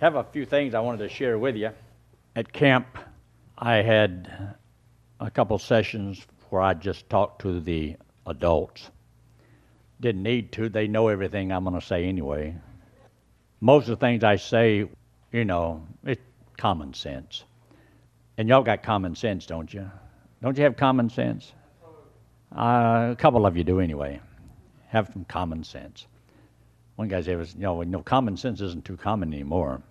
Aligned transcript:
have 0.00 0.16
a 0.16 0.24
few 0.24 0.46
things 0.46 0.74
I 0.74 0.80
wanted 0.80 1.06
to 1.06 1.08
share 1.10 1.38
with 1.38 1.56
you. 1.56 1.70
At 2.34 2.50
camp, 2.52 2.86
I 3.58 3.76
had 3.76 4.54
a 5.20 5.30
couple 5.30 5.58
sessions 5.58 6.26
where 6.48 6.62
I 6.62 6.72
just 6.72 7.08
talked 7.10 7.42
to 7.42 7.60
the 7.60 7.96
adults. 8.26 8.90
Didn't 10.00 10.22
need 10.22 10.52
to, 10.52 10.70
they 10.70 10.88
know 10.88 11.08
everything 11.08 11.52
I'm 11.52 11.64
going 11.64 11.78
to 11.78 11.86
say 11.86 12.06
anyway. 12.06 12.56
Most 13.60 13.84
of 13.84 13.90
the 13.90 13.96
things 13.96 14.24
I 14.24 14.36
say, 14.36 14.88
you 15.32 15.44
know, 15.44 15.86
it's 16.02 16.22
common 16.56 16.94
sense. 16.94 17.44
And 18.38 18.48
y'all 18.48 18.62
got 18.62 18.82
common 18.82 19.14
sense, 19.14 19.44
don't 19.44 19.72
you? 19.72 19.90
Don't 20.42 20.56
you 20.56 20.64
have 20.64 20.78
common 20.78 21.10
sense? 21.10 21.52
Uh, 22.56 23.10
a 23.12 23.16
couple 23.18 23.44
of 23.44 23.54
you 23.54 23.64
do 23.64 23.80
anyway. 23.80 24.18
Have 24.88 25.10
some 25.12 25.26
common 25.26 25.62
sense. 25.62 26.06
One 26.96 27.08
guy 27.08 27.20
said, 27.20 27.46
you 27.54 27.60
know, 27.60 27.82
you 27.82 27.88
know, 27.90 28.02
common 28.02 28.38
sense 28.38 28.62
isn't 28.62 28.86
too 28.86 28.96
common 28.96 29.34
anymore. 29.34 29.82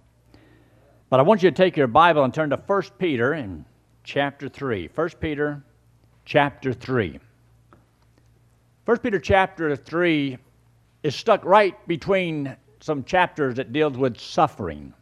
But 1.10 1.20
I 1.20 1.24
want 1.24 1.42
you 1.42 1.50
to 1.50 1.56
take 1.56 1.76
your 1.76 1.88
Bible 1.88 2.24
and 2.24 2.32
turn 2.32 2.52
to 2.52 2.58
1 2.58 2.82
Peter 3.00 3.34
in 3.34 3.66
chapter 4.04 4.48
3. 4.48 4.90
1 4.94 5.10
Peter 5.20 5.64
chapter 6.24 6.72
3. 6.72 7.20
1 8.86 8.98
Peter 9.00 9.20
chapter 9.20 9.76
3 9.76 10.38
is 11.02 11.16
stuck 11.16 11.44
right 11.44 11.76
between 11.88 12.56
some 12.80 13.04
chapters 13.04 13.56
that 13.56 13.74
deals 13.74 13.98
with 13.98 14.20
suffering. 14.20 14.94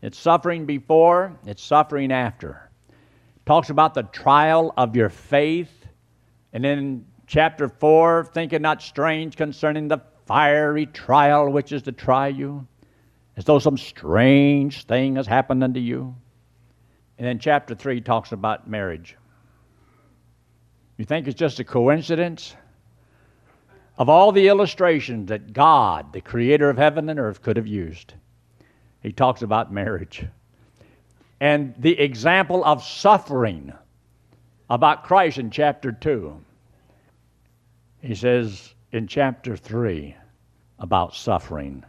It's 0.00 0.18
suffering 0.18 0.64
before, 0.64 1.38
it's 1.44 1.62
suffering 1.62 2.10
after. 2.10 2.70
It 2.88 3.44
talks 3.44 3.68
about 3.68 3.92
the 3.92 4.04
trial 4.04 4.72
of 4.78 4.96
your 4.96 5.10
faith. 5.10 5.86
And 6.54 6.64
then 6.64 7.04
chapter 7.26 7.68
4, 7.68 8.30
thinking 8.32 8.62
not 8.62 8.80
strange 8.80 9.36
concerning 9.36 9.88
the 9.88 9.98
fiery 10.24 10.86
trial 10.86 11.50
which 11.50 11.72
is 11.72 11.82
to 11.82 11.92
try 11.92 12.28
you 12.28 12.66
as 13.38 13.44
though 13.44 13.60
some 13.60 13.78
strange 13.78 14.82
thing 14.84 15.14
has 15.14 15.28
happened 15.28 15.62
unto 15.62 15.78
you. 15.78 16.12
And 17.16 17.26
then 17.26 17.38
chapter 17.38 17.72
3 17.72 18.00
talks 18.00 18.32
about 18.32 18.68
marriage. 18.68 19.16
You 20.96 21.04
think 21.04 21.28
it's 21.28 21.38
just 21.38 21.60
a 21.60 21.64
coincidence? 21.64 22.56
Of 23.96 24.08
all 24.08 24.32
the 24.32 24.48
illustrations 24.48 25.28
that 25.28 25.52
God, 25.52 26.12
the 26.12 26.20
creator 26.20 26.68
of 26.68 26.76
heaven 26.76 27.08
and 27.08 27.20
earth, 27.20 27.40
could 27.40 27.56
have 27.56 27.68
used, 27.68 28.14
he 29.04 29.12
talks 29.12 29.42
about 29.42 29.72
marriage. 29.72 30.26
And 31.40 31.74
the 31.78 31.96
example 31.98 32.64
of 32.64 32.82
suffering 32.82 33.72
about 34.68 35.04
Christ 35.04 35.38
in 35.38 35.52
chapter 35.52 35.92
2. 35.92 36.36
He 38.02 38.16
says 38.16 38.74
in 38.90 39.06
chapter 39.06 39.56
3 39.56 40.16
about 40.80 41.14
suffering. 41.14 41.84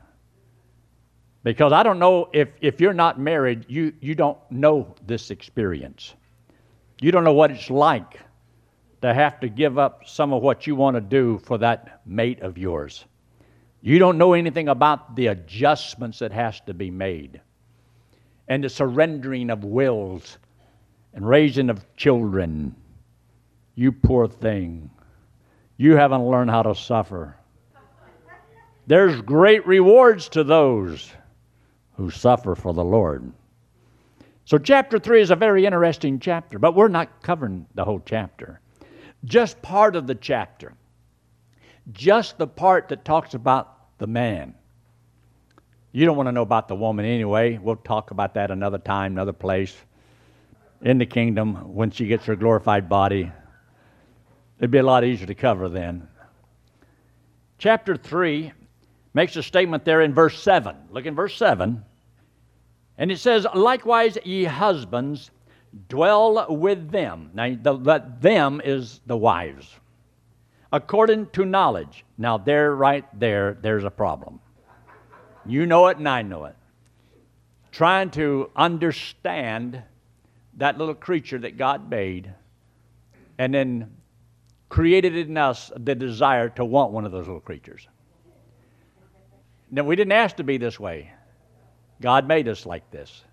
Because 1.43 1.71
I 1.71 1.83
don't 1.83 1.99
know 1.99 2.29
if, 2.33 2.49
if 2.59 2.81
you're 2.81 2.93
not 2.93 3.19
married, 3.19 3.65
you, 3.69 3.93
you 4.01 4.13
don't 4.13 4.37
know 4.51 4.95
this 5.05 5.31
experience. 5.31 6.13
You 7.01 7.11
don't 7.11 7.23
know 7.23 7.33
what 7.33 7.51
it's 7.51 7.69
like 7.69 8.19
to 9.01 9.13
have 9.13 9.39
to 9.39 9.47
give 9.47 9.77
up 9.77 10.03
some 10.05 10.33
of 10.33 10.43
what 10.43 10.67
you 10.67 10.75
want 10.75 10.95
to 10.95 11.01
do 11.01 11.39
for 11.39 11.57
that 11.59 12.01
mate 12.05 12.41
of 12.41 12.57
yours. 12.57 13.05
You 13.81 13.99
don't 13.99 14.17
know 14.17 14.33
anything 14.33 14.67
about 14.67 15.15
the 15.15 15.27
adjustments 15.27 16.19
that 16.19 16.33
has 16.33 16.59
to 16.61 16.73
be 16.73 16.91
made 16.91 17.39
and 18.49 18.63
the 18.63 18.69
surrendering 18.69 19.49
of 19.49 19.63
wills 19.63 20.37
and 21.13 21.27
raising 21.27 21.69
of 21.69 21.85
children. 21.95 22.75
You 23.75 23.93
poor 23.93 24.27
thing. 24.27 24.89
You 25.77 25.95
haven't 25.95 26.27
learned 26.27 26.49
how 26.49 26.63
to 26.63 26.75
suffer. 26.75 27.37
There's 28.87 29.21
great 29.21 29.65
rewards 29.65 30.27
to 30.29 30.43
those 30.43 31.13
who 31.99 32.09
suffer 32.09 32.55
for 32.55 32.73
the 32.73 32.83
Lord. 32.83 33.29
So, 34.45 34.57
chapter 34.57 34.97
3 34.97 35.21
is 35.21 35.31
a 35.31 35.35
very 35.35 35.65
interesting 35.65 36.17
chapter, 36.17 36.57
but 36.57 36.73
we're 36.73 36.87
not 36.87 37.21
covering 37.21 37.65
the 37.75 37.83
whole 37.83 38.01
chapter. 38.03 38.61
Just 39.25 39.61
part 39.61 39.97
of 39.97 40.07
the 40.07 40.15
chapter, 40.15 40.73
just 41.91 42.37
the 42.37 42.47
part 42.47 42.87
that 42.87 43.03
talks 43.03 43.33
about 43.33 43.97
the 43.97 44.07
man. 44.07 44.55
You 45.91 46.05
don't 46.05 46.15
want 46.15 46.27
to 46.27 46.31
know 46.31 46.41
about 46.41 46.69
the 46.69 46.75
woman 46.75 47.03
anyway. 47.03 47.57
We'll 47.57 47.75
talk 47.75 48.11
about 48.11 48.33
that 48.35 48.49
another 48.49 48.77
time, 48.77 49.11
another 49.11 49.33
place. 49.33 49.75
In 50.81 50.99
the 50.99 51.05
kingdom, 51.05 51.75
when 51.75 51.91
she 51.91 52.07
gets 52.07 52.25
her 52.25 52.35
glorified 52.37 52.87
body, 52.87 53.29
it'd 54.57 54.71
be 54.71 54.77
a 54.77 54.83
lot 54.83 55.03
easier 55.03 55.27
to 55.27 55.35
cover 55.35 55.67
then. 55.67 56.07
Chapter 57.57 57.97
3 57.97 58.53
makes 59.13 59.35
a 59.35 59.43
statement 59.43 59.83
there 59.83 60.01
in 60.01 60.13
verse 60.13 60.41
7. 60.41 60.75
Look 60.91 61.05
in 61.05 61.13
verse 61.13 61.35
7. 61.35 61.83
And 62.99 63.11
it 63.11 63.17
says, 63.17 63.47
Likewise, 63.55 64.17
ye 64.25 64.43
husbands, 64.43 65.31
dwell 65.87 66.45
with 66.49 66.91
them. 66.91 67.31
Now, 67.33 67.55
the, 67.59 67.77
that 67.77 68.21
them 68.21 68.61
is 68.63 68.99
the 69.07 69.17
wives. 69.17 69.73
According 70.71 71.27
to 71.27 71.45
knowledge. 71.45 72.05
Now, 72.17 72.37
there, 72.37 72.75
right 72.75 73.05
there, 73.17 73.57
there's 73.61 73.85
a 73.85 73.89
problem. 73.89 74.41
You 75.45 75.65
know 75.65 75.87
it, 75.87 75.97
and 75.97 76.07
I 76.07 76.21
know 76.21 76.45
it. 76.45 76.55
Trying 77.71 78.11
to 78.11 78.51
understand 78.55 79.81
that 80.57 80.77
little 80.77 80.93
creature 80.93 81.39
that 81.39 81.57
God 81.57 81.89
made 81.89 82.33
and 83.37 83.53
then 83.53 83.95
created 84.67 85.15
in 85.15 85.37
us 85.37 85.71
the 85.77 85.95
desire 85.95 86.49
to 86.49 86.65
want 86.65 86.91
one 86.91 87.05
of 87.05 87.13
those 87.13 87.25
little 87.25 87.39
creatures. 87.39 87.87
Now, 89.71 89.83
we 89.83 89.95
didn't 89.95 90.11
ask 90.11 90.35
to 90.35 90.43
be 90.43 90.57
this 90.57 90.77
way. 90.77 91.13
God 92.01 92.27
made 92.27 92.47
us 92.47 92.65
like 92.65 92.89
this. 92.91 93.23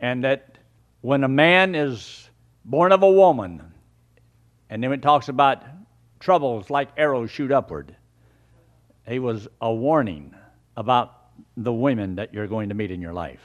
And 0.00 0.24
that 0.24 0.58
when 1.00 1.24
a 1.24 1.28
man 1.28 1.74
is 1.74 2.28
born 2.64 2.92
of 2.92 3.02
a 3.02 3.10
woman, 3.10 3.62
and 4.68 4.82
then 4.82 4.92
it 4.92 5.02
talks 5.02 5.28
about 5.28 5.62
troubles 6.18 6.68
like 6.70 6.88
arrows 6.96 7.30
shoot 7.30 7.52
upward, 7.52 7.94
he 9.08 9.18
was 9.18 9.46
a 9.60 9.72
warning 9.72 10.34
about 10.76 11.12
the 11.56 11.72
women 11.72 12.16
that 12.16 12.34
you're 12.34 12.48
going 12.48 12.70
to 12.70 12.74
meet 12.74 12.90
in 12.90 13.00
your 13.00 13.12
life. 13.12 13.40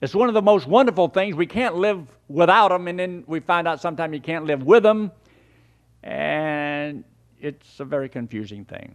It's 0.00 0.14
one 0.14 0.28
of 0.28 0.34
the 0.34 0.42
most 0.42 0.66
wonderful 0.66 1.08
things. 1.08 1.34
We 1.34 1.46
can't 1.46 1.74
live 1.74 2.06
without 2.28 2.68
them, 2.68 2.86
and 2.86 2.98
then 2.98 3.24
we 3.26 3.40
find 3.40 3.66
out 3.66 3.80
sometimes 3.80 4.14
you 4.14 4.20
can't 4.20 4.44
live 4.44 4.62
with 4.62 4.84
them, 4.84 5.10
and 6.04 7.02
it's 7.40 7.80
a 7.80 7.84
very 7.84 8.08
confusing 8.08 8.64
thing. 8.64 8.94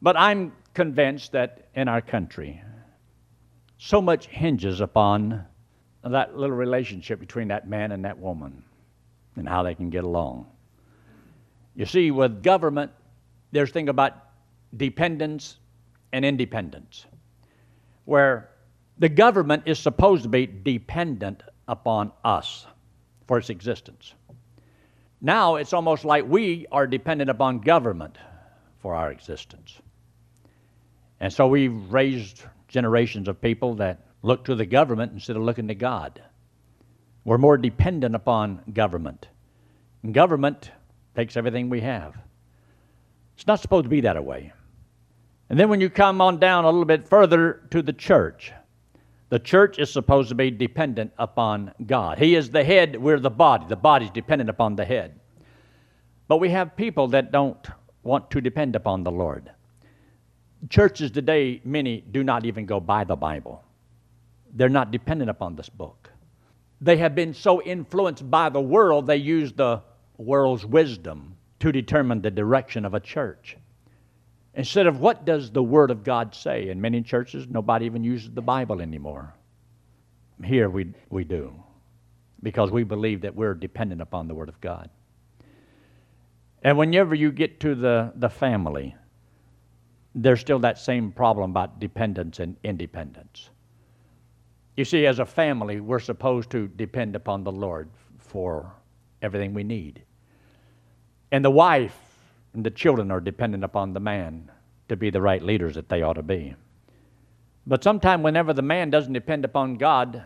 But 0.00 0.16
I'm 0.16 0.52
convinced 0.74 1.32
that 1.32 1.68
in 1.74 1.88
our 1.88 2.00
country, 2.00 2.62
so 3.78 4.00
much 4.00 4.26
hinges 4.26 4.80
upon 4.80 5.44
that 6.04 6.36
little 6.36 6.56
relationship 6.56 7.20
between 7.20 7.48
that 7.48 7.68
man 7.68 7.92
and 7.92 8.04
that 8.04 8.18
woman 8.18 8.62
and 9.36 9.48
how 9.48 9.62
they 9.62 9.74
can 9.74 9.90
get 9.90 10.04
along. 10.04 10.46
You 11.74 11.86
see, 11.86 12.10
with 12.10 12.42
government, 12.42 12.90
there's 13.52 13.70
a 13.70 13.72
thing 13.72 13.88
about 13.88 14.12
dependence 14.76 15.58
and 16.12 16.24
independence, 16.24 17.06
where 18.04 18.50
the 18.98 19.08
government 19.08 19.64
is 19.66 19.78
supposed 19.78 20.24
to 20.24 20.28
be 20.28 20.46
dependent 20.46 21.42
upon 21.68 22.12
us 22.24 22.66
for 23.26 23.38
its 23.38 23.50
existence. 23.50 24.14
Now 25.20 25.56
it's 25.56 25.72
almost 25.72 26.04
like 26.04 26.26
we 26.26 26.66
are 26.72 26.86
dependent 26.86 27.30
upon 27.30 27.60
government 27.60 28.16
for 28.80 28.94
our 28.94 29.10
existence. 29.10 29.80
And 31.20 31.32
so 31.32 31.46
we've 31.46 31.92
raised 31.92 32.44
generations 32.68 33.28
of 33.28 33.40
people 33.40 33.74
that 33.76 34.06
look 34.22 34.44
to 34.46 34.54
the 34.54 34.66
government 34.66 35.12
instead 35.12 35.36
of 35.36 35.42
looking 35.42 35.68
to 35.68 35.74
God. 35.74 36.22
We're 37.24 37.38
more 37.38 37.58
dependent 37.58 38.14
upon 38.14 38.62
government. 38.72 39.28
And 40.02 40.14
government 40.14 40.70
takes 41.14 41.36
everything 41.36 41.68
we 41.68 41.80
have. 41.80 42.16
It's 43.36 43.46
not 43.46 43.60
supposed 43.60 43.84
to 43.84 43.90
be 43.90 44.00
that 44.02 44.22
way. 44.24 44.52
And 45.50 45.58
then 45.58 45.68
when 45.68 45.80
you 45.80 45.90
come 45.90 46.20
on 46.20 46.38
down 46.38 46.64
a 46.64 46.68
little 46.68 46.84
bit 46.84 47.08
further 47.08 47.62
to 47.70 47.82
the 47.82 47.92
church, 47.92 48.52
the 49.28 49.38
church 49.38 49.78
is 49.78 49.92
supposed 49.92 50.28
to 50.30 50.34
be 50.34 50.50
dependent 50.50 51.12
upon 51.18 51.72
God. 51.86 52.18
He 52.18 52.34
is 52.34 52.50
the 52.50 52.64
head, 52.64 53.00
we're 53.00 53.20
the 53.20 53.30
body. 53.30 53.66
The 53.68 53.76
body's 53.76 54.10
dependent 54.10 54.50
upon 54.50 54.76
the 54.76 54.84
head. 54.84 55.18
But 56.28 56.38
we 56.38 56.50
have 56.50 56.76
people 56.76 57.08
that 57.08 57.32
don't 57.32 57.66
want 58.02 58.30
to 58.30 58.40
depend 58.40 58.76
upon 58.76 59.04
the 59.04 59.10
Lord. 59.10 59.50
Churches 60.68 61.10
today, 61.10 61.60
many 61.64 62.02
do 62.02 62.22
not 62.22 62.44
even 62.44 62.66
go 62.66 62.80
by 62.80 63.04
the 63.04 63.16
Bible. 63.16 63.64
They're 64.52 64.68
not 64.68 64.90
dependent 64.90 65.30
upon 65.30 65.56
this 65.56 65.68
book. 65.68 66.10
They 66.80 66.96
have 66.98 67.14
been 67.14 67.34
so 67.34 67.62
influenced 67.62 68.30
by 68.30 68.48
the 68.48 68.60
world, 68.60 69.06
they 69.06 69.16
use 69.16 69.52
the 69.52 69.82
world's 70.16 70.66
wisdom 70.66 71.36
to 71.60 71.72
determine 71.72 72.20
the 72.20 72.30
direction 72.30 72.84
of 72.84 72.94
a 72.94 73.00
church. 73.00 73.56
Instead 74.54 74.86
of 74.86 75.00
what 75.00 75.24
does 75.24 75.50
the 75.50 75.62
Word 75.62 75.90
of 75.90 76.02
God 76.02 76.34
say? 76.34 76.68
In 76.68 76.80
many 76.80 77.02
churches, 77.02 77.46
nobody 77.48 77.86
even 77.86 78.02
uses 78.02 78.30
the 78.30 78.42
Bible 78.42 78.80
anymore. 78.80 79.32
Here 80.42 80.68
we, 80.68 80.92
we 81.10 81.24
do, 81.24 81.54
because 82.42 82.70
we 82.70 82.82
believe 82.82 83.20
that 83.22 83.34
we're 83.34 83.54
dependent 83.54 84.00
upon 84.00 84.26
the 84.26 84.34
Word 84.34 84.48
of 84.48 84.60
God. 84.60 84.90
And 86.62 86.76
whenever 86.76 87.14
you 87.14 87.30
get 87.30 87.60
to 87.60 87.74
the, 87.74 88.12
the 88.16 88.28
family, 88.28 88.96
there's 90.14 90.40
still 90.40 90.58
that 90.60 90.78
same 90.78 91.12
problem 91.12 91.50
about 91.50 91.78
dependence 91.78 92.40
and 92.40 92.56
independence. 92.64 93.50
You 94.76 94.84
see, 94.84 95.06
as 95.06 95.18
a 95.18 95.26
family, 95.26 95.80
we're 95.80 96.00
supposed 96.00 96.50
to 96.50 96.68
depend 96.68 97.14
upon 97.14 97.44
the 97.44 97.52
Lord 97.52 97.88
for 98.18 98.72
everything 99.22 99.54
we 99.54 99.64
need. 99.64 100.02
And 101.32 101.44
the 101.44 101.50
wife 101.50 101.96
and 102.54 102.64
the 102.64 102.70
children 102.70 103.10
are 103.10 103.20
dependent 103.20 103.62
upon 103.62 103.92
the 103.92 104.00
man 104.00 104.50
to 104.88 104.96
be 104.96 105.10
the 105.10 105.20
right 105.20 105.42
leaders 105.42 105.74
that 105.74 105.88
they 105.88 106.02
ought 106.02 106.14
to 106.14 106.22
be. 106.22 106.54
But 107.66 107.84
sometimes, 107.84 108.24
whenever 108.24 108.52
the 108.52 108.62
man 108.62 108.90
doesn't 108.90 109.12
depend 109.12 109.44
upon 109.44 109.76
God, 109.76 110.24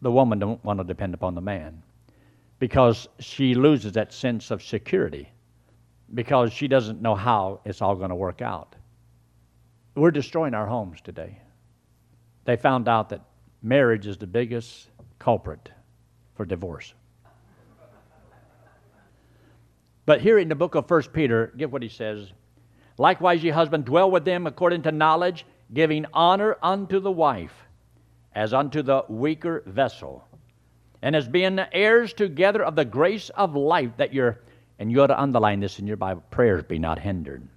the 0.00 0.10
woman 0.10 0.38
don't 0.38 0.64
want 0.64 0.80
to 0.80 0.84
depend 0.84 1.14
upon 1.14 1.34
the 1.34 1.40
man 1.40 1.82
because 2.58 3.08
she 3.20 3.54
loses 3.54 3.92
that 3.92 4.12
sense 4.12 4.50
of 4.50 4.62
security 4.62 5.28
because 6.14 6.52
she 6.52 6.68
doesn't 6.68 7.02
know 7.02 7.14
how 7.14 7.60
it's 7.64 7.82
all 7.82 7.94
going 7.94 8.10
to 8.10 8.16
work 8.16 8.42
out. 8.42 8.76
We're 9.94 10.10
destroying 10.10 10.54
our 10.54 10.66
homes 10.66 11.00
today. 11.00 11.38
They 12.44 12.56
found 12.56 12.88
out 12.88 13.10
that 13.10 13.22
marriage 13.62 14.06
is 14.06 14.16
the 14.16 14.26
biggest 14.26 14.88
culprit 15.18 15.70
for 16.34 16.44
divorce. 16.44 16.94
But 20.06 20.20
here 20.20 20.38
in 20.38 20.48
the 20.48 20.54
book 20.54 20.74
of 20.74 20.90
1 20.90 21.02
Peter, 21.12 21.52
get 21.56 21.70
what 21.70 21.82
he 21.82 21.88
says. 21.88 22.32
Likewise, 22.98 23.42
ye 23.42 23.50
husband, 23.50 23.84
dwell 23.84 24.10
with 24.10 24.24
them 24.24 24.46
according 24.46 24.82
to 24.82 24.92
knowledge, 24.92 25.46
giving 25.72 26.04
honor 26.12 26.56
unto 26.62 27.00
the 27.00 27.10
wife, 27.10 27.54
as 28.34 28.52
unto 28.52 28.82
the 28.82 29.04
weaker 29.08 29.62
vessel, 29.66 30.28
and 31.00 31.16
as 31.16 31.26
being 31.26 31.58
heirs 31.72 32.12
together 32.12 32.62
of 32.62 32.76
the 32.76 32.84
grace 32.84 33.30
of 33.30 33.54
life, 33.54 33.92
that 33.96 34.12
your, 34.12 34.40
and 34.78 34.90
you 34.90 35.02
ought 35.02 35.06
to 35.06 35.20
underline 35.20 35.60
this 35.60 35.78
in 35.78 35.86
your 35.86 35.96
Bible, 35.96 36.22
prayers 36.30 36.64
be 36.64 36.78
not 36.78 36.98
hindered. 36.98 37.48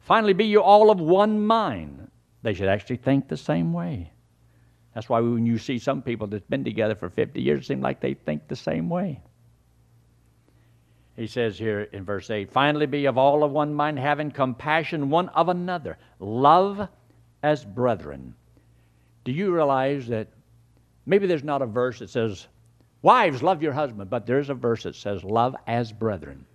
Finally, 0.00 0.32
be 0.32 0.46
you 0.46 0.62
all 0.62 0.90
of 0.90 1.00
one 1.00 1.44
mind. 1.44 2.10
They 2.42 2.54
should 2.54 2.68
actually 2.68 2.96
think 2.96 3.28
the 3.28 3.36
same 3.36 3.72
way. 3.72 4.12
That's 4.94 5.08
why 5.08 5.20
when 5.20 5.46
you 5.46 5.58
see 5.58 5.78
some 5.78 6.02
people 6.02 6.26
that's 6.26 6.46
been 6.46 6.64
together 6.64 6.94
for 6.94 7.08
50 7.10 7.40
years, 7.40 7.60
it 7.60 7.66
seems 7.66 7.82
like 7.82 8.00
they 8.00 8.14
think 8.14 8.48
the 8.48 8.56
same 8.56 8.88
way. 8.88 9.20
He 11.14 11.26
says 11.26 11.58
here 11.58 11.82
in 11.82 12.04
verse 12.04 12.30
8 12.30 12.50
Finally, 12.50 12.86
be 12.86 13.06
of 13.06 13.18
all 13.18 13.42
of 13.42 13.50
one 13.50 13.74
mind, 13.74 13.98
having 13.98 14.30
compassion 14.30 15.10
one 15.10 15.28
of 15.30 15.48
another, 15.48 15.98
love 16.20 16.88
as 17.42 17.64
brethren. 17.64 18.34
Do 19.24 19.32
you 19.32 19.52
realize 19.52 20.06
that 20.08 20.28
maybe 21.06 21.26
there's 21.26 21.44
not 21.44 21.60
a 21.60 21.66
verse 21.66 21.98
that 21.98 22.10
says, 22.10 22.46
Wives, 23.02 23.42
love 23.42 23.62
your 23.62 23.72
husband, 23.72 24.10
but 24.10 24.26
there's 24.26 24.48
a 24.48 24.54
verse 24.54 24.84
that 24.84 24.94
says, 24.94 25.22
Love 25.24 25.54
as 25.66 25.92
brethren. 25.92 26.46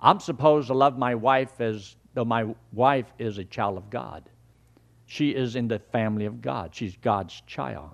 I'm 0.00 0.20
supposed 0.20 0.68
to 0.68 0.74
love 0.74 0.96
my 0.96 1.14
wife 1.14 1.60
as 1.60 1.96
though 2.18 2.24
my 2.24 2.52
wife 2.72 3.06
is 3.20 3.38
a 3.38 3.44
child 3.44 3.76
of 3.76 3.90
God. 3.90 4.28
She 5.06 5.30
is 5.30 5.54
in 5.54 5.68
the 5.68 5.78
family 5.78 6.24
of 6.24 6.42
God, 6.42 6.74
she's 6.74 6.96
God's 6.96 7.40
child. 7.46 7.90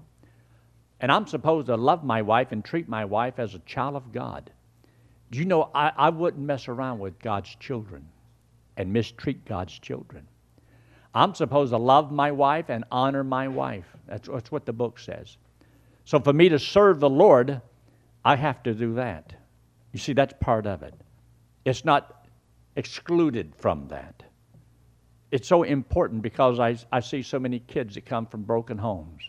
And 0.98 1.12
I'm 1.12 1.26
supposed 1.26 1.66
to 1.66 1.76
love 1.76 2.02
my 2.02 2.22
wife 2.22 2.50
and 2.50 2.64
treat 2.64 2.88
my 2.88 3.04
wife 3.04 3.38
as 3.38 3.54
a 3.54 3.58
child 3.58 3.96
of 3.96 4.12
God. 4.12 4.50
Do 5.30 5.38
you 5.38 5.44
know, 5.44 5.68
I, 5.74 5.92
I 5.94 6.08
wouldn't 6.08 6.42
mess 6.42 6.68
around 6.68 7.00
with 7.00 7.18
God's 7.18 7.54
children 7.56 8.06
and 8.78 8.94
mistreat 8.94 9.44
God's 9.44 9.78
children. 9.78 10.26
I'm 11.14 11.34
supposed 11.34 11.72
to 11.72 11.76
love 11.76 12.10
my 12.10 12.32
wife 12.32 12.70
and 12.70 12.84
honor 12.90 13.24
my 13.24 13.48
wife. 13.48 13.84
That's, 14.06 14.26
that's 14.26 14.50
what 14.50 14.64
the 14.64 14.72
book 14.72 14.98
says. 14.98 15.36
So 16.06 16.18
for 16.18 16.32
me 16.32 16.48
to 16.48 16.58
serve 16.58 16.98
the 16.98 17.10
Lord, 17.10 17.60
I 18.24 18.36
have 18.36 18.62
to 18.62 18.72
do 18.72 18.94
that. 18.94 19.34
You 19.92 19.98
see, 19.98 20.14
that's 20.14 20.32
part 20.40 20.64
of 20.64 20.82
it. 20.82 20.94
It's 21.66 21.84
not 21.84 22.23
excluded 22.76 23.54
from 23.56 23.88
that. 23.88 24.22
It's 25.30 25.48
so 25.48 25.62
important 25.62 26.22
because 26.22 26.60
I, 26.60 26.76
I 26.92 27.00
see 27.00 27.22
so 27.22 27.38
many 27.38 27.58
kids 27.58 27.94
that 27.94 28.06
come 28.06 28.26
from 28.26 28.42
broken 28.42 28.78
homes 28.78 29.22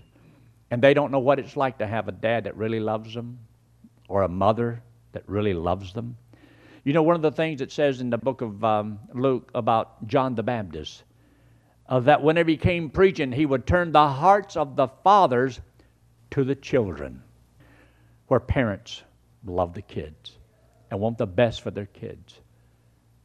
and 0.71 0.81
they 0.81 0.93
don't 0.93 1.11
know 1.11 1.19
what 1.19 1.39
it's 1.39 1.55
like 1.55 1.77
to 1.79 1.87
have 1.87 2.07
a 2.07 2.11
dad 2.11 2.45
that 2.45 2.55
really 2.57 2.79
loves 2.79 3.13
them 3.13 3.39
or 4.07 4.23
a 4.23 4.27
mother 4.27 4.81
that 5.13 5.23
really 5.27 5.53
loves 5.53 5.93
them. 5.93 6.17
You 6.83 6.93
know, 6.93 7.03
one 7.03 7.15
of 7.15 7.21
the 7.21 7.31
things 7.31 7.61
it 7.61 7.71
says 7.71 8.01
in 8.01 8.09
the 8.09 8.17
book 8.17 8.41
of 8.41 8.63
um, 8.63 8.99
Luke 9.13 9.49
about 9.55 10.07
John 10.07 10.35
the 10.35 10.43
Baptist, 10.43 11.03
uh, 11.87 11.99
that 12.01 12.21
whenever 12.21 12.49
he 12.49 12.57
came 12.57 12.89
preaching, 12.89 13.31
he 13.31 13.45
would 13.45 13.65
turn 13.65 13.91
the 13.91 14.07
hearts 14.07 14.55
of 14.55 14.75
the 14.75 14.87
fathers 15.03 15.59
to 16.31 16.43
the 16.43 16.55
children, 16.55 17.23
where 18.27 18.39
parents 18.39 19.03
love 19.45 19.73
the 19.73 19.81
kids 19.81 20.37
and 20.91 20.99
want 20.99 21.17
the 21.17 21.27
best 21.27 21.61
for 21.61 21.71
their 21.71 21.85
kids. 21.85 22.39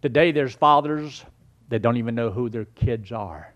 Today, 0.03 0.33
there's 0.33 0.55
fathers 0.55 1.25
that 1.69 1.83
don't 1.83 1.97
even 1.97 2.15
know 2.15 2.31
who 2.31 2.49
their 2.49 2.65
kids 2.65 3.13
are. 3.13 3.55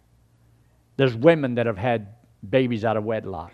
There's 0.97 1.15
women 1.15 1.55
that 1.57 1.67
have 1.67 1.79
had 1.79 2.15
babies 2.49 2.85
out 2.85 2.97
of 2.97 3.05
wedlock 3.05 3.53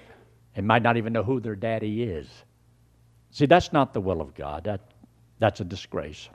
and 0.57 0.67
might 0.67 0.83
not 0.83 0.97
even 0.97 1.13
know 1.13 1.23
who 1.23 1.41
their 1.41 1.57
daddy 1.57 2.03
is. 2.03 2.29
See, 3.31 3.47
that's 3.47 3.73
not 3.73 3.93
the 3.93 4.01
will 4.01 4.21
of 4.21 4.35
God. 4.35 4.65
That, 4.65 4.81
that's 5.39 5.61
a 5.61 5.65
disgrace. 5.65 6.29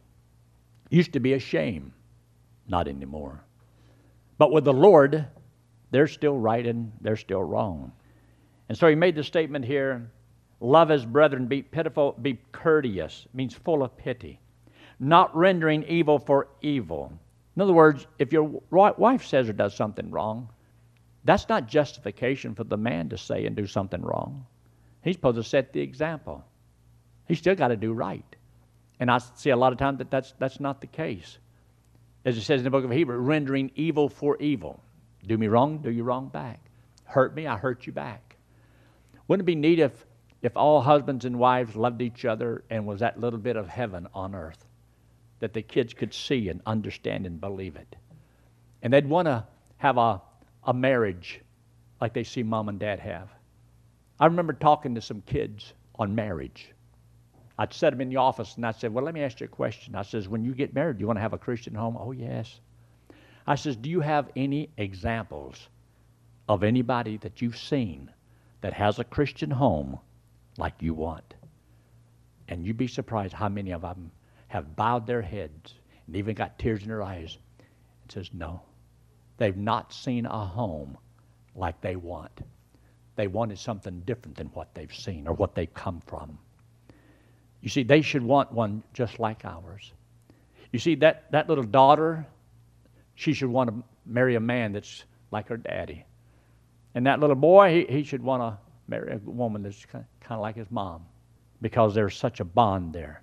Used 0.90 1.14
to 1.14 1.20
be 1.20 1.34
a 1.34 1.40
shame, 1.40 1.94
not 2.68 2.88
anymore. 2.88 3.44
But 4.38 4.52
with 4.52 4.64
the 4.64 4.74
Lord, 4.74 5.28
they're 5.92 6.08
still 6.08 6.38
right 6.38 6.66
and 6.66 6.92
they're 7.02 7.16
still 7.18 7.44
wrong. 7.44 7.92
And 8.70 8.78
so 8.78 8.88
he 8.88 8.96
made 8.96 9.16
the 9.16 9.24
statement 9.24 9.66
here 9.66 10.10
love 10.60 10.90
as 10.90 11.06
brethren, 11.06 11.48
be 11.48 11.62
pitiful, 11.62 12.14
be 12.22 12.40
courteous, 12.52 13.28
means 13.34 13.54
full 13.54 13.84
of 13.84 13.96
pity, 13.98 14.40
not 15.00 15.36
rendering 15.36 15.84
evil 15.84 16.20
for 16.20 16.48
evil. 16.62 17.12
In 17.56 17.62
other 17.62 17.74
words, 17.74 18.06
if 18.20 18.34
your 18.34 18.62
wife 18.70 19.26
says 19.26 19.50
or 19.50 19.54
does 19.54 19.76
something 19.76 20.12
wrong, 20.12 20.50
that's 21.24 21.50
not 21.50 21.68
justification 21.68 22.54
for 22.54 22.64
the 22.64 22.78
man 22.78 23.10
to 23.10 23.18
say 23.18 23.46
and 23.46 23.56
do 23.56 23.66
something 23.66 24.02
wrong. 24.02 24.46
He's 25.04 25.16
supposed 25.16 25.38
to 25.38 25.44
set 25.44 25.74
the 25.74 25.82
example. 25.82 26.44
He's 27.28 27.40
still 27.40 27.56
got 27.56 27.70
to 27.70 27.78
do 27.78 27.94
right. 27.94 28.26
And 29.00 29.10
I 29.10 29.20
see 29.36 29.50
a 29.50 29.58
lot 29.58 29.74
of 29.74 29.80
times 29.80 29.98
that 30.00 30.12
that's, 30.12 30.34
that's 30.40 30.60
not 30.60 30.82
the 30.82 30.88
case. 30.88 31.38
As 32.24 32.38
it 32.38 32.42
says 32.42 32.60
in 32.60 32.64
the 32.64 32.70
book 32.70 32.86
of 32.86 32.92
Hebrew, 32.92 33.18
rendering 33.18 33.72
evil 33.76 34.10
for 34.10 34.38
evil. 34.38 34.82
Do 35.26 35.38
me 35.38 35.48
wrong, 35.48 35.80
do 35.80 35.92
you 35.92 36.04
wrong 36.04 36.28
back. 36.28 36.60
Hurt 37.04 37.36
me, 37.36 37.48
I 37.48 37.58
hurt 37.58 37.88
you 37.88 37.94
back. 37.94 38.36
Wouldn't 39.28 39.46
it 39.46 39.52
be 39.52 39.56
neat 39.56 39.80
if, 39.80 40.06
if 40.42 40.56
all 40.56 40.82
husbands 40.82 41.26
and 41.26 41.40
wives 41.40 41.76
loved 41.76 42.02
each 42.02 42.26
other 42.26 42.64
and 42.70 42.86
was 42.86 43.00
that 43.00 43.20
little 43.20 43.40
bit 43.40 43.56
of 43.56 43.68
heaven 43.68 44.08
on 44.14 44.36
earth 44.36 44.66
that 45.46 45.54
the 45.54 45.62
kids 45.62 45.94
could 45.94 46.12
see 46.12 46.50
and 46.50 46.60
understand 46.66 47.28
and 47.28 47.40
believe 47.40 47.76
it? 47.76 47.96
And 48.82 48.92
they'd 48.92 49.08
want 49.08 49.28
to 49.28 49.46
have 49.78 50.00
a, 50.00 50.20
a 50.64 50.74
marriage 50.74 51.40
like 52.02 52.16
they 52.16 52.24
see 52.24 52.42
mom 52.42 52.68
and 52.68 52.80
dad 52.80 53.00
have. 53.00 53.30
I 54.20 54.26
remember 54.26 54.54
talking 54.54 54.96
to 54.96 55.02
some 55.02 55.22
kids 55.22 55.72
on 56.00 56.16
marriage. 56.16 56.72
I'd 57.60 57.74
set 57.76 57.92
them 57.92 58.02
in 58.02 58.10
the 58.10 58.16
office 58.16 58.56
and 58.56 58.66
I 58.66 58.72
said, 58.72 58.92
Well, 58.92 59.06
let 59.06 59.14
me 59.14 59.22
ask 59.22 59.40
you 59.40 59.46
a 59.46 59.48
question. 59.48 59.94
I 59.94 60.02
says, 60.02 60.28
When 60.28 60.44
you 60.44 60.56
get 60.56 60.74
married, 60.74 60.98
do 60.98 61.02
you 61.02 61.08
want 61.08 61.18
to 61.18 61.22
have 61.22 61.34
a 61.34 61.38
Christian 61.38 61.76
home? 61.76 61.96
Oh, 61.96 62.12
yes. 62.12 62.60
I 63.46 63.54
says, 63.54 63.76
Do 63.76 63.92
you 63.92 64.02
have 64.02 64.32
any 64.36 64.72
examples 64.78 65.70
of 66.50 66.64
anybody 66.64 67.18
that 67.18 67.40
you've 67.40 67.58
seen 67.58 68.12
that 68.62 68.74
has 68.74 68.98
a 68.98 69.04
Christian 69.04 69.52
home 69.52 70.00
like 70.58 70.82
you 70.82 70.96
want? 70.96 71.36
And 72.48 72.66
you'd 72.66 72.78
be 72.78 72.88
surprised 72.88 73.34
how 73.34 73.50
many 73.50 73.72
of 73.72 73.84
them 73.84 74.12
have 74.48 74.76
bowed 74.76 75.08
their 75.08 75.22
heads 75.22 75.74
and 76.08 76.16
even 76.16 76.36
got 76.36 76.60
tears 76.60 76.82
in 76.82 76.88
their 76.88 77.04
eyes 77.04 77.38
and 78.04 78.12
says, 78.12 78.30
No. 78.34 78.62
They've 79.38 79.58
not 79.58 79.92
seen 79.92 80.26
a 80.26 80.46
home 80.46 80.98
like 81.56 81.82
they 81.82 81.98
want. 81.98 82.42
They 83.16 83.28
wanted 83.28 83.60
something 83.60 84.02
different 84.02 84.38
than 84.38 84.48
what 84.48 84.74
they've 84.74 84.94
seen 84.94 85.28
or 85.28 85.34
what 85.34 85.56
they've 85.56 85.74
come 85.74 86.02
from. 86.06 86.38
You 87.62 87.70
see, 87.70 87.84
they 87.84 88.02
should 88.02 88.24
want 88.24 88.52
one 88.52 88.84
just 88.94 89.20
like 89.20 89.44
ours. 89.44 89.92
You 90.72 90.80
see, 90.80 90.96
that, 90.96 91.32
that 91.32 91.50
little 91.50 91.64
daughter, 91.64 92.26
she 93.16 93.34
should 93.34 93.50
want 93.50 93.70
to 93.70 93.84
marry 94.06 94.36
a 94.36 94.40
man 94.40 94.74
that's 94.74 95.04
like 95.32 95.48
her 95.48 95.58
daddy. 95.58 96.06
And 96.94 97.08
that 97.08 97.20
little 97.20 97.36
boy, 97.36 97.86
he, 97.88 97.98
he 97.98 98.04
should 98.04 98.22
want 98.22 98.42
to 98.42 98.58
marry 98.88 99.14
a 99.14 99.18
woman 99.18 99.64
that's 99.64 99.86
kind 99.86 100.06
of 100.30 100.40
like 100.40 100.56
his 100.56 100.70
mom 100.70 101.06
because 101.62 101.96
there's 101.96 102.16
such 102.16 102.40
a 102.40 102.46
bond 102.46 102.94
there, 102.94 103.22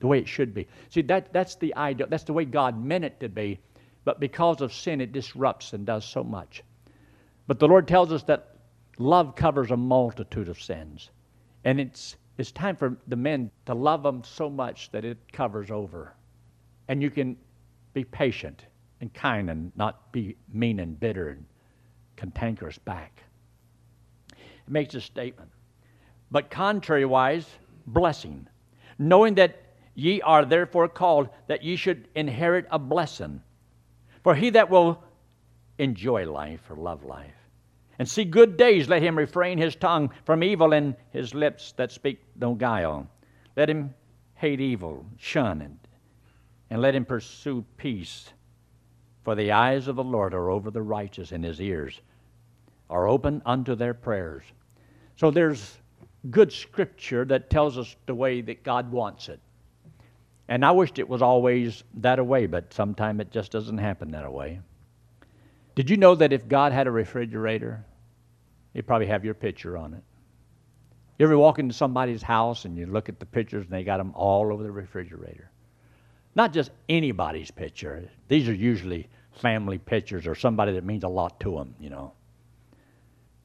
the 0.00 0.06
way 0.06 0.18
it 0.18 0.28
should 0.28 0.54
be. 0.54 0.66
See, 0.90 1.02
that, 1.02 1.32
that's 1.32 1.56
the 1.56 1.74
ideal. 1.74 2.06
That's 2.08 2.24
the 2.24 2.32
way 2.32 2.44
God 2.44 2.82
meant 2.82 3.04
it 3.04 3.20
to 3.20 3.28
be. 3.28 3.58
But 4.04 4.20
because 4.20 4.60
of 4.60 4.72
sin, 4.72 5.00
it 5.00 5.12
disrupts 5.12 5.72
and 5.72 5.84
does 5.84 6.04
so 6.04 6.22
much. 6.24 6.62
But 7.46 7.58
the 7.58 7.68
Lord 7.68 7.88
tells 7.88 8.12
us 8.12 8.22
that 8.24 8.56
love 8.98 9.34
covers 9.34 9.70
a 9.70 9.76
multitude 9.76 10.48
of 10.48 10.60
sins. 10.60 11.10
And 11.64 11.80
it's 11.80 12.16
it's 12.38 12.52
time 12.52 12.76
for 12.76 12.96
the 13.08 13.16
men 13.16 13.50
to 13.66 13.74
love 13.74 14.04
them 14.04 14.22
so 14.24 14.48
much 14.48 14.90
that 14.92 15.04
it 15.04 15.18
covers 15.32 15.72
over. 15.72 16.14
And 16.86 17.02
you 17.02 17.10
can 17.10 17.36
be 17.92 18.04
patient 18.04 18.64
and 19.00 19.12
kind 19.12 19.50
and 19.50 19.72
not 19.76 20.12
be 20.12 20.36
mean 20.52 20.78
and 20.78 20.98
bitter 20.98 21.30
and 21.30 21.44
cantankerous 22.16 22.78
back. 22.78 23.24
It 24.30 24.70
makes 24.70 24.94
a 24.94 25.00
statement. 25.00 25.50
But 26.30 26.50
contrariwise, 26.50 27.46
blessing, 27.86 28.46
knowing 28.98 29.34
that 29.34 29.56
ye 29.98 30.22
are 30.22 30.44
therefore 30.44 30.86
called 30.86 31.28
that 31.48 31.64
ye 31.64 31.74
should 31.74 32.06
inherit 32.14 32.64
a 32.70 32.78
blessing. 32.78 33.42
For 34.22 34.32
he 34.32 34.50
that 34.50 34.70
will 34.70 35.02
enjoy 35.76 36.30
life 36.30 36.70
or 36.70 36.76
love 36.76 37.02
life. 37.02 37.34
And 37.98 38.08
see 38.08 38.24
good 38.24 38.56
days, 38.56 38.88
let 38.88 39.02
him 39.02 39.18
refrain 39.18 39.58
his 39.58 39.74
tongue 39.74 40.10
from 40.24 40.44
evil 40.44 40.72
and 40.72 40.94
his 41.10 41.34
lips 41.34 41.72
that 41.72 41.90
speak 41.90 42.20
no 42.36 42.54
guile. 42.54 43.08
Let 43.56 43.68
him 43.68 43.92
hate 44.34 44.60
evil, 44.60 45.04
shun 45.16 45.62
it, 45.62 45.88
and 46.70 46.80
let 46.80 46.94
him 46.94 47.04
pursue 47.04 47.64
peace. 47.76 48.30
For 49.24 49.34
the 49.34 49.50
eyes 49.50 49.88
of 49.88 49.96
the 49.96 50.04
Lord 50.04 50.32
are 50.32 50.48
over 50.48 50.70
the 50.70 50.80
righteous, 50.80 51.32
and 51.32 51.44
his 51.44 51.60
ears 51.60 52.00
are 52.88 53.08
open 53.08 53.42
unto 53.44 53.74
their 53.74 53.94
prayers. 53.94 54.44
So 55.16 55.32
there's 55.32 55.76
good 56.30 56.52
scripture 56.52 57.24
that 57.24 57.50
tells 57.50 57.76
us 57.76 57.96
the 58.06 58.14
way 58.14 58.42
that 58.42 58.62
God 58.62 58.92
wants 58.92 59.28
it. 59.28 59.40
And 60.48 60.64
I 60.64 60.70
wished 60.70 60.98
it 60.98 61.08
was 61.08 61.20
always 61.20 61.84
that 61.94 62.24
way, 62.24 62.46
but 62.46 62.72
sometimes 62.72 63.20
it 63.20 63.30
just 63.30 63.52
doesn't 63.52 63.78
happen 63.78 64.10
that 64.12 64.32
way. 64.32 64.60
Did 65.74 65.90
you 65.90 65.96
know 65.96 66.14
that 66.14 66.32
if 66.32 66.48
God 66.48 66.72
had 66.72 66.86
a 66.86 66.90
refrigerator, 66.90 67.84
he'd 68.72 68.86
probably 68.86 69.06
have 69.06 69.24
your 69.24 69.34
picture 69.34 69.76
on 69.76 69.94
it? 69.94 70.02
You 71.18 71.26
ever 71.26 71.36
walk 71.36 71.58
into 71.58 71.74
somebody's 71.74 72.22
house 72.22 72.64
and 72.64 72.76
you 72.76 72.86
look 72.86 73.08
at 73.08 73.20
the 73.20 73.26
pictures 73.26 73.64
and 73.64 73.72
they 73.72 73.84
got 73.84 73.98
them 73.98 74.12
all 74.14 74.52
over 74.52 74.62
the 74.62 74.70
refrigerator? 74.70 75.50
Not 76.34 76.52
just 76.52 76.70
anybody's 76.88 77.50
picture. 77.50 78.08
These 78.28 78.48
are 78.48 78.54
usually 78.54 79.08
family 79.32 79.78
pictures 79.78 80.26
or 80.26 80.34
somebody 80.34 80.72
that 80.72 80.84
means 80.84 81.04
a 81.04 81.08
lot 81.08 81.40
to 81.40 81.56
them, 81.56 81.74
you 81.78 81.90
know. 81.90 82.12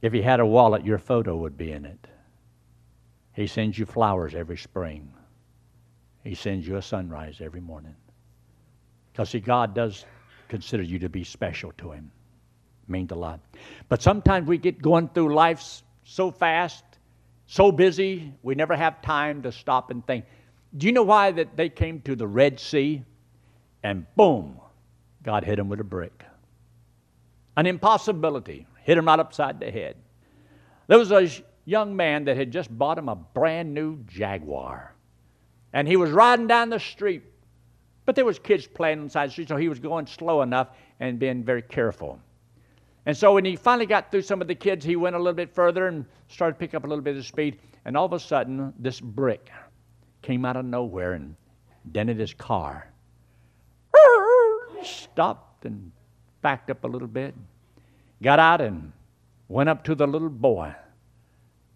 If 0.02 0.14
he 0.14 0.22
had 0.22 0.40
a 0.40 0.46
wallet, 0.46 0.86
your 0.86 1.00
photo 1.00 1.36
would 1.38 1.58
be 1.58 1.72
in 1.72 1.86
it. 1.86 2.08
He 3.34 3.48
sends 3.48 3.78
you 3.78 3.86
flowers 3.86 4.36
every 4.36 4.58
spring. 4.58 5.14
He 6.24 6.36
sends 6.36 6.68
you 6.68 6.78
a 6.78 6.82
sunrise 6.82 7.42
every 7.42 7.62
morning. 7.62 7.96
Because, 9.12 9.30
see, 9.30 9.40
God 9.40 9.76
does 9.76 10.06
consider 10.48 10.84
you 10.84 11.00
to 11.00 11.10
be 11.10 11.24
special 11.24 11.74
to 11.80 11.92
Him. 11.92 12.12
It 12.88 12.92
means 12.92 13.12
a 13.12 13.16
lot. 13.16 13.40
But 13.90 14.02
sometimes 14.02 14.48
we 14.48 14.58
get 14.58 14.82
going 14.82 15.10
through 15.10 15.34
life 15.34 15.82
so 16.04 16.32
fast, 16.32 16.84
so 17.46 17.72
busy, 17.72 18.34
we 18.42 18.56
never 18.56 18.76
have 18.76 19.02
time 19.02 19.42
to 19.44 19.52
stop 19.52 19.92
and 19.92 20.06
think. 20.06 20.26
Do 20.76 20.88
you 20.88 20.94
know 20.94 21.04
why 21.04 21.32
that 21.32 21.56
they 21.56 21.70
came 21.70 22.02
to 22.02 22.16
the 22.16 22.28
Red 22.28 22.60
Sea 22.60 23.04
and 23.84 24.06
boom, 24.16 24.60
God 25.24 25.44
hit 25.44 25.58
them 25.58 25.70
with 25.70 25.80
a 25.80 25.84
brick? 25.84 26.24
An 27.56 27.68
impossibility. 27.68 28.66
Hit 28.82 28.98
him 28.98 29.06
right 29.06 29.20
upside 29.20 29.60
the 29.60 29.72
head. 29.72 29.96
There 30.88 30.98
was 30.98 31.12
a 31.12 31.30
young 31.66 31.96
man 31.96 32.26
that 32.26 32.36
had 32.36 32.52
just 32.52 32.76
bought 32.76 32.98
him 32.98 33.08
a 33.08 33.16
brand 33.16 33.74
new 33.74 34.04
Jaguar. 34.08 34.94
And 35.74 35.88
he 35.88 35.96
was 35.96 36.12
riding 36.12 36.48
down 36.48 36.70
the 36.70 36.80
street. 36.80 37.24
But 38.06 38.16
there 38.16 38.26
was 38.26 38.38
kids 38.38 38.68
playing 38.68 39.02
inside 39.02 39.28
the 39.28 39.32
street, 39.32 39.48
so 39.48 39.58
he 39.58 39.70
was 39.70 39.80
going 39.80 40.08
slow 40.08 40.42
enough 40.42 40.70
and 41.00 41.18
being 41.20 41.44
very 41.44 41.62
careful. 41.62 42.20
And 43.06 43.16
so 43.16 43.34
when 43.34 43.44
he 43.44 43.56
finally 43.56 43.86
got 43.86 44.12
through 44.12 44.22
some 44.22 44.42
of 44.42 44.48
the 44.48 44.56
kids, 44.56 44.86
he 44.86 44.96
went 44.96 45.16
a 45.16 45.20
little 45.20 45.34
bit 45.34 45.54
further 45.54 45.88
and 45.88 46.06
started 46.28 46.54
to 46.54 46.60
pick 46.60 46.74
up 46.74 46.84
a 46.84 46.88
little 46.88 47.04
bit 47.04 47.18
of 47.18 47.26
speed. 47.26 47.60
And 47.86 47.98
all 47.98 48.06
of 48.06 48.14
a 48.14 48.20
sudden, 48.20 48.74
this 48.80 49.02
brick 49.02 49.50
came 50.22 50.46
out 50.46 50.56
of 50.56 50.66
nowhere 50.66 51.14
and 51.14 51.36
dented 51.92 52.20
his 52.20 52.34
car. 52.34 52.90
Stopped 54.84 55.66
and 55.66 55.92
backed 56.42 56.70
up 56.70 56.84
a 56.84 56.88
little 56.88 57.08
bit, 57.08 57.34
got 58.22 58.38
out 58.38 58.60
and 58.60 58.92
went 59.48 59.70
up 59.70 59.84
to 59.86 59.96
the 59.96 60.06
little 60.06 60.30
boy. 60.30 60.76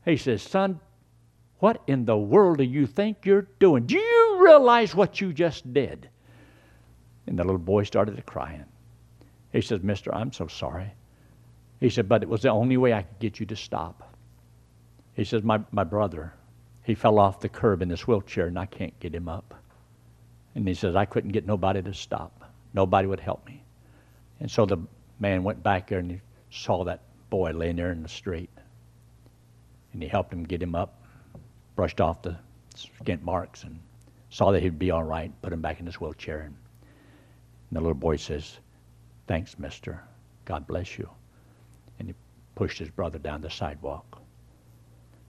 He 0.04 0.18
says, 0.18 0.42
Son, 0.42 0.80
what 1.60 1.82
in 1.88 2.06
the 2.06 2.18
world 2.18 2.60
do 2.60 2.64
you 2.64 2.86
think 2.86 3.26
you're 3.26 3.48
doing? 3.60 3.86
Do 3.86 3.98
you 3.98 4.38
realize 4.40 4.94
what 4.94 5.20
you 5.20 5.34
just 5.34 5.74
did? 5.74 6.10
And 7.26 7.38
the 7.38 7.44
little 7.44 7.58
boy 7.58 7.84
started 7.84 8.24
crying. 8.26 8.66
He 9.52 9.62
says, 9.62 9.82
Mister, 9.82 10.14
I'm 10.14 10.32
so 10.32 10.48
sorry. 10.48 10.94
He 11.80 11.90
said, 11.90 12.10
but 12.10 12.24
it 12.24 12.30
was 12.30 12.42
the 12.42 12.50
only 12.50 12.78
way 12.78 12.94
I 12.94 13.04
could 13.04 13.20
get 13.20 13.40
you 13.40 13.46
to 13.48 13.56
stop. 13.56 14.16
He 15.14 15.24
says, 15.24 15.44
my, 15.44 15.60
my 15.72 15.84
brother, 15.84 16.34
he 16.84 16.96
fell 16.96 17.20
off 17.20 17.40
the 17.40 17.50
curb 17.50 17.82
in 17.82 17.90
his 17.90 18.08
wheelchair 18.08 18.48
and 18.48 18.58
I 18.58 18.66
can't 18.66 19.00
get 19.00 19.14
him 19.14 19.30
up. 19.30 19.54
And 20.56 20.68
he 20.68 20.74
says, 20.74 20.96
I 20.96 21.06
couldn't 21.06 21.34
get 21.34 21.46
nobody 21.46 21.84
to 21.84 21.94
stop. 21.94 22.52
Nobody 22.74 23.08
would 23.08 23.20
help 23.20 23.46
me. 23.46 23.64
And 24.40 24.50
so 24.50 24.66
the 24.66 24.78
man 25.20 25.44
went 25.44 25.62
back 25.62 25.88
there 25.88 26.00
and 26.00 26.10
he 26.10 26.22
saw 26.50 26.84
that 26.86 27.02
boy 27.30 27.52
laying 27.52 27.76
there 27.76 27.92
in 27.92 28.02
the 28.02 28.10
street. 28.10 28.50
And 29.94 30.02
he 30.02 30.10
helped 30.10 30.34
him 30.34 30.46
get 30.46 30.62
him 30.62 30.74
up, 30.74 30.97
brushed 31.78 32.02
off 32.02 32.22
the 32.22 32.36
skint 32.76 33.22
marks, 33.22 33.64
and 33.64 33.80
saw 34.30 34.52
that 34.52 34.62
he'd 34.62 34.78
be 34.78 34.92
all 34.92 35.04
right, 35.04 35.32
put 35.42 35.54
him 35.54 35.62
back 35.62 35.80
in 35.80 35.86
his 35.86 36.02
wheelchair. 36.02 36.42
And 36.42 36.56
the 37.72 37.80
little 37.80 37.94
boy 37.94 38.18
says, 38.18 38.58
Thanks, 39.28 39.58
mister. 39.58 40.04
God 40.46 40.68
bless 40.68 40.98
you. 40.98 41.10
And 42.00 42.10
he 42.10 42.16
pushed 42.56 42.80
his 42.80 42.90
brother 42.90 43.20
down 43.20 43.42
the 43.42 43.50
sidewalk. 43.50 44.22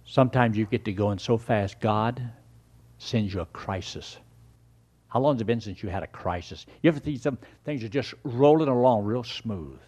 Sometimes 0.05 0.57
you 0.57 0.67
get 0.67 0.85
to 0.87 0.93
going 0.93 1.19
so 1.19 1.37
fast, 1.37 1.81
God 1.81 2.23
sends 2.99 3.35
you 3.35 3.41
a 3.41 3.47
crisis. 3.47 4.19
How 5.09 5.21
long 5.21 5.35
has 5.35 5.43
it 5.43 5.47
been 5.47 5.61
since 5.61 5.83
you 5.83 5.89
had 5.89 6.03
a 6.03 6.09
crisis? 6.09 6.67
You 6.83 6.89
ever 6.89 7.01
see 7.01 7.17
some 7.17 7.39
things 7.65 7.83
are 7.83 7.89
just 7.89 8.15
rolling 8.25 8.69
along 8.69 9.05
real 9.05 9.25
smooth? 9.25 9.79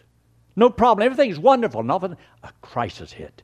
No 0.57 0.71
problem. 0.71 1.05
Everything's 1.05 1.39
wonderful. 1.39 1.83
Nothing. 1.83 2.17
A 2.43 2.53
crisis 2.61 3.13
hit. 3.13 3.43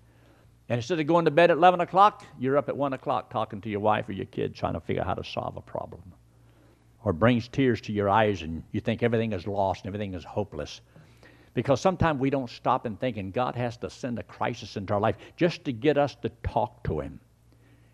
And 0.68 0.78
instead 0.78 0.98
of 0.98 1.06
going 1.06 1.24
to 1.26 1.30
bed 1.30 1.50
at 1.50 1.58
11 1.58 1.80
o'clock, 1.80 2.24
you're 2.38 2.56
up 2.56 2.68
at 2.68 2.76
1 2.76 2.92
o'clock 2.92 3.30
talking 3.30 3.60
to 3.60 3.68
your 3.68 3.80
wife 3.80 4.08
or 4.08 4.12
your 4.12 4.26
kid 4.26 4.54
trying 4.54 4.74
to 4.74 4.80
figure 4.80 5.02
out 5.02 5.08
how 5.08 5.14
to 5.14 5.24
solve 5.24 5.56
a 5.56 5.60
problem. 5.60 6.02
Or 7.04 7.12
brings 7.12 7.46
tears 7.46 7.80
to 7.82 7.92
your 7.92 8.08
eyes 8.08 8.42
and 8.42 8.64
you 8.72 8.80
think 8.80 9.02
everything 9.02 9.32
is 9.32 9.46
lost 9.46 9.84
and 9.84 9.88
everything 9.88 10.14
is 10.14 10.24
hopeless. 10.24 10.80
Because 11.54 11.80
sometimes 11.80 12.20
we 12.20 12.30
don't 12.30 12.50
stop 12.50 12.84
and 12.84 12.98
think, 13.00 13.16
and 13.16 13.32
God 13.32 13.54
has 13.54 13.76
to 13.78 13.88
send 13.88 14.18
a 14.18 14.22
crisis 14.24 14.76
into 14.76 14.92
our 14.92 15.00
life 15.00 15.16
just 15.36 15.64
to 15.64 15.72
get 15.72 15.96
us 15.96 16.14
to 16.16 16.28
talk 16.42 16.82
to 16.84 17.00
Him. 17.00 17.20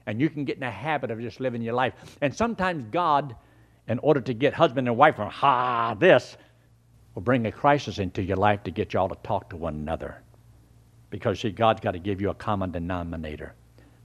And 0.06 0.20
you 0.20 0.30
can 0.30 0.44
get 0.44 0.56
in 0.56 0.64
a 0.64 0.70
habit 0.70 1.10
of 1.10 1.20
just 1.20 1.38
living 1.38 1.62
your 1.62 1.74
life. 1.74 1.92
And 2.22 2.34
sometimes 2.34 2.86
God, 2.90 3.36
in 3.86 4.00
order 4.00 4.20
to 4.22 4.34
get 4.34 4.54
husband 4.54 4.88
and 4.88 4.96
wife 4.96 5.14
from, 5.14 5.30
ha, 5.30 5.94
this, 5.94 6.36
will 7.14 7.22
bring 7.22 7.46
a 7.46 7.52
crisis 7.52 7.98
into 7.98 8.22
your 8.22 8.36
life 8.36 8.62
to 8.64 8.70
get 8.70 8.94
you 8.94 9.00
all 9.00 9.08
to 9.08 9.14
talk 9.22 9.50
to 9.50 9.56
one 9.56 9.74
another. 9.74 10.22
Because, 11.12 11.40
see, 11.40 11.50
God's 11.50 11.80
got 11.80 11.90
to 11.90 11.98
give 11.98 12.22
you 12.22 12.30
a 12.30 12.34
common 12.34 12.70
denominator 12.70 13.52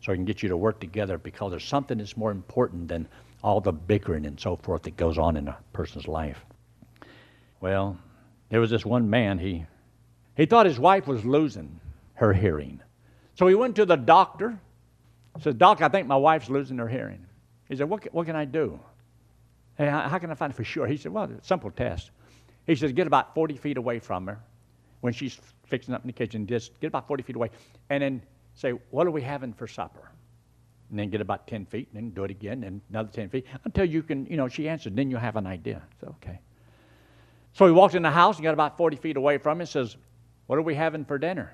so 0.02 0.12
He 0.12 0.18
can 0.18 0.26
get 0.26 0.44
you 0.44 0.50
to 0.50 0.58
work 0.58 0.82
together 0.82 1.18
because 1.18 1.52
there's 1.52 1.64
something 1.64 1.98
that's 1.98 2.18
more 2.18 2.32
important 2.32 2.90
than 2.90 3.08
all 3.42 3.62
the 3.62 3.72
bickering 3.72 4.26
and 4.26 4.38
so 4.38 4.58
forth 4.58 4.84
that 4.84 4.98
goes 4.98 5.18
on 5.18 5.38
in 5.38 5.48
a 5.48 5.58
person's 5.72 6.06
life. 6.06 6.46
Well, 7.62 7.98
there 8.50 8.60
was 8.60 8.70
this 8.70 8.86
one 8.86 9.10
man, 9.10 9.40
he, 9.40 9.66
he 10.36 10.46
thought 10.46 10.66
his 10.66 10.80
wife 10.80 11.08
was 11.08 11.24
losing 11.24 11.80
her 12.16 12.34
hearing. 12.34 12.82
So 13.36 13.48
he 13.48 13.56
went 13.56 13.78
to 13.78 13.86
the 13.86 13.96
doctor, 13.96 14.60
said, 15.40 15.58
Doc, 15.58 15.82
I 15.82 15.88
think 15.88 16.08
my 16.08 16.18
wife's 16.18 16.50
losing 16.50 16.78
her 16.78 16.90
hearing. 16.90 17.26
He 17.70 17.78
said, 17.78 17.90
What, 17.90 18.04
what 18.14 18.26
can 18.26 18.36
I 18.36 18.44
do? 18.44 18.78
Hey, 19.78 19.88
how, 19.88 20.02
how 20.10 20.18
can 20.18 20.30
I 20.30 20.34
find 20.34 20.54
for 20.54 20.66
sure? 20.66 20.86
He 20.86 20.98
said, 20.98 21.14
Well, 21.14 21.30
simple 21.42 21.72
test. 21.72 22.12
He 22.66 22.76
says, 22.76 22.92
Get 22.92 23.08
about 23.08 23.34
40 23.34 23.56
feet 23.56 23.78
away 23.78 24.00
from 24.00 24.28
her 24.28 24.40
when 25.02 25.14
she's 25.14 25.40
fixing 25.68 25.94
up 25.94 26.02
in 26.02 26.08
the 26.08 26.14
kitchen. 26.14 26.48
Just 26.48 26.80
get 26.80 26.88
about 26.88 27.08
40 27.08 27.24
feet 27.24 27.36
away. 27.36 27.50
And 27.90 28.02
then 28.02 28.22
say, 28.54 28.72
What 28.92 29.08
are 29.08 29.12
we 29.12 29.22
having 29.22 29.54
for 29.54 29.68
supper? 29.68 30.12
And 30.90 30.98
then 30.98 31.10
get 31.10 31.20
about 31.20 31.48
10 31.48 31.66
feet, 31.66 31.90
and 31.94 31.98
then 31.98 32.10
do 32.12 32.24
it 32.24 32.32
again, 32.32 32.64
and 32.64 32.80
another 32.90 33.10
10 33.12 33.30
feet 33.30 33.46
until 33.66 33.84
you 33.84 34.02
can, 34.02 34.26
you 34.28 34.38
know, 34.38 34.48
she 34.48 34.70
answered. 34.70 34.96
Then 34.96 35.12
you 35.12 35.18
have 35.18 35.36
an 35.36 35.46
idea. 35.46 35.82
So, 36.00 36.16
okay. 36.24 36.40
So 37.54 37.66
he 37.66 37.74
walked 37.74 37.96
in 37.96 38.04
the 38.04 38.12
house 38.12 38.38
and 38.38 38.44
got 38.44 38.54
about 38.54 38.78
40 38.78 38.98
feet 38.98 39.18
away 39.18 39.38
from 39.38 39.60
it 39.60 39.64
and 39.64 39.70
says, 39.70 39.98
What 40.48 40.58
are 40.58 40.64
we 40.64 40.76
having 40.76 41.06
for 41.06 41.18
dinner? 41.18 41.54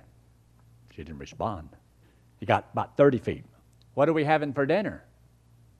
She 0.91 1.03
didn't 1.03 1.19
respond. 1.19 1.69
He 2.39 2.45
got 2.45 2.67
about 2.73 2.97
30 2.97 3.17
feet. 3.19 3.43
What 3.95 4.09
are 4.09 4.13
we 4.13 4.23
having 4.23 4.53
for 4.53 4.65
dinner? 4.65 5.03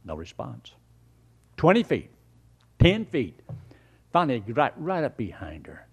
No 0.06 0.16
response. 0.16 0.72
20 1.58 1.84
feet, 1.84 2.10
10 2.80 3.06
feet. 3.06 3.40
Finally, 4.12 4.44
he 4.46 4.54
got 4.54 4.82
right 4.82 5.04
up 5.04 5.18
behind 5.18 5.68
her 5.68 5.88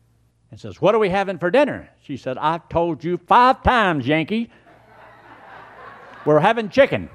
and 0.50 0.58
says, 0.58 0.80
What 0.80 0.94
are 0.94 0.98
we 0.98 1.08
having 1.08 1.38
for 1.38 1.50
dinner? 1.50 1.88
She 2.02 2.16
said, 2.16 2.38
I've 2.38 2.68
told 2.68 3.04
you 3.04 3.16
five 3.16 3.62
times, 3.62 4.06
Yankee. 4.06 4.50
We're 6.24 6.40
having 6.40 6.68
chicken. 6.68 7.08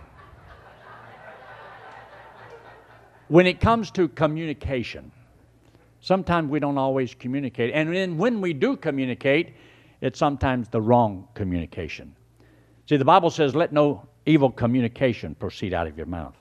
When 3.28 3.48
it 3.48 3.60
comes 3.60 3.92
to 3.92 4.08
communication, 4.08 5.12
sometimes 6.00 6.50
we 6.50 6.60
don't 6.60 6.78
always 6.78 7.14
communicate. 7.16 7.72
And 7.74 7.94
then 7.94 8.18
when 8.18 8.42
we 8.42 8.54
do 8.54 8.76
communicate, 8.76 9.56
it's 10.02 10.20
sometimes 10.20 10.70
the 10.70 10.82
wrong 10.82 11.28
communication. 11.34 12.16
See, 12.88 12.98
the 12.98 13.06
Bible 13.06 13.32
says, 13.32 13.56
let 13.56 13.74
no 13.74 14.08
evil 14.28 14.52
communication 14.52 15.34
proceed 15.36 15.74
out 15.74 15.88
of 15.88 15.98
your 15.98 16.06
mouth. 16.06 16.36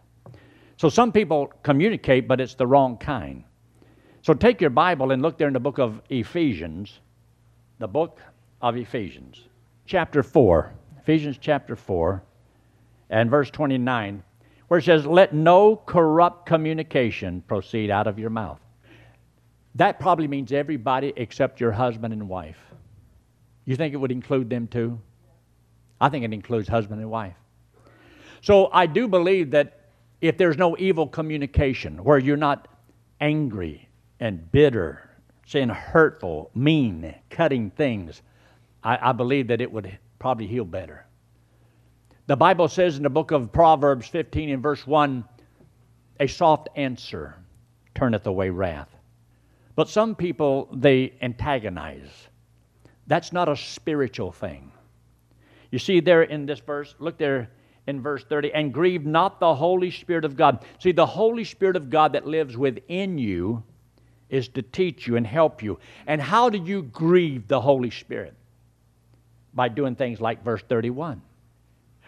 So 0.77 0.89
some 0.89 1.13
people 1.13 1.53
communicate, 1.63 2.29
but 2.29 2.41
it's 2.41 2.55
the 2.55 2.67
wrong 2.67 2.99
kind. 2.99 3.45
So 4.25 4.33
take 4.33 4.63
your 4.63 4.71
Bible 4.71 5.11
and 5.11 5.21
look 5.21 5.37
there 5.37 5.49
in 5.49 5.53
the 5.53 5.61
book 5.61 5.79
of 5.79 6.01
Ephesians, 6.09 7.01
the 7.79 7.87
book 7.87 8.23
of 8.63 8.75
Ephesians, 8.75 9.39
chapter 9.85 10.23
4. 10.23 10.73
Ephesians 11.03 11.37
chapter 11.39 11.77
4 11.77 12.23
and 13.11 13.31
verse 13.31 13.51
29 13.51 14.23
where 14.69 14.79
it 14.79 14.85
says, 14.85 15.05
Let 15.05 15.35
no 15.35 15.77
corrupt 15.77 16.47
communication 16.47 17.43
proceed 17.43 17.91
out 17.91 18.07
of 18.07 18.19
your 18.19 18.31
mouth. 18.31 18.61
That 19.75 20.01
probably 20.01 20.27
means 20.27 20.53
everybody 20.53 21.13
except 21.17 21.61
your 21.61 21.73
husband 21.73 22.15
and 22.15 22.27
wife. 22.27 22.57
You 23.67 23.77
think 23.77 23.93
it 23.93 23.99
would 23.99 24.11
include 24.11 24.49
them 24.49 24.69
too? 24.69 24.99
I 26.01 26.09
think 26.09 26.25
it 26.25 26.33
includes 26.33 26.67
husband 26.67 27.03
and 27.03 27.11
wife. 27.11 27.37
So 28.41 28.71
I 28.73 28.87
do 28.87 29.07
believe 29.07 29.51
that 29.51 29.91
if 30.23 30.39
there's 30.39 30.57
no 30.57 30.79
evil 30.79 31.07
communication, 31.07 32.03
where 32.03 32.17
you're 32.17 32.39
not 32.39 32.69
angry 33.21 33.91
and 34.25 34.51
bitter, 34.51 35.07
saying 35.47 35.69
hurtful, 35.69 36.51
mean, 36.55 37.15
cutting 37.29 37.71
things, 37.71 38.23
I, 38.83 39.11
I 39.11 39.13
believe 39.13 39.49
that 39.49 39.61
it 39.61 39.71
would 39.71 39.99
probably 40.19 40.47
heal 40.47 40.65
better. 40.65 41.05
The 42.27 42.35
Bible 42.35 42.69
says 42.69 42.97
in 42.97 43.03
the 43.03 43.11
book 43.11 43.33
of 43.33 43.53
Proverbs 43.53 44.09
15 44.09 44.49
and 44.49 44.63
verse 44.63 44.87
1 44.87 45.27
a 46.21 46.27
soft 46.27 46.71
answer 46.75 47.37
turneth 47.95 48.27
away 48.27 48.49
wrath. 48.49 48.89
But 49.77 49.91
some 49.91 50.15
people, 50.15 50.71
they 50.73 51.13
antagonize. 51.21 52.09
That's 53.07 53.31
not 53.31 53.51
a 53.51 53.57
spiritual 53.57 54.33
thing. 54.33 54.73
You 55.71 55.79
see 55.79 56.01
there 56.01 56.23
in 56.23 56.47
this 56.47 56.61
verse, 56.61 56.95
look 56.99 57.19
there 57.19 57.51
in 57.87 58.01
verse 58.01 58.25
30, 58.25 58.55
and 58.55 58.73
grieve 58.73 59.05
not 59.05 59.39
the 59.39 59.55
Holy 59.55 59.91
Spirit 59.91 60.25
of 60.25 60.35
God. 60.35 60.65
See, 60.79 60.93
the 60.93 61.05
Holy 61.05 61.45
Spirit 61.45 61.77
of 61.77 61.91
God 61.91 62.15
that 62.15 62.27
lives 62.27 62.57
within 62.57 63.19
you 63.19 63.63
is 64.29 64.49
to 64.49 64.63
teach 64.63 65.07
you 65.07 65.17
and 65.17 65.27
help 65.27 65.63
you. 65.63 65.79
And 66.07 66.21
how 66.21 66.51
do 66.51 66.59
you 66.59 66.83
grieve 66.83 67.47
the 67.49 67.61
Holy 67.61 67.91
Spirit? 67.91 68.35
By 69.53 69.69
doing 69.69 69.95
things 69.95 70.21
like 70.21 70.43
verse 70.43 70.63
31, 70.69 71.23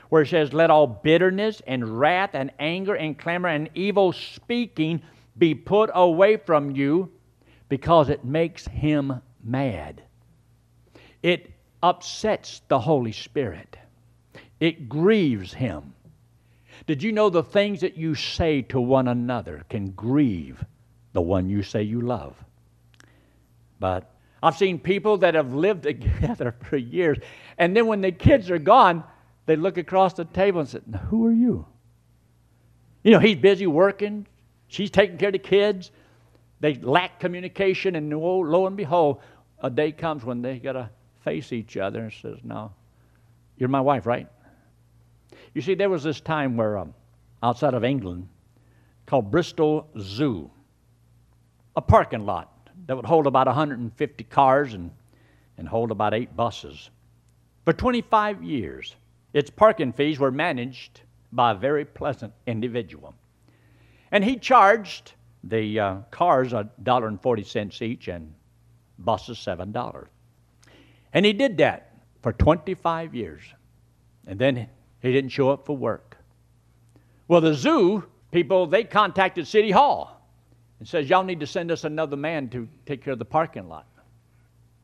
where 0.09 0.23
it 0.23 0.29
says, 0.29 0.53
Let 0.53 0.71
all 0.71 0.87
bitterness 0.87 1.63
and 1.67 1.99
wrath 2.01 2.31
and 2.35 2.51
anger 2.59 2.95
and 2.95 3.17
clamor 3.17 3.49
and 3.49 3.71
evil 3.75 4.13
speaking 4.13 5.03
be 5.39 5.55
put 5.55 5.91
away 5.95 6.39
from 6.39 6.71
you 6.71 7.11
because 7.69 8.09
it 8.09 8.25
makes 8.25 8.67
him 8.67 9.21
mad. 9.45 10.03
It 11.23 11.53
upsets 11.83 12.63
the 12.69 12.79
Holy 12.79 13.13
Spirit, 13.13 13.77
it 14.59 14.89
grieves 14.89 15.53
him. 15.53 15.93
Did 16.87 17.03
you 17.03 17.11
know 17.11 17.31
the 17.31 17.43
things 17.43 17.81
that 17.81 17.97
you 17.97 18.15
say 18.15 18.63
to 18.63 18.81
one 18.81 19.09
another 19.09 19.65
can 19.69 19.91
grieve 19.91 20.65
the 21.17 21.23
one 21.23 21.49
you 21.49 21.63
say 21.63 21.83
you 21.83 22.03
love? 22.03 22.37
But 23.81 24.15
I've 24.43 24.57
seen 24.57 24.79
people 24.79 25.17
that 25.19 25.35
have 25.35 25.55
lived 25.55 25.83
together 25.85 26.55
for 26.63 26.77
years, 26.77 27.19
and 27.59 27.75
then 27.75 27.87
when 27.87 28.03
the 28.03 28.13
kids 28.13 28.51
are 28.51 28.59
gone, 28.59 29.03
they 29.47 29.57
look 29.57 29.79
across 29.79 30.13
the 30.13 30.27
table 30.27 30.61
and 30.61 30.69
say, 30.69 30.81
Who 31.09 31.27
are 31.27 31.33
you? 31.33 31.67
You 33.03 33.13
know, 33.13 33.19
he's 33.19 33.37
busy 33.37 33.67
working, 33.67 34.27
she's 34.69 34.91
taking 34.91 35.17
care 35.17 35.29
of 35.29 35.33
the 35.33 35.39
kids, 35.39 35.91
they 36.61 36.75
lack 36.75 37.19
communication, 37.19 37.97
and 37.97 38.11
lo, 38.11 38.41
lo 38.41 38.67
and 38.67 38.77
behold, 38.77 39.21
a 39.61 39.71
day 39.71 39.93
comes 39.93 40.25
when 40.25 40.43
they 40.43 40.59
got 40.59 40.73
to 40.73 40.91
face 41.25 41.53
each 41.53 41.77
other 41.77 42.01
and 42.01 42.13
says, 42.13 42.39
"No, 42.43 42.73
you're 43.57 43.69
my 43.69 43.81
wife, 43.81 44.05
right?" 44.07 44.29
You 45.55 45.63
see, 45.63 45.75
there 45.75 45.89
was 45.89 46.03
this 46.03 46.21
time 46.21 46.57
where 46.57 46.77
um, 46.77 46.95
outside 47.43 47.75
of 47.75 47.85
England, 47.85 48.29
called 49.07 49.31
Bristol 49.31 49.89
Zoo, 49.99 50.51
a 51.77 51.83
parking 51.83 52.25
lot 52.25 52.71
that 52.87 52.97
would 52.97 53.05
hold 53.05 53.27
about 53.27 53.47
150 53.47 54.25
cars 54.25 54.75
and, 54.75 54.91
and 55.59 55.69
hold 55.69 55.91
about 55.91 56.15
eight 56.15 56.35
buses. 56.35 56.91
For 57.65 57.73
25 57.73 58.43
years, 58.43 58.97
its 59.33 59.51
parking 59.51 59.93
fees 59.93 60.19
were 60.19 60.31
managed 60.31 61.03
by 61.33 61.53
a 61.53 61.55
very 61.55 61.85
pleasant 61.85 62.33
individual. 62.47 63.15
And 64.11 64.25
he 64.25 64.37
charged 64.37 65.13
the 65.45 65.79
uh, 65.79 65.97
cars 66.11 66.53
a 66.53 66.69
dollar 66.83 67.09
and 67.09 67.21
forty 67.21 67.45
cents 67.45 67.83
each, 67.83 68.09
and 68.09 68.33
buses 68.99 69.39
seven 69.39 69.73
dollars. 69.73 70.09
And 71.13 71.25
he 71.25 71.33
did 71.33 71.59
that 71.59 71.93
for 72.23 72.33
25 72.33 73.15
years, 73.15 73.43
and 74.27 74.39
then 74.39 74.69
he 75.01 75.13
didn't 75.13 75.31
show 75.31 75.51
up 75.51 75.67
for 75.67 75.77
work. 75.77 76.17
Well, 77.29 77.41
the 77.41 77.55
zoo 77.55 78.05
people 78.33 78.67
they 78.67 78.85
contacted 78.85 79.47
City 79.47 79.71
Hall 79.71 80.16
and 80.79 80.89
says, 80.89 81.09
"Y'all 81.09 81.25
need 81.25 81.41
to 81.41 81.47
send 81.47 81.71
us 81.71 81.85
another 81.85 82.17
man 82.17 82.49
to 82.51 82.69
take 82.85 83.03
care 83.03 83.13
of 83.13 83.19
the 83.19 83.25
parking 83.25 83.69
lot." 83.69 83.87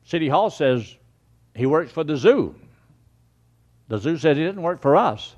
City 0.03 0.27
Hall 0.27 0.49
says 0.49 0.97
he 1.55 1.65
works 1.65 1.91
for 1.91 2.03
the 2.03 2.17
zoo. 2.17 2.55
The 3.87 3.97
zoo 3.99 4.17
says 4.17 4.37
he 4.37 4.43
didn't 4.43 4.61
work 4.61 4.81
for 4.81 4.95
us. 4.95 5.35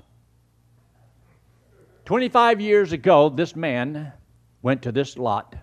25 2.06 2.60
years 2.60 2.92
ago, 2.92 3.28
this 3.28 3.56
man 3.56 4.12
went 4.62 4.82
to 4.82 4.92
this 4.92 5.18
lot 5.18 5.56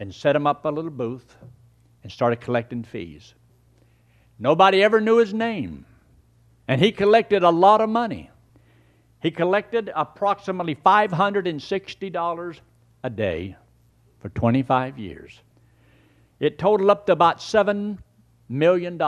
and 0.00 0.14
set 0.14 0.34
him 0.34 0.46
up 0.46 0.64
a 0.64 0.68
little 0.68 0.90
booth 0.90 1.36
and 2.02 2.10
started 2.10 2.40
collecting 2.40 2.82
fees. 2.82 3.34
Nobody 4.38 4.82
ever 4.82 5.00
knew 5.00 5.18
his 5.18 5.34
name. 5.34 5.84
And 6.66 6.80
he 6.80 6.92
collected 6.92 7.42
a 7.42 7.50
lot 7.50 7.80
of 7.80 7.88
money. 7.88 8.30
He 9.20 9.30
collected 9.30 9.90
approximately 9.94 10.74
$560 10.74 12.60
a 13.02 13.10
day 13.10 13.56
for 14.20 14.28
25 14.30 14.98
years. 14.98 15.40
It 16.40 16.58
totaled 16.58 16.90
up 16.90 17.06
to 17.06 17.12
about 17.12 17.38
$7 17.38 17.98
million, 18.48 19.00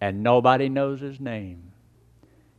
and 0.00 0.22
nobody 0.22 0.68
knows 0.68 1.00
his 1.00 1.20
name. 1.20 1.72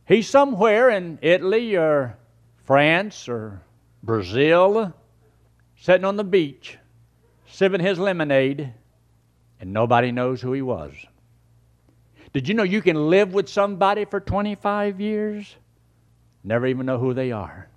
He's 0.06 0.28
somewhere 0.28 0.90
in 0.90 1.18
Italy 1.22 1.76
or 1.76 2.16
France 2.64 3.28
or 3.28 3.62
Brazil 4.02 4.94
sitting 5.76 6.04
on 6.04 6.16
the 6.16 6.24
beach, 6.24 6.78
sipping 7.46 7.80
his 7.80 7.98
lemonade, 7.98 8.72
and 9.60 9.72
nobody 9.72 10.12
knows 10.12 10.40
who 10.40 10.52
he 10.52 10.62
was. 10.62 10.92
Did 12.32 12.48
you 12.48 12.54
know 12.54 12.62
you 12.62 12.82
can 12.82 13.08
live 13.08 13.32
with 13.32 13.48
somebody 13.48 14.04
for 14.04 14.20
25 14.20 15.00
years? 15.00 15.56
Never 16.44 16.66
even 16.66 16.86
know 16.86 16.98
who 16.98 17.14
they 17.14 17.32
are. 17.32 17.68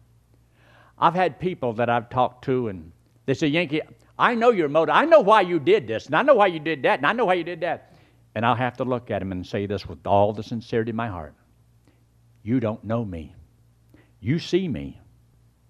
I've 0.97 1.15
had 1.15 1.39
people 1.39 1.73
that 1.73 1.89
I've 1.89 2.09
talked 2.09 2.45
to, 2.45 2.67
and 2.67 2.91
they 3.29 3.35
say, 3.35 3.45
Yankee, 3.45 3.81
I 4.17 4.33
know 4.33 4.49
your 4.49 4.69
motive. 4.69 4.95
I 4.95 5.05
know 5.05 5.19
why 5.19 5.41
you 5.41 5.59
did 5.59 5.87
this, 5.87 6.07
and 6.07 6.15
I 6.15 6.23
know 6.23 6.33
why 6.33 6.47
you 6.47 6.59
did 6.59 6.81
that, 6.81 6.97
and 6.97 7.05
I 7.05 7.13
know 7.13 7.25
why 7.25 7.35
you 7.35 7.43
did 7.43 7.61
that. 7.61 7.93
And 8.33 8.43
I'll 8.43 8.55
have 8.55 8.77
to 8.77 8.83
look 8.83 9.11
at 9.11 9.21
him 9.21 9.31
and 9.31 9.45
say 9.45 9.67
this 9.67 9.85
with 9.85 10.07
all 10.07 10.33
the 10.33 10.41
sincerity 10.41 10.89
in 10.89 10.95
my 10.95 11.09
heart 11.09 11.35
You 12.41 12.59
don't 12.59 12.83
know 12.83 13.05
me. 13.05 13.35
You 14.19 14.39
see 14.39 14.67
me, 14.67 14.99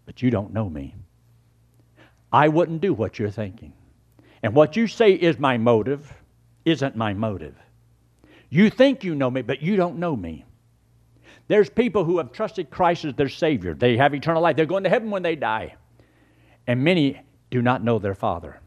but 0.06 0.22
you 0.22 0.30
don't 0.30 0.54
know 0.54 0.69
me. 0.69 0.95
I 2.32 2.48
wouldn't 2.48 2.80
do 2.80 2.93
what 2.93 3.19
you're 3.19 3.30
thinking. 3.30 3.74
And 4.41 4.56
what 4.56 4.78
you 4.78 4.88
say 4.88 5.12
is 5.12 5.38
my 5.38 5.58
motive 5.58 6.13
isn't 6.63 6.95
my 6.95 7.13
motive. 7.13 7.58
You 8.50 8.69
think 8.69 9.04
you 9.04 9.15
know 9.15 9.30
me, 9.30 9.41
but 9.41 9.62
you 9.62 9.76
don't 9.76 9.98
know 9.98 10.15
me. 10.15 10.45
There's 11.50 11.69
people 11.69 12.06
who 12.06 12.19
have 12.19 12.32
trusted 12.32 12.69
Christ 12.69 13.04
as 13.04 13.15
their 13.15 13.28
Savior. 13.28 13.74
They 13.74 13.98
have 13.98 14.13
eternal 14.13 14.41
life. 14.41 14.56
They're 14.56 14.65
going 14.65 14.86
to 14.86 14.89
heaven 14.89 15.12
when 15.12 15.24
they 15.24 15.36
die. 15.36 15.76
And 16.65 16.86
many 16.86 17.19
do 17.49 17.62
not 17.62 17.83
know 17.83 17.99
their 17.99 18.15
Father. 18.15 18.59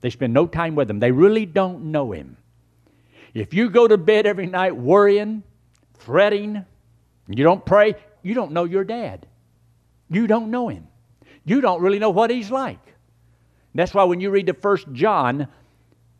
They 0.00 0.10
spend 0.10 0.32
no 0.32 0.46
time 0.46 0.74
with 0.74 0.90
Him. 0.90 1.00
They 1.00 1.12
really 1.12 1.46
don't 1.46 1.86
know 1.86 2.12
Him. 2.12 2.36
If 3.32 3.54
you 3.54 3.70
go 3.70 3.88
to 3.88 3.98
bed 3.98 4.26
every 4.26 4.46
night 4.46 4.76
worrying, 4.76 5.42
fretting, 5.98 6.64
you 7.28 7.42
don't 7.42 7.64
pray, 7.64 7.94
you 8.22 8.34
don't 8.34 8.52
know 8.52 8.64
your 8.64 8.84
dad. 8.84 9.26
You 10.08 10.26
don't 10.26 10.50
know 10.50 10.68
Him 10.68 10.86
you 11.44 11.60
don't 11.60 11.80
really 11.82 11.98
know 11.98 12.10
what 12.10 12.30
he's 12.30 12.50
like. 12.50 12.80
That's 13.74 13.92
why 13.92 14.04
when 14.04 14.20
you 14.20 14.30
read 14.30 14.46
the 14.46 14.54
first 14.54 14.86
John, 14.92 15.48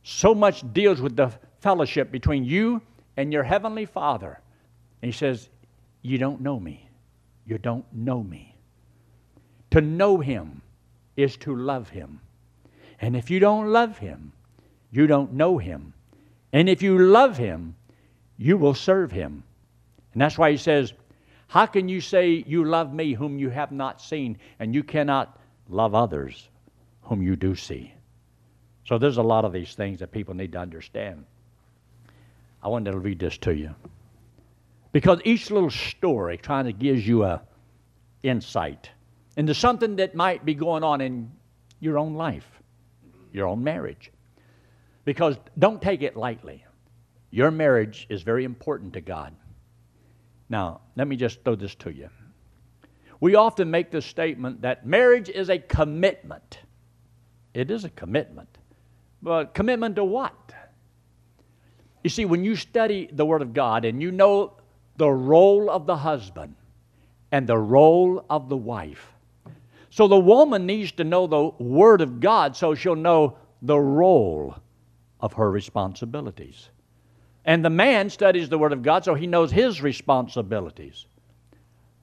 so 0.02 0.35
much 0.35 0.64
deals 0.72 1.00
with 1.00 1.16
the 1.16 1.33
fellowship 1.61 2.11
between 2.11 2.44
you 2.44 2.83
and 3.16 3.33
your 3.33 3.42
heavenly 3.42 3.87
Father. 3.87 4.40
And 5.00 5.12
he 5.12 5.16
says, 5.16 5.48
You 6.02 6.18
don't 6.18 6.40
know 6.40 6.59
me. 6.61 6.88
You 7.46 7.59
don't 7.59 7.85
know 7.92 8.22
me. 8.22 8.57
To 9.70 9.80
know 9.80 10.18
him 10.18 10.62
is 11.16 11.37
to 11.38 11.55
love 11.55 11.88
him. 11.88 12.20
And 13.00 13.16
if 13.16 13.31
you 13.31 13.40
don't 13.40 13.68
love 13.68 13.98
him, 13.98 14.33
you 14.90 15.07
don't 15.07 15.33
know 15.33 15.59
him. 15.59 15.92
And 16.53 16.68
if 16.68 16.83
you 16.83 16.98
love 16.98 17.37
him, 17.37 17.74
you 18.37 18.57
will 18.57 18.74
serve 18.74 19.11
him. 19.11 19.42
And 20.12 20.22
that's 20.22 20.38
why 20.38 20.50
he 20.50 20.57
says, 20.57 20.92
how 21.48 21.66
can 21.66 21.88
you 21.88 22.00
say 22.00 22.44
you 22.46 22.64
love 22.64 22.92
me 22.92 23.12
whom 23.12 23.38
you 23.38 23.50
have 23.50 23.72
not 23.72 24.00
seen, 24.00 24.38
and 24.59 24.74
you 24.74 24.83
cannot 24.83 25.38
love 25.68 25.94
others 25.94 26.48
whom 27.03 27.22
you 27.22 27.37
do 27.37 27.55
see? 27.55 27.92
So 28.87 28.98
there's 28.98 29.18
a 29.18 29.22
lot 29.22 29.44
of 29.44 29.53
these 29.53 29.74
things 29.74 30.00
that 30.00 30.12
people 30.12 30.35
need 30.35 30.53
to 30.53 30.59
understand. 30.59 31.24
I 32.62 32.68
wanted 32.68 32.92
to 32.92 32.98
read 32.98 33.18
this 33.18 33.38
to 33.38 33.55
you. 33.55 33.74
Because 34.92 35.20
each 35.24 35.50
little 35.50 35.70
story 35.70 36.38
kind 36.38 36.68
of 36.68 36.79
gives 36.79 37.07
you 37.07 37.24
a 37.24 37.42
insight 38.22 38.90
into 39.37 39.55
something 39.55 39.97
that 39.97 40.14
might 40.14 40.44
be 40.44 40.55
going 40.55 40.85
on 40.85 41.01
in 41.01 41.31
your 41.81 41.99
own 41.99 42.14
life, 42.14 42.47
your 43.33 43.47
own 43.47 43.62
marriage. 43.64 44.11
Because 45.05 45.37
don't 45.59 45.83
take 45.83 46.03
it 46.03 46.16
lightly. 46.16 46.64
Your 47.31 47.51
marriage 47.51 48.07
is 48.09 48.23
very 48.23 48.44
important 48.44 48.92
to 48.94 49.01
God. 49.01 49.35
Now, 50.49 50.83
let 50.97 51.09
me 51.09 51.16
just 51.16 51.42
throw 51.42 51.57
this 51.57 51.75
to 51.77 51.90
you. 51.90 52.09
We 53.20 53.35
often 53.35 53.70
make 53.70 53.90
the 53.90 54.03
statement 54.03 54.62
that 54.62 54.87
marriage 54.87 55.29
is 55.29 55.49
a 55.49 55.59
commitment. 55.59 56.59
It 57.55 57.70
is 57.70 57.85
a 57.85 57.90
commitment. 57.90 58.49
But 59.23 59.55
commitment 59.55 59.97
to 59.97 60.05
what? 60.05 60.53
You 62.03 62.11
see, 62.11 62.27
when 62.27 62.44
you 62.44 62.55
study 62.55 63.09
the 63.11 63.25
Word 63.25 63.40
of 63.40 63.55
God 63.55 63.85
and 63.85 64.03
you 64.03 64.12
know 64.12 64.53
the 64.97 65.11
role 65.11 65.70
of 65.70 65.87
the 65.87 65.97
husband 65.97 66.55
and 67.33 67.47
the 67.47 67.57
role 67.57 68.25
of 68.29 68.49
the 68.49 68.57
wife, 68.57 69.13
so 69.94 70.09
the 70.09 70.18
woman 70.18 70.66
needs 70.66 70.90
to 70.90 71.04
know 71.04 71.28
the 71.28 71.44
Word 71.62 72.00
of 72.00 72.18
God 72.18 72.57
so 72.57 72.74
she'll 72.74 72.96
know 72.96 73.38
the 73.62 73.78
role 73.78 74.57
of 75.20 75.35
her 75.35 75.48
responsibilities. 75.48 76.68
And 77.44 77.64
the 77.64 77.70
man 77.70 78.11
studies 78.11 78.48
the 78.48 78.59
Word 78.59 78.72
of 78.72 78.83
God 78.83 79.04
so 79.04 79.14
he 79.14 79.28
knows 79.28 79.52
his 79.52 79.80
responsibilities. 79.80 81.07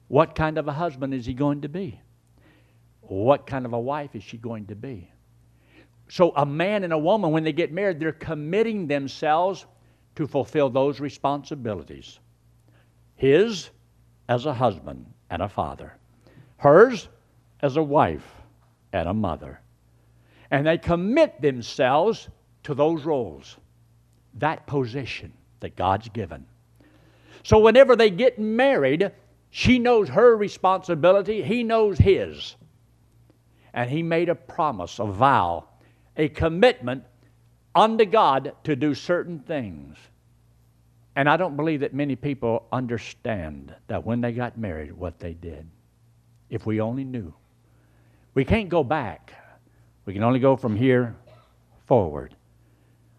What 0.08 0.34
kind 0.34 0.56
of 0.56 0.68
a 0.68 0.72
husband 0.72 1.12
is 1.12 1.26
he 1.26 1.34
going 1.34 1.60
to 1.60 1.68
be? 1.68 2.00
What 3.02 3.46
kind 3.46 3.66
of 3.66 3.74
a 3.74 3.78
wife 3.78 4.16
is 4.16 4.22
she 4.24 4.38
going 4.38 4.68
to 4.68 4.74
be? 4.74 5.10
So, 6.08 6.32
a 6.34 6.46
man 6.46 6.84
and 6.84 6.94
a 6.94 6.98
woman, 6.98 7.30
when 7.30 7.44
they 7.44 7.52
get 7.52 7.74
married, 7.74 8.00
they're 8.00 8.12
committing 8.12 8.86
themselves 8.86 9.66
to 10.14 10.26
fulfill 10.26 10.70
those 10.70 10.98
responsibilities. 10.98 12.20
His 13.16 13.68
as 14.30 14.46
a 14.46 14.54
husband 14.54 15.04
and 15.28 15.42
a 15.42 15.48
father, 15.50 15.92
hers 16.56 17.08
as 17.62 17.76
a 17.76 17.82
wife 17.82 18.26
and 18.92 19.08
a 19.08 19.14
mother. 19.14 19.60
And 20.50 20.66
they 20.66 20.78
commit 20.78 21.40
themselves 21.40 22.28
to 22.64 22.74
those 22.74 23.04
roles, 23.04 23.56
that 24.34 24.66
position 24.66 25.32
that 25.60 25.76
God's 25.76 26.08
given. 26.08 26.44
So 27.42 27.58
whenever 27.58 27.96
they 27.96 28.10
get 28.10 28.38
married, 28.38 29.10
she 29.50 29.78
knows 29.78 30.08
her 30.08 30.36
responsibility, 30.36 31.42
he 31.42 31.62
knows 31.62 31.98
his. 31.98 32.56
And 33.74 33.88
he 33.88 34.02
made 34.02 34.28
a 34.28 34.34
promise, 34.34 34.98
a 34.98 35.06
vow, 35.06 35.64
a 36.16 36.28
commitment 36.28 37.04
unto 37.74 38.04
God 38.04 38.54
to 38.64 38.76
do 38.76 38.94
certain 38.94 39.38
things. 39.40 39.96
And 41.16 41.28
I 41.28 41.36
don't 41.36 41.56
believe 41.56 41.80
that 41.80 41.94
many 41.94 42.16
people 42.16 42.66
understand 42.72 43.74
that 43.86 44.04
when 44.04 44.20
they 44.20 44.32
got 44.32 44.58
married, 44.58 44.92
what 44.92 45.18
they 45.18 45.34
did. 45.34 45.66
If 46.48 46.66
we 46.66 46.80
only 46.80 47.04
knew. 47.04 47.32
We 48.34 48.44
can't 48.44 48.68
go 48.68 48.82
back. 48.82 49.32
We 50.06 50.14
can 50.14 50.22
only 50.22 50.40
go 50.40 50.56
from 50.56 50.76
here 50.76 51.14
forward. 51.86 52.34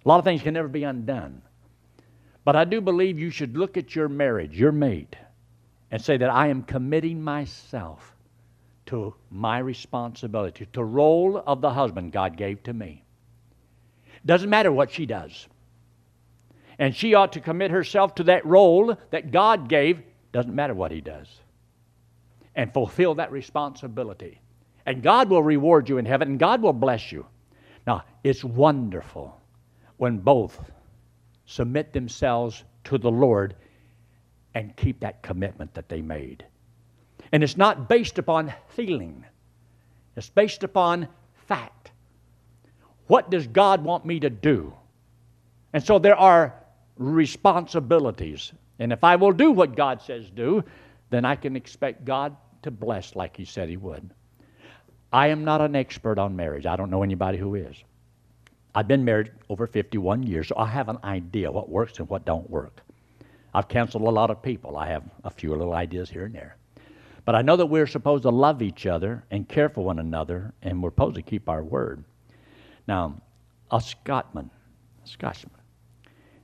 A 0.03 0.09
lot 0.09 0.19
of 0.19 0.25
things 0.25 0.41
can 0.41 0.53
never 0.53 0.67
be 0.67 0.83
undone. 0.83 1.41
But 2.43 2.55
I 2.55 2.65
do 2.65 2.81
believe 2.81 3.19
you 3.19 3.29
should 3.29 3.55
look 3.57 3.77
at 3.77 3.95
your 3.95 4.09
marriage, 4.09 4.59
your 4.59 4.71
mate, 4.71 5.15
and 5.91 6.01
say 6.01 6.17
that 6.17 6.29
I 6.29 6.47
am 6.47 6.63
committing 6.63 7.21
myself 7.21 8.15
to 8.87 9.15
my 9.29 9.59
responsibility, 9.59 10.65
to 10.65 10.71
the 10.71 10.83
role 10.83 11.41
of 11.45 11.61
the 11.61 11.69
husband 11.69 12.11
God 12.11 12.35
gave 12.35 12.63
to 12.63 12.73
me. 12.73 13.05
Doesn't 14.25 14.49
matter 14.49 14.71
what 14.71 14.91
she 14.91 15.05
does. 15.05 15.47
And 16.77 16.95
she 16.95 17.13
ought 17.13 17.33
to 17.33 17.39
commit 17.39 17.71
herself 17.71 18.15
to 18.15 18.23
that 18.25 18.45
role 18.45 18.97
that 19.11 19.31
God 19.31 19.69
gave, 19.69 20.01
doesn't 20.33 20.53
matter 20.53 20.73
what 20.73 20.91
he 20.91 20.99
does, 20.99 21.29
and 22.55 22.73
fulfill 22.73 23.15
that 23.15 23.31
responsibility. 23.31 24.41
And 24.85 25.01
God 25.01 25.29
will 25.29 25.43
reward 25.43 25.87
you 25.89 25.97
in 25.97 26.05
heaven, 26.05 26.29
and 26.31 26.39
God 26.39 26.61
will 26.61 26.73
bless 26.73 27.11
you. 27.11 27.25
Now, 27.87 28.03
it's 28.23 28.43
wonderful 28.43 29.39
when 29.97 30.17
both 30.17 30.59
submit 31.45 31.93
themselves 31.93 32.63
to 32.85 32.97
the 32.97 33.11
Lord 33.11 33.55
and 34.53 34.75
keep 34.75 34.99
that 34.99 35.23
commitment 35.23 35.73
that 35.73 35.89
they 35.89 36.01
made. 36.01 36.45
And 37.31 37.43
it's 37.43 37.57
not 37.57 37.89
based 37.89 38.19
upon 38.19 38.53
feeling, 38.69 39.25
it's 40.15 40.29
based 40.29 40.63
upon 40.63 41.07
fact. 41.47 41.91
What 43.07 43.29
does 43.29 43.47
God 43.47 43.83
want 43.83 44.05
me 44.05 44.19
to 44.21 44.29
do? 44.29 44.73
And 45.73 45.83
so 45.83 45.99
there 45.99 46.15
are 46.15 46.53
responsibilities. 46.97 48.53
And 48.79 48.93
if 48.93 49.03
I 49.03 49.15
will 49.15 49.31
do 49.31 49.51
what 49.51 49.75
God 49.75 50.01
says 50.01 50.29
do, 50.29 50.63
then 51.09 51.25
I 51.25 51.35
can 51.35 51.55
expect 51.55 52.05
God 52.05 52.35
to 52.61 52.71
bless 52.71 53.15
like 53.15 53.35
He 53.35 53.45
said 53.45 53.69
He 53.69 53.77
would. 53.77 54.09
I 55.13 55.27
am 55.27 55.45
not 55.45 55.61
an 55.61 55.75
expert 55.75 56.17
on 56.17 56.35
marriage. 56.35 56.65
I 56.65 56.75
don't 56.75 56.89
know 56.89 57.03
anybody 57.03 57.37
who 57.37 57.53
is. 57.53 57.75
I've 58.73 58.87
been 58.87 59.05
married 59.05 59.31
over 59.47 59.67
51 59.67 60.23
years, 60.23 60.47
so 60.47 60.55
I 60.57 60.65
have 60.65 60.89
an 60.89 60.97
idea 61.03 61.51
what 61.51 61.69
works 61.69 61.99
and 61.99 62.09
what 62.09 62.25
don't 62.25 62.49
work. 62.49 62.81
I've 63.53 63.67
counseled 63.67 64.03
a 64.03 64.09
lot 64.09 64.31
of 64.31 64.41
people. 64.41 64.75
I 64.75 64.87
have 64.87 65.03
a 65.23 65.29
few 65.29 65.51
little 65.51 65.73
ideas 65.73 66.09
here 66.09 66.25
and 66.25 66.33
there. 66.33 66.57
But 67.25 67.35
I 67.35 67.43
know 67.43 67.55
that 67.55 67.67
we're 67.67 67.85
supposed 67.85 68.23
to 68.23 68.31
love 68.31 68.63
each 68.63 68.87
other 68.87 69.23
and 69.29 69.47
care 69.47 69.69
for 69.69 69.85
one 69.85 69.99
another, 69.99 70.51
and 70.63 70.81
we're 70.81 70.89
supposed 70.89 71.15
to 71.15 71.21
keep 71.21 71.47
our 71.47 71.63
word. 71.63 72.03
Now, 72.87 73.21
a 73.71 73.79
Scotsman, 73.79 74.49
a 75.05 75.07
Scotsman, 75.07 75.53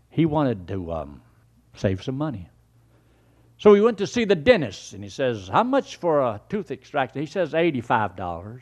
he 0.10 0.28
wanted 0.28 0.68
to 0.68 0.92
um, 0.94 1.22
save 1.74 2.04
some 2.04 2.16
money. 2.16 2.48
So 3.60 3.74
he 3.74 3.82
went 3.82 3.98
to 3.98 4.08
see 4.08 4.24
the 4.24 4.36
dentist, 4.36 4.94
and 4.94 5.04
he 5.04 5.10
says, 5.10 5.50
How 5.50 5.64
much 5.64 5.98
for 5.98 6.22
a 6.22 6.40
tooth 6.48 6.72
extraction? 6.72 7.20
He 7.20 7.28
says, 7.28 7.52
$85. 7.52 8.62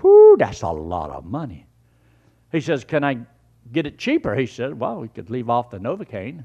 Whew, 0.00 0.36
that's 0.38 0.62
a 0.62 0.68
lot 0.68 1.10
of 1.10 1.26
money. 1.26 1.66
He 2.50 2.62
says, 2.62 2.84
Can 2.84 3.04
I 3.04 3.18
get 3.70 3.86
it 3.86 3.98
cheaper? 3.98 4.34
He 4.34 4.46
says, 4.46 4.72
Well, 4.72 5.00
we 5.00 5.08
could 5.08 5.28
leave 5.28 5.50
off 5.50 5.70
the 5.70 5.78
Novocaine. 5.78 6.42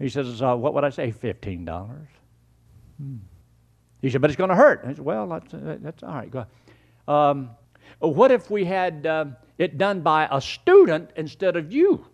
He 0.00 0.08
says, 0.08 0.42
uh, 0.42 0.56
What 0.56 0.74
would 0.74 0.82
I 0.82 0.90
say? 0.90 1.12
$15. 1.12 1.96
Hmm. 2.98 3.16
He 4.02 4.10
said, 4.10 4.20
But 4.20 4.30
it's 4.30 4.36
going 4.36 4.50
to 4.50 4.56
hurt. 4.56 4.84
He 4.88 4.94
said, 4.94 5.04
Well, 5.04 5.28
that's, 5.28 5.54
uh, 5.54 5.78
that's 5.80 6.02
all 6.02 6.14
right. 6.14 6.30
Go 6.30 6.46
um, 7.06 7.50
what 8.00 8.32
if 8.32 8.50
we 8.50 8.64
had 8.64 9.06
uh, 9.06 9.26
it 9.58 9.78
done 9.78 10.00
by 10.00 10.28
a 10.32 10.40
student 10.40 11.10
instead 11.16 11.56
of 11.56 11.72
you? 11.72 12.04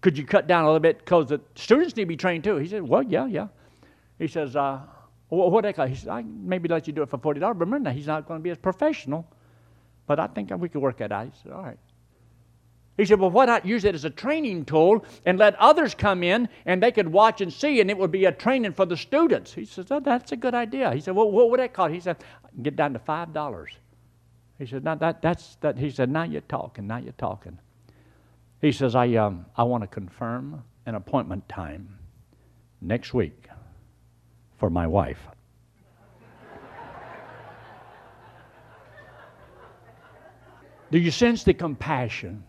Could 0.00 0.16
you 0.18 0.24
cut 0.24 0.46
down 0.46 0.64
a 0.64 0.66
little 0.66 0.80
bit 0.80 0.98
because 0.98 1.28
the 1.28 1.40
students 1.54 1.94
need 1.94 2.04
to 2.04 2.08
be 2.08 2.16
trained 2.16 2.42
too? 2.42 2.56
He 2.56 2.66
said, 2.66 2.82
Well, 2.82 3.04
yeah, 3.04 3.26
yeah. 3.26 3.46
He 4.20 4.28
says, 4.28 4.54
uh, 4.54 4.80
what 5.30 5.62
they 5.62 5.72
call? 5.72 5.86
He 5.86 5.96
says, 5.96 6.08
I 6.08 6.22
maybe 6.22 6.68
let 6.68 6.86
you 6.86 6.92
do 6.92 7.02
it 7.02 7.08
for 7.08 7.18
forty 7.18 7.40
dollars. 7.40 7.56
But 7.58 7.64
remember, 7.64 7.90
he's 7.90 8.06
not 8.06 8.28
going 8.28 8.38
to 8.38 8.44
be 8.44 8.50
as 8.50 8.58
professional. 8.58 9.26
But 10.06 10.20
I 10.20 10.26
think 10.28 10.50
we 10.58 10.68
could 10.68 10.82
work 10.82 10.98
that 10.98 11.10
out. 11.10 11.26
He 11.26 11.32
said, 11.42 11.52
all 11.52 11.62
right. 11.62 11.78
He 12.96 13.06
said, 13.06 13.18
well, 13.18 13.30
why 13.30 13.46
not 13.46 13.64
use 13.64 13.84
it 13.84 13.94
as 13.94 14.04
a 14.04 14.10
training 14.10 14.66
tool 14.66 15.06
and 15.24 15.38
let 15.38 15.54
others 15.56 15.94
come 15.94 16.22
in 16.22 16.48
and 16.66 16.82
they 16.82 16.92
could 16.92 17.08
watch 17.08 17.40
and 17.40 17.50
see, 17.50 17.80
and 17.80 17.90
it 17.90 17.96
would 17.96 18.10
be 18.10 18.26
a 18.26 18.32
training 18.32 18.72
for 18.72 18.84
the 18.84 18.96
students. 18.96 19.54
He 19.54 19.64
says, 19.64 19.86
oh, 19.90 20.00
that's 20.00 20.32
a 20.32 20.36
good 20.36 20.54
idea. 20.54 20.92
He 20.92 21.00
said, 21.00 21.14
well, 21.16 21.30
what 21.30 21.50
would 21.50 21.60
that 21.60 21.72
cost? 21.72 21.94
He 21.94 22.00
said, 22.00 22.18
get 22.62 22.76
down 22.76 22.92
to 22.92 22.98
five 22.98 23.32
dollars. 23.32 23.70
He 24.58 24.66
said, 24.66 24.84
now 24.84 24.96
that, 24.96 25.22
that's 25.22 25.56
that. 25.62 25.78
He 25.78 25.90
said, 25.90 26.10
now 26.10 26.24
you're 26.24 26.42
talking. 26.42 26.86
Now 26.86 26.98
you're 26.98 27.12
talking. 27.12 27.58
He 28.60 28.72
says, 28.72 28.94
I 28.94 29.14
um, 29.14 29.46
I 29.56 29.62
want 29.62 29.82
to 29.84 29.86
confirm 29.86 30.62
an 30.84 30.96
appointment 30.96 31.48
time 31.48 31.96
next 32.82 33.14
week 33.14 33.48
for 34.60 34.70
my 34.70 34.86
wife. 34.86 35.18
Do 40.92 40.98
you 40.98 41.10
sense 41.10 41.44
the 41.44 41.54
compassion? 41.54 42.44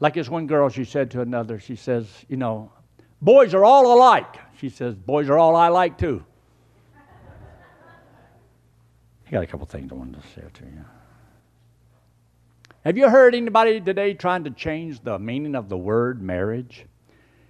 Like 0.00 0.14
this 0.14 0.28
one 0.28 0.46
girl, 0.46 0.68
she 0.68 0.84
said 0.84 1.10
to 1.12 1.22
another, 1.22 1.58
she 1.58 1.76
says, 1.76 2.06
You 2.28 2.36
know, 2.36 2.70
boys 3.22 3.54
are 3.54 3.64
all 3.64 3.96
alike. 3.96 4.36
She 4.58 4.68
says, 4.68 4.94
Boys 4.94 5.30
are 5.30 5.38
all 5.38 5.56
I 5.56 5.68
like 5.68 5.96
too. 5.96 6.22
I 9.26 9.30
got 9.30 9.42
a 9.42 9.46
couple 9.46 9.66
things 9.66 9.90
I 9.90 9.94
wanted 9.94 10.20
to 10.20 10.28
say 10.28 10.42
to 10.52 10.64
you. 10.64 10.84
Have 12.84 12.98
you 12.98 13.08
heard 13.08 13.34
anybody 13.34 13.80
today 13.80 14.12
trying 14.12 14.44
to 14.44 14.50
change 14.50 15.00
the 15.00 15.18
meaning 15.18 15.54
of 15.54 15.70
the 15.70 15.78
word 15.78 16.20
marriage? 16.20 16.84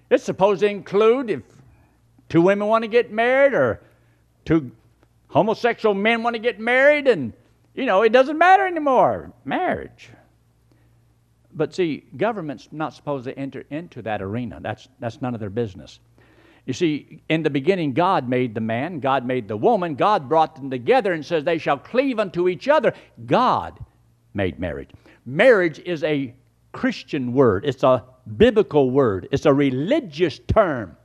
It's 0.09 0.23
supposed 0.23 0.61
to 0.61 0.69
include 0.69 1.29
if 1.29 1.43
two 2.29 2.43
women 2.43 2.69
want 2.69 2.83
to 2.83 2.89
get 2.89 3.13
married 3.13 3.55
or 3.55 3.81
two 4.45 4.71
homosexual 5.29 5.95
men 5.95 6.23
want 6.23 6.35
to 6.35 6.41
get 6.41 6.61
married, 6.61 7.09
and, 7.09 7.33
you 7.75 7.87
know, 7.87 8.03
it 8.03 8.13
doesn't 8.13 8.39
matter 8.39 8.67
anymore. 8.67 9.33
Marriage. 9.45 10.09
But 11.53 11.75
see, 11.75 12.05
government's 12.17 12.69
not 12.73 12.95
supposed 12.95 13.25
to 13.25 13.39
enter 13.39 13.65
into 13.71 14.03
that 14.03 14.23
arena. 14.23 14.59
That's, 14.61 14.89
that's 15.01 15.21
none 15.21 15.35
of 15.35 15.41
their 15.41 15.51
business. 15.51 15.99
You 16.67 16.73
see, 16.73 17.21
in 17.29 17.43
the 17.43 17.51
beginning, 17.51 17.93
God 17.93 18.29
made 18.29 18.55
the 18.55 18.61
man, 18.61 19.01
God 19.01 19.27
made 19.27 19.49
the 19.49 19.57
woman, 19.57 19.97
God 19.97 20.29
brought 20.29 20.57
them 20.57 20.71
together 20.71 21.13
and 21.13 21.25
says, 21.25 21.45
They 21.45 21.59
shall 21.59 21.79
cleave 21.79 22.19
unto 22.19 22.49
each 22.49 22.69
other. 22.69 22.95
God 23.27 23.79
made 24.33 24.59
marriage. 24.59 24.91
Marriage 25.27 25.79
is 25.81 26.03
a 26.05 26.35
Christian 26.73 27.33
word, 27.33 27.65
it's 27.65 27.83
a 27.83 28.05
biblical 28.37 28.91
word, 28.91 29.29
it's 29.31 29.47
a 29.47 29.53
religious 29.53 30.41
term. 30.49 30.97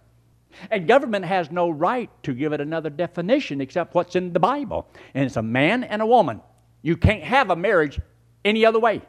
And 0.71 0.87
government 0.87 1.25
has 1.25 1.51
no 1.51 1.69
right 1.69 2.09
to 2.23 2.33
give 2.33 2.53
it 2.53 2.61
another 2.61 2.89
definition 2.89 3.61
except 3.61 3.93
what's 3.93 4.15
in 4.15 4.33
the 4.33 4.39
Bible. 4.39 4.87
And 5.13 5.25
it's 5.25 5.37
a 5.37 5.43
man 5.43 5.83
and 5.83 6.01
a 6.01 6.05
woman. 6.05 6.41
You 6.81 6.97
can't 6.97 7.23
have 7.23 7.49
a 7.49 7.55
marriage 7.55 7.99
any 8.43 8.65
other 8.65 8.79
way. 8.79 9.01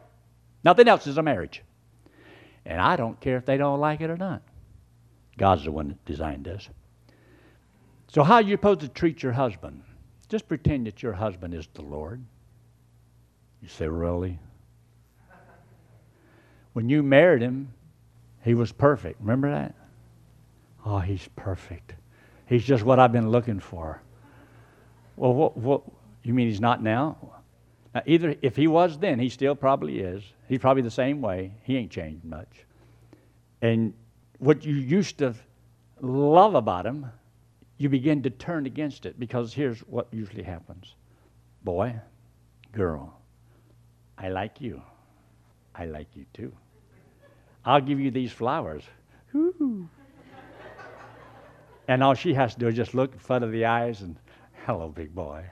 Nothing 0.64 0.88
else 0.88 1.06
is 1.06 1.18
a 1.18 1.22
marriage. 1.22 1.62
And 2.64 2.80
I 2.80 2.96
don't 2.96 3.20
care 3.20 3.36
if 3.36 3.46
they 3.46 3.56
don't 3.56 3.80
like 3.80 4.00
it 4.00 4.10
or 4.10 4.16
not. 4.16 4.42
God's 5.38 5.64
the 5.64 5.72
one 5.72 5.88
that 5.88 6.04
designed 6.04 6.44
this. 6.44 6.68
So, 8.08 8.22
how 8.22 8.34
are 8.34 8.42
you 8.42 8.54
supposed 8.54 8.80
to 8.80 8.88
treat 8.88 9.22
your 9.22 9.32
husband? 9.32 9.82
Just 10.28 10.48
pretend 10.48 10.86
that 10.86 11.02
your 11.02 11.12
husband 11.12 11.54
is 11.54 11.68
the 11.74 11.82
Lord. 11.82 12.22
You 13.62 13.68
say, 13.68 13.88
Really? 13.88 14.38
When 16.72 16.88
you 16.88 17.02
married 17.02 17.42
him, 17.42 17.72
He 18.44 18.54
was 18.54 18.72
perfect. 18.72 19.20
Remember 19.20 19.50
that? 19.50 19.74
Oh, 20.84 20.98
he's 20.98 21.28
perfect. 21.36 21.94
He's 22.46 22.64
just 22.64 22.82
what 22.82 22.98
I've 22.98 23.12
been 23.12 23.30
looking 23.30 23.60
for. 23.60 24.02
Well, 25.16 25.34
what, 25.34 25.56
what 25.56 25.82
you 26.22 26.34
mean 26.34 26.48
he's 26.48 26.60
not 26.60 26.82
now? 26.82 27.16
now? 27.94 28.02
Either 28.06 28.34
if 28.42 28.56
he 28.56 28.66
was 28.66 28.98
then, 28.98 29.18
he 29.18 29.28
still 29.28 29.54
probably 29.54 30.00
is. 30.00 30.22
He's 30.48 30.58
probably 30.58 30.82
the 30.82 30.90
same 30.90 31.20
way. 31.20 31.52
He 31.62 31.76
ain't 31.76 31.90
changed 31.90 32.24
much. 32.24 32.66
And 33.62 33.94
what 34.38 34.64
you 34.64 34.74
used 34.74 35.18
to 35.18 35.34
love 36.00 36.54
about 36.54 36.86
him, 36.86 37.06
you 37.76 37.88
begin 37.88 38.22
to 38.22 38.30
turn 38.30 38.66
against 38.66 39.06
it 39.06 39.18
because 39.18 39.52
here's 39.54 39.80
what 39.80 40.08
usually 40.12 40.42
happens 40.42 40.94
boy, 41.62 41.94
girl, 42.72 43.20
I 44.16 44.28
like 44.28 44.60
you. 44.60 44.82
I 45.74 45.84
like 45.84 46.08
you 46.14 46.24
too. 46.32 46.52
I'll 47.64 47.80
give 47.80 48.00
you 48.00 48.10
these 48.10 48.32
flowers. 48.32 48.82
Woo. 49.32 49.88
And 51.90 52.04
all 52.04 52.14
she 52.14 52.34
has 52.34 52.54
to 52.54 52.60
do 52.60 52.68
is 52.68 52.76
just 52.76 52.94
look 52.94 53.12
in 53.14 53.18
front 53.18 53.42
of 53.42 53.50
the 53.50 53.64
eyes 53.64 54.02
and, 54.02 54.14
hello, 54.64 54.90
big 54.90 55.12
boy. 55.12 55.44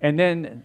And 0.00 0.18
then 0.18 0.64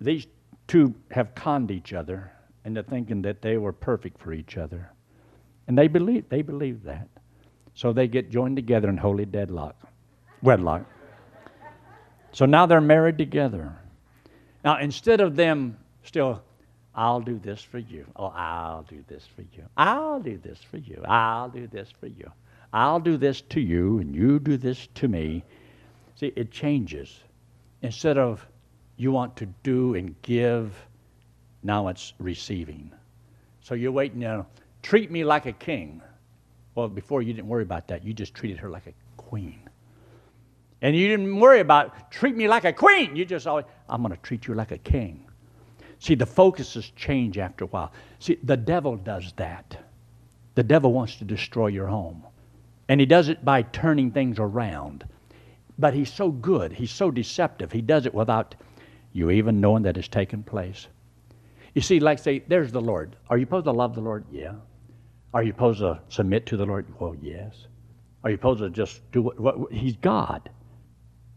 these 0.00 0.28
two 0.68 0.94
have 1.10 1.34
conned 1.34 1.72
each 1.72 1.92
other 1.92 2.30
into 2.64 2.84
thinking 2.84 3.20
that 3.22 3.42
they 3.42 3.58
were 3.58 3.72
perfect 3.72 4.20
for 4.20 4.32
each 4.32 4.56
other. 4.56 4.92
And 5.66 5.76
they 5.76 5.88
believe 5.88 6.28
they 6.28 6.40
believe 6.40 6.84
that. 6.84 7.08
So 7.74 7.92
they 7.92 8.06
get 8.06 8.30
joined 8.30 8.54
together 8.54 8.88
in 8.88 8.96
holy 8.96 9.24
deadlock, 9.24 9.74
wedlock. 10.40 10.84
So 12.30 12.46
now 12.46 12.66
they're 12.66 12.80
married 12.80 13.18
together. 13.18 13.76
Now 14.62 14.78
instead 14.78 15.20
of 15.20 15.34
them 15.34 15.76
still, 16.04 16.44
I'll 16.94 17.20
do 17.20 17.40
this 17.40 17.60
for 17.60 17.78
you. 17.78 18.06
Oh, 18.14 18.26
I'll 18.26 18.84
do 18.84 19.04
this 19.08 19.26
for 19.34 19.42
you. 19.42 19.64
I'll 19.76 20.20
do 20.20 20.38
this 20.38 20.60
for 20.62 20.76
you. 20.76 21.02
I'll 21.04 21.48
do 21.48 21.66
this 21.66 21.92
for 21.98 22.06
you. 22.06 22.30
I'll 22.74 22.98
do 22.98 23.16
this 23.16 23.40
to 23.50 23.60
you, 23.60 24.00
and 24.00 24.12
you 24.14 24.40
do 24.40 24.56
this 24.56 24.88
to 24.96 25.06
me. 25.06 25.44
See, 26.16 26.32
it 26.34 26.50
changes. 26.50 27.20
Instead 27.82 28.18
of 28.18 28.44
you 28.96 29.12
want 29.12 29.36
to 29.36 29.46
do 29.62 29.94
and 29.94 30.20
give, 30.22 30.74
now 31.62 31.86
it's 31.86 32.14
receiving. 32.18 32.92
So 33.60 33.74
you're 33.74 33.92
waiting, 33.92 34.22
you 34.22 34.28
know, 34.28 34.46
treat 34.82 35.12
me 35.12 35.22
like 35.22 35.46
a 35.46 35.52
king. 35.52 36.02
Well, 36.74 36.88
before 36.88 37.22
you 37.22 37.32
didn't 37.32 37.46
worry 37.46 37.62
about 37.62 37.86
that. 37.88 38.04
You 38.04 38.12
just 38.12 38.34
treated 38.34 38.58
her 38.58 38.68
like 38.68 38.88
a 38.88 38.92
queen. 39.16 39.60
And 40.82 40.96
you 40.96 41.06
didn't 41.06 41.38
worry 41.38 41.60
about 41.60 42.10
treat 42.10 42.34
me 42.34 42.48
like 42.48 42.64
a 42.64 42.72
queen. 42.72 43.14
You 43.14 43.24
just 43.24 43.46
always, 43.46 43.66
I'm 43.88 44.02
going 44.02 44.14
to 44.14 44.20
treat 44.22 44.48
you 44.48 44.54
like 44.54 44.72
a 44.72 44.78
king. 44.78 45.24
See, 46.00 46.16
the 46.16 46.26
focuses 46.26 46.90
change 46.96 47.38
after 47.38 47.66
a 47.66 47.68
while. 47.68 47.92
See, 48.18 48.36
the 48.42 48.56
devil 48.56 48.96
does 48.96 49.32
that. 49.36 49.78
The 50.56 50.64
devil 50.64 50.92
wants 50.92 51.16
to 51.16 51.24
destroy 51.24 51.68
your 51.68 51.86
home. 51.86 52.24
And 52.88 53.00
he 53.00 53.06
does 53.06 53.28
it 53.28 53.44
by 53.44 53.62
turning 53.62 54.10
things 54.10 54.38
around. 54.38 55.04
But 55.78 55.94
he's 55.94 56.12
so 56.12 56.30
good, 56.30 56.72
he's 56.72 56.90
so 56.90 57.10
deceptive, 57.10 57.72
he 57.72 57.80
does 57.80 58.06
it 58.06 58.14
without 58.14 58.54
you 59.12 59.30
even 59.30 59.60
knowing 59.60 59.84
that 59.84 59.96
it's 59.96 60.08
taken 60.08 60.42
place. 60.42 60.86
You 61.74 61.82
see, 61.82 61.98
like 62.00 62.18
say, 62.18 62.42
there's 62.46 62.72
the 62.72 62.80
Lord. 62.80 63.16
Are 63.28 63.36
you 63.36 63.44
supposed 63.44 63.64
to 63.64 63.72
love 63.72 63.94
the 63.94 64.00
Lord? 64.00 64.24
Yeah. 64.30 64.54
Are 65.32 65.42
you 65.42 65.52
supposed 65.52 65.80
to 65.80 66.00
submit 66.08 66.46
to 66.46 66.56
the 66.56 66.64
Lord? 66.64 66.86
Well, 67.00 67.16
yes. 67.20 67.66
Are 68.22 68.30
you 68.30 68.36
supposed 68.36 68.60
to 68.60 68.70
just 68.70 69.00
do 69.10 69.22
what, 69.22 69.40
what 69.40 69.72
He's 69.72 69.96
God? 69.96 70.48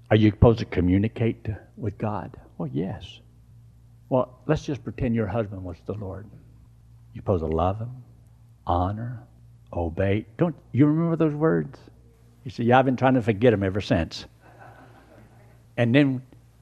Are 0.09 0.15
you 0.15 0.29
supposed 0.29 0.59
to 0.59 0.65
communicate 0.65 1.47
with 1.75 1.97
God? 1.97 2.37
Well, 2.57 2.69
yes. 2.71 3.19
Well, 4.09 4.39
let's 4.45 4.63
just 4.63 4.83
pretend 4.83 5.15
your 5.15 5.27
husband 5.27 5.63
was 5.63 5.77
the 5.85 5.93
Lord. 5.93 6.27
You're 7.13 7.23
supposed 7.23 7.43
to 7.43 7.47
love 7.47 7.79
him, 7.79 7.91
honor, 8.65 9.23
obey. 9.73 10.25
Don't 10.37 10.55
you 10.71 10.85
remember 10.85 11.15
those 11.15 11.33
words? 11.33 11.79
You 12.43 12.51
see, 12.51 12.63
yeah, 12.63 12.79
I've 12.79 12.85
been 12.85 12.95
trying 12.95 13.15
to 13.15 13.21
forget 13.21 13.51
them 13.51 13.63
ever 13.63 13.81
since. 13.81 14.25
And 15.77 15.93
then, 15.93 16.21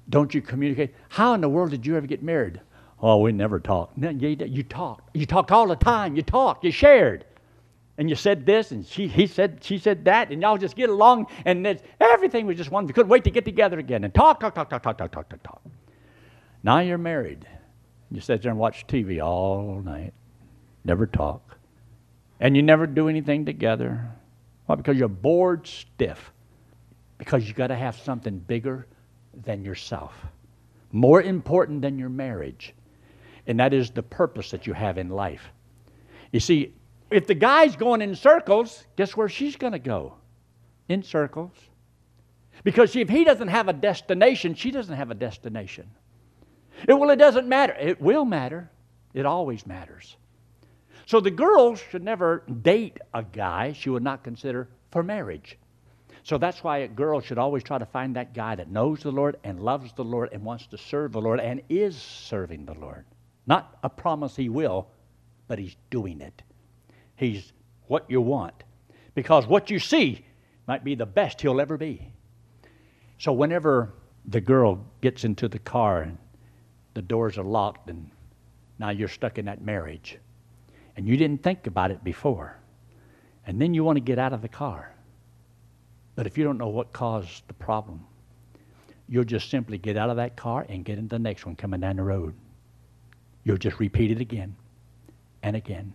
don't 0.10 0.34
you 0.34 0.42
communicate? 0.42 0.94
How 1.10 1.34
in 1.34 1.42
the 1.42 1.50
world 1.50 1.72
did 1.72 1.86
you 1.86 1.96
ever 1.96 2.08
get 2.08 2.22
married? 2.22 2.60
Oh, 3.02 3.20
we 3.20 3.32
never 3.32 3.60
talked. 3.60 3.98
No, 3.98 4.10
you, 4.10 4.36
you 4.48 4.64
talked. 4.64 5.16
You 5.16 5.26
talked 5.26 5.52
all 5.52 5.68
the 5.68 5.76
time. 5.76 6.16
You 6.16 6.22
talked. 6.22 6.64
You 6.64 6.72
shared. 6.72 7.26
And 7.98 8.10
you 8.10 8.16
said 8.16 8.46
this, 8.46 8.72
and 8.72 8.86
she, 8.86 9.08
he 9.08 9.26
said, 9.26 9.60
she 9.64 9.78
said 9.78 10.04
that, 10.06 10.30
and 10.32 10.42
y'all 10.42 10.58
just 10.58 10.76
get 10.76 10.90
along, 10.90 11.28
and 11.46 11.80
everything 12.02 12.46
was 12.46 12.58
just 12.58 12.70
one. 12.70 12.88
You 12.88 12.94
couldn't 12.94 13.10
wait 13.10 13.24
to 13.24 13.32
get 13.32 13.46
together 13.46 13.80
again 13.80 14.04
and 14.04 14.14
talk, 14.14 14.42
talk, 14.42 14.54
talk, 14.54 14.70
talk, 14.70 14.84
talk, 14.84 14.98
talk, 14.98 15.12
talk, 15.12 15.30
talk, 15.30 15.44
talk. 15.44 15.62
Now 16.62 16.80
you're 16.80 16.98
married. 16.98 17.48
You 18.12 18.20
sit 18.20 18.42
there 18.42 18.52
and 18.52 18.60
watch 18.60 18.86
TV 18.88 19.24
all 19.24 19.82
night, 19.82 20.14
never 20.84 21.08
talk, 21.08 21.45
and 22.40 22.56
you 22.56 22.64
never 22.64 22.88
do 22.88 23.10
anything 23.10 23.46
together. 23.46 24.10
Why? 24.66 24.76
Because 24.76 24.98
you're 24.98 25.08
bored 25.08 25.68
stiff. 25.68 26.32
Because 27.18 27.48
you 27.48 27.54
got 27.54 27.68
to 27.68 27.76
have 27.76 27.96
something 27.98 28.40
bigger 28.40 28.88
than 29.44 29.64
yourself, 29.64 30.14
more 30.92 31.22
important 31.22 31.82
than 31.82 31.98
your 31.98 32.10
marriage, 32.10 32.74
and 33.48 33.60
that 33.60 33.74
is 33.74 33.92
the 33.92 34.04
purpose 34.04 34.52
that 34.52 34.68
you 34.68 34.74
have 34.74 34.98
in 34.98 35.10
life. 35.10 35.44
You 36.32 36.40
see, 36.40 36.74
if 37.12 37.28
the 37.28 37.36
guy's 37.36 37.76
going 37.76 38.02
in 38.02 38.16
circles, 38.16 38.86
guess 38.96 39.16
where 39.16 39.30
she's 39.30 39.56
going 39.56 39.74
to 39.74 39.80
go? 39.80 40.16
In 40.90 41.04
circles. 41.04 41.54
Because 42.64 42.96
if 42.96 43.10
he 43.10 43.24
doesn't 43.24 43.48
have 43.48 43.68
a 43.68 43.74
destination, 43.74 44.56
she 44.56 44.72
doesn't 44.72 44.96
have 44.96 45.12
a 45.12 45.16
destination. 45.16 45.90
It, 46.88 46.94
well, 46.94 47.10
it 47.10 47.18
doesn't 47.18 47.48
matter. 47.48 47.74
It 47.74 48.02
will 48.02 48.26
matter. 48.26 48.70
It 49.14 49.26
always 49.26 49.66
matters. 49.66 50.18
So 51.06 51.20
the 51.20 51.32
girl 51.32 51.76
should 51.76 52.04
never 52.04 52.44
date 52.62 53.00
a 53.14 53.24
guy 53.24 53.74
she 53.74 53.90
would 53.90 54.04
not 54.04 54.24
consider 54.24 54.70
for 54.92 55.04
marriage. 55.04 55.58
So 56.24 56.40
that's 56.40 56.64
why 56.64 56.80
a 56.80 56.88
girl 56.88 57.22
should 57.22 57.38
always 57.38 57.64
try 57.64 57.78
to 57.78 57.86
find 57.86 58.16
that 58.16 58.34
guy 58.34 58.56
that 58.56 58.72
knows 58.72 59.04
the 59.04 59.12
Lord 59.12 59.38
and 59.44 59.60
loves 59.60 59.94
the 59.94 60.04
Lord 60.04 60.30
and 60.32 60.44
wants 60.44 60.66
to 60.68 60.78
serve 60.78 61.12
the 61.12 61.22
Lord 61.22 61.40
and 61.40 61.62
is 61.70 61.96
serving 61.96 62.66
the 62.66 62.74
Lord. 62.74 63.06
Not 63.46 63.78
a 63.84 63.90
promise 63.90 64.36
he 64.36 64.50
will, 64.50 64.88
but 65.48 65.60
he's 65.60 65.76
doing 65.92 66.22
it. 66.22 66.42
He's 67.16 67.54
what 67.86 68.10
you 68.10 68.22
want. 68.22 68.64
Because 69.14 69.46
what 69.46 69.70
you 69.70 69.78
see 69.78 70.26
might 70.68 70.84
be 70.84 70.96
the 70.96 71.06
best 71.06 71.40
he'll 71.42 71.62
ever 71.62 71.78
be. 71.78 72.12
So 73.20 73.32
whenever 73.32 73.94
the 74.26 74.42
girl 74.42 74.84
gets 75.02 75.24
into 75.24 75.48
the 75.48 75.60
car 75.60 76.02
and 76.02 76.18
the 76.96 77.04
doors 77.04 77.38
are 77.38 77.44
locked 77.44 77.92
and 77.92 78.10
now 78.80 78.90
you're 78.90 79.08
stuck 79.08 79.38
in 79.38 79.46
that 79.46 79.62
marriage 79.62 80.18
and 80.96 81.08
you 81.08 81.18
didn't 81.18 81.44
think 81.44 81.68
about 81.68 81.92
it 81.92 82.04
before 82.04 82.58
and 83.46 83.62
then 83.62 83.74
you 83.74 83.84
want 83.84 83.98
to 83.98 84.02
get 84.02 84.18
out 84.18 84.34
of 84.34 84.42
the 84.42 84.48
car. 84.48 84.92
But 86.16 86.26
if 86.26 86.38
you 86.38 86.44
don't 86.44 86.58
know 86.58 86.70
what 86.70 86.94
caused 86.94 87.48
the 87.48 87.54
problem 87.54 88.06
you'll 89.08 89.24
just 89.24 89.50
simply 89.50 89.78
get 89.78 89.98
out 89.98 90.10
of 90.10 90.18
that 90.18 90.36
car 90.36 90.66
and 90.68 90.84
get 90.84 90.98
into 90.98 91.16
the 91.16 91.20
next 91.20 91.46
one 91.46 91.56
coming 91.56 91.80
down 91.80 91.98
the 91.98 92.04
road. 92.04 92.34
You'll 93.44 93.58
just 93.58 93.80
repeat 93.80 94.12
it 94.12 94.20
again 94.20 94.56
and 95.44 95.56
again 95.56 95.94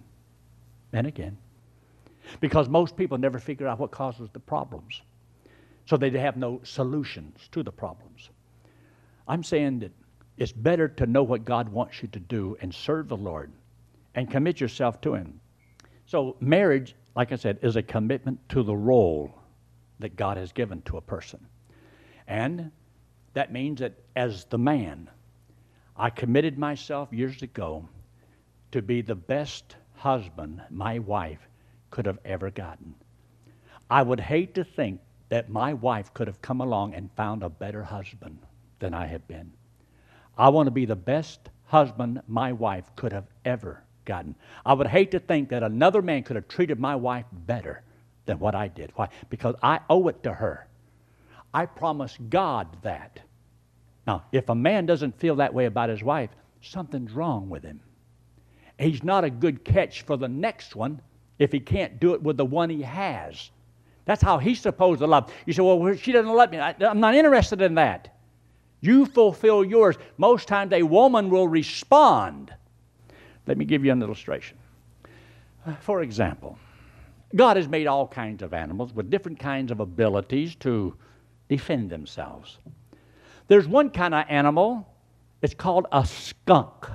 and 0.92 1.06
again. 1.06 1.36
Because 2.40 2.68
most 2.68 2.96
people 2.96 3.18
never 3.18 3.38
figure 3.38 3.66
out 3.66 3.78
what 3.78 3.90
causes 3.90 4.28
the 4.32 4.38
problems 4.38 5.02
so 5.86 5.96
they 5.96 6.10
have 6.10 6.36
no 6.36 6.60
solutions 6.62 7.48
to 7.50 7.62
the 7.62 7.72
problems. 7.72 8.30
I'm 9.26 9.42
saying 9.42 9.80
that 9.80 9.92
it's 10.36 10.52
better 10.52 10.86
to 10.88 11.06
know 11.06 11.22
what 11.22 11.44
God 11.44 11.68
wants 11.68 12.02
you 12.02 12.08
to 12.08 12.20
do 12.20 12.56
and 12.60 12.72
serve 12.72 13.08
the 13.08 13.16
Lord 13.16 13.50
and 14.14 14.30
commit 14.30 14.60
yourself 14.60 15.00
to 15.02 15.14
Him. 15.14 15.40
So, 16.06 16.36
marriage, 16.40 16.94
like 17.14 17.32
I 17.32 17.36
said, 17.36 17.58
is 17.62 17.76
a 17.76 17.82
commitment 17.82 18.48
to 18.50 18.62
the 18.62 18.76
role 18.76 19.34
that 20.00 20.16
God 20.16 20.36
has 20.36 20.52
given 20.52 20.82
to 20.82 20.96
a 20.96 21.00
person. 21.00 21.46
And 22.26 22.70
that 23.34 23.52
means 23.52 23.80
that 23.80 23.94
as 24.16 24.44
the 24.46 24.58
man, 24.58 25.10
I 25.96 26.10
committed 26.10 26.58
myself 26.58 27.12
years 27.12 27.42
ago 27.42 27.88
to 28.72 28.82
be 28.82 29.02
the 29.02 29.14
best 29.14 29.76
husband 29.94 30.62
my 30.70 30.98
wife 30.98 31.46
could 31.90 32.06
have 32.06 32.18
ever 32.24 32.50
gotten. 32.50 32.94
I 33.90 34.02
would 34.02 34.20
hate 34.20 34.54
to 34.54 34.64
think 34.64 35.00
that 35.28 35.50
my 35.50 35.74
wife 35.74 36.14
could 36.14 36.26
have 36.26 36.40
come 36.40 36.60
along 36.60 36.94
and 36.94 37.10
found 37.12 37.42
a 37.42 37.48
better 37.48 37.84
husband 37.84 38.38
than 38.78 38.94
I 38.94 39.06
have 39.06 39.26
been. 39.28 39.52
I 40.38 40.48
want 40.48 40.68
to 40.68 40.72
be 40.72 40.86
the 40.86 40.96
best 40.96 41.50
husband 41.64 42.22
my 42.26 42.52
wife 42.52 42.90
could 42.96 43.12
have 43.12 43.26
ever 43.44 43.84
gotten. 44.04 44.34
I 44.64 44.72
would 44.72 44.86
hate 44.86 45.10
to 45.12 45.20
think 45.20 45.48
that 45.50 45.62
another 45.62 46.02
man 46.02 46.22
could 46.22 46.36
have 46.36 46.48
treated 46.48 46.78
my 46.78 46.96
wife 46.96 47.26
better 47.32 47.82
than 48.26 48.38
what 48.38 48.54
I 48.54 48.68
did. 48.68 48.92
Why? 48.94 49.08
Because 49.28 49.54
I 49.62 49.80
owe 49.88 50.08
it 50.08 50.22
to 50.22 50.32
her. 50.32 50.66
I 51.52 51.66
promise 51.66 52.16
God 52.28 52.68
that. 52.82 53.20
Now, 54.06 54.24
if 54.32 54.48
a 54.48 54.54
man 54.54 54.86
doesn't 54.86 55.18
feel 55.18 55.36
that 55.36 55.54
way 55.54 55.66
about 55.66 55.88
his 55.88 56.02
wife, 56.02 56.30
something's 56.60 57.12
wrong 57.12 57.48
with 57.48 57.62
him. 57.62 57.80
He's 58.78 59.02
not 59.02 59.24
a 59.24 59.30
good 59.30 59.64
catch 59.64 60.02
for 60.02 60.16
the 60.16 60.28
next 60.28 60.74
one 60.74 61.00
if 61.38 61.52
he 61.52 61.60
can't 61.60 62.00
do 62.00 62.14
it 62.14 62.22
with 62.22 62.36
the 62.36 62.44
one 62.44 62.70
he 62.70 62.82
has. 62.82 63.50
That's 64.04 64.22
how 64.22 64.38
he's 64.38 64.60
supposed 64.60 65.00
to 65.00 65.06
love. 65.06 65.32
You 65.46 65.52
say, 65.52 65.62
well, 65.62 65.94
she 65.94 66.12
doesn't 66.12 66.32
love 66.32 66.50
me. 66.50 66.58
I, 66.58 66.74
I'm 66.80 67.00
not 67.00 67.14
interested 67.14 67.62
in 67.62 67.74
that. 67.74 68.16
You 68.80 69.06
fulfill 69.06 69.64
yours. 69.64 69.96
Most 70.16 70.48
times 70.48 70.72
a 70.72 70.82
woman 70.82 71.30
will 71.30 71.48
respond. 71.48 72.54
Let 73.46 73.58
me 73.58 73.64
give 73.64 73.84
you 73.84 73.92
an 73.92 74.02
illustration. 74.02 74.58
Uh, 75.66 75.74
for 75.76 76.02
example, 76.02 76.58
God 77.34 77.56
has 77.56 77.68
made 77.68 77.86
all 77.86 78.08
kinds 78.08 78.42
of 78.42 78.52
animals 78.52 78.92
with 78.92 79.10
different 79.10 79.38
kinds 79.38 79.70
of 79.70 79.80
abilities 79.80 80.54
to 80.56 80.94
defend 81.48 81.90
themselves. 81.90 82.58
There's 83.48 83.66
one 83.66 83.90
kind 83.90 84.14
of 84.14 84.24
animal, 84.28 84.86
it's 85.42 85.54
called 85.54 85.86
a 85.92 86.04
skunk. 86.06 86.86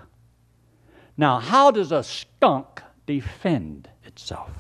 Now, 1.18 1.40
how 1.40 1.72
does 1.72 1.92
a 1.92 2.04
skunk 2.04 2.82
defend 3.06 3.90
itself? 4.04 4.52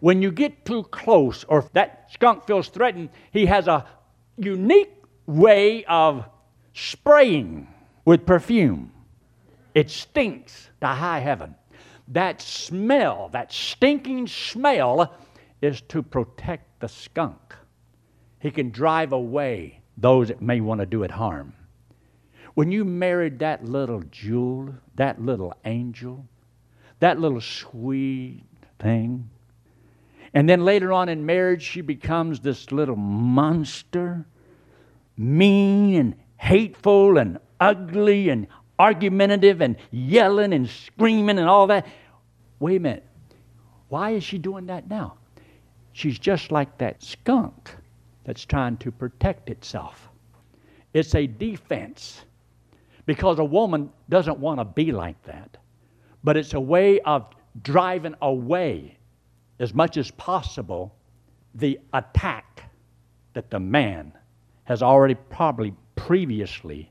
When 0.00 0.22
you 0.22 0.32
get 0.32 0.64
too 0.64 0.84
close, 0.84 1.44
or 1.44 1.60
if 1.60 1.72
that 1.72 2.08
skunk 2.12 2.46
feels 2.46 2.68
threatened, 2.68 3.10
he 3.30 3.46
has 3.46 3.68
a 3.68 3.84
unique 4.36 4.92
way 5.26 5.84
of 5.84 6.24
spraying 6.74 7.68
with 8.04 8.26
perfume. 8.26 8.90
It 9.74 9.90
stinks 9.90 10.70
to 10.80 10.86
high 10.86 11.20
heaven. 11.20 11.54
That 12.08 12.42
smell, 12.42 13.28
that 13.32 13.52
stinking 13.52 14.26
smell, 14.26 15.14
is 15.60 15.80
to 15.82 16.02
protect 16.02 16.80
the 16.80 16.88
skunk. 16.88 17.54
He 18.40 18.50
can 18.50 18.70
drive 18.70 19.12
away 19.12 19.80
those 19.96 20.28
that 20.28 20.42
may 20.42 20.60
want 20.60 20.80
to 20.80 20.86
do 20.86 21.04
it 21.04 21.10
harm. 21.12 21.54
When 22.54 22.70
you 22.70 22.84
married 22.84 23.38
that 23.38 23.64
little 23.64 24.02
jewel, 24.10 24.74
that 24.96 25.22
little 25.22 25.54
angel, 25.64 26.26
that 27.00 27.18
little 27.18 27.40
sweet 27.40 28.44
thing, 28.78 29.30
and 30.34 30.48
then 30.48 30.64
later 30.64 30.92
on 30.92 31.08
in 31.08 31.26
marriage, 31.26 31.62
she 31.62 31.80
becomes 31.82 32.40
this 32.40 32.72
little 32.72 32.96
monster, 32.96 34.26
mean 35.16 35.94
and 35.94 36.14
hateful 36.36 37.18
and 37.18 37.38
ugly 37.60 38.28
and 38.30 38.46
argumentative 38.82 39.60
and 39.60 39.76
yelling 39.92 40.52
and 40.52 40.68
screaming 40.68 41.38
and 41.38 41.48
all 41.48 41.68
that. 41.68 41.86
Wait 42.58 42.76
a 42.76 42.80
minute. 42.80 43.06
Why 43.88 44.10
is 44.10 44.24
she 44.24 44.38
doing 44.38 44.66
that 44.66 44.88
now? 44.88 45.18
She's 45.92 46.18
just 46.18 46.50
like 46.50 46.78
that 46.78 47.00
skunk 47.00 47.70
that's 48.24 48.44
trying 48.44 48.76
to 48.78 48.90
protect 48.90 49.50
itself. 49.50 50.08
It's 50.94 51.14
a 51.14 51.26
defense 51.26 52.24
because 53.06 53.38
a 53.38 53.44
woman 53.44 53.90
doesn't 54.08 54.38
want 54.38 54.58
to 54.58 54.64
be 54.64 54.90
like 54.90 55.22
that. 55.24 55.58
But 56.24 56.36
it's 56.36 56.54
a 56.54 56.60
way 56.60 57.00
of 57.00 57.26
driving 57.62 58.16
away 58.20 58.98
as 59.60 59.72
much 59.74 59.96
as 59.96 60.10
possible 60.12 60.92
the 61.54 61.78
attack 61.92 62.70
that 63.34 63.48
the 63.50 63.60
man 63.60 64.12
has 64.64 64.82
already 64.82 65.14
probably 65.30 65.72
previously 65.94 66.90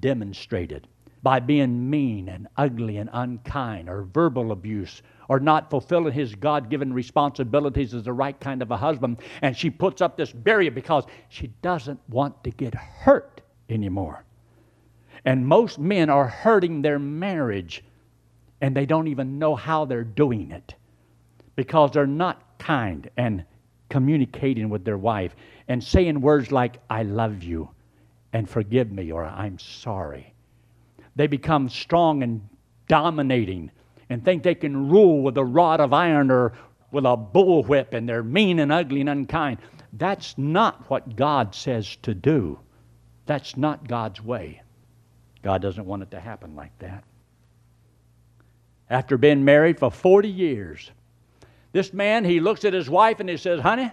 demonstrated 0.00 0.88
by 1.22 1.38
being 1.38 1.88
mean 1.88 2.28
and 2.28 2.48
ugly 2.56 2.96
and 2.96 3.08
unkind 3.12 3.88
or 3.88 4.02
verbal 4.02 4.52
abuse 4.52 5.02
or 5.28 5.38
not 5.38 5.70
fulfilling 5.70 6.12
his 6.12 6.34
God 6.34 6.68
given 6.68 6.92
responsibilities 6.92 7.94
as 7.94 8.02
the 8.02 8.12
right 8.12 8.38
kind 8.38 8.60
of 8.60 8.70
a 8.70 8.76
husband. 8.76 9.18
And 9.40 9.56
she 9.56 9.70
puts 9.70 10.00
up 10.02 10.16
this 10.16 10.32
barrier 10.32 10.70
because 10.70 11.04
she 11.28 11.48
doesn't 11.62 12.00
want 12.08 12.42
to 12.44 12.50
get 12.50 12.74
hurt 12.74 13.40
anymore. 13.68 14.24
And 15.24 15.46
most 15.46 15.78
men 15.78 16.10
are 16.10 16.26
hurting 16.26 16.82
their 16.82 16.98
marriage 16.98 17.84
and 18.60 18.76
they 18.76 18.86
don't 18.86 19.08
even 19.08 19.38
know 19.38 19.54
how 19.54 19.84
they're 19.84 20.04
doing 20.04 20.50
it 20.50 20.74
because 21.56 21.92
they're 21.92 22.06
not 22.06 22.58
kind 22.58 23.08
and 23.16 23.44
communicating 23.88 24.70
with 24.70 24.84
their 24.84 24.98
wife 24.98 25.36
and 25.68 25.82
saying 25.82 26.20
words 26.20 26.50
like, 26.50 26.78
I 26.90 27.02
love 27.02 27.42
you 27.42 27.68
and 28.32 28.48
forgive 28.48 28.90
me 28.90 29.12
or 29.12 29.24
I'm 29.24 29.58
sorry. 29.58 30.31
They 31.16 31.26
become 31.26 31.68
strong 31.68 32.22
and 32.22 32.48
dominating 32.88 33.70
and 34.08 34.24
think 34.24 34.42
they 34.42 34.54
can 34.54 34.88
rule 34.88 35.22
with 35.22 35.36
a 35.38 35.44
rod 35.44 35.80
of 35.80 35.92
iron 35.92 36.30
or 36.30 36.52
with 36.90 37.04
a 37.04 37.16
bullwhip 37.16 37.94
and 37.94 38.08
they're 38.08 38.22
mean 38.22 38.58
and 38.58 38.70
ugly 38.70 39.00
and 39.00 39.08
unkind. 39.08 39.58
That's 39.92 40.36
not 40.38 40.88
what 40.90 41.16
God 41.16 41.54
says 41.54 41.96
to 42.02 42.14
do. 42.14 42.58
That's 43.26 43.56
not 43.56 43.88
God's 43.88 44.22
way. 44.22 44.62
God 45.42 45.62
doesn't 45.62 45.86
want 45.86 46.02
it 46.02 46.10
to 46.12 46.20
happen 46.20 46.54
like 46.54 46.76
that. 46.78 47.04
After 48.88 49.16
being 49.16 49.44
married 49.44 49.78
for 49.78 49.90
40 49.90 50.28
years, 50.28 50.90
this 51.72 51.92
man, 51.92 52.24
he 52.24 52.40
looks 52.40 52.64
at 52.64 52.74
his 52.74 52.88
wife 52.88 53.20
and 53.20 53.28
he 53.28 53.36
says, 53.36 53.60
Honey, 53.60 53.90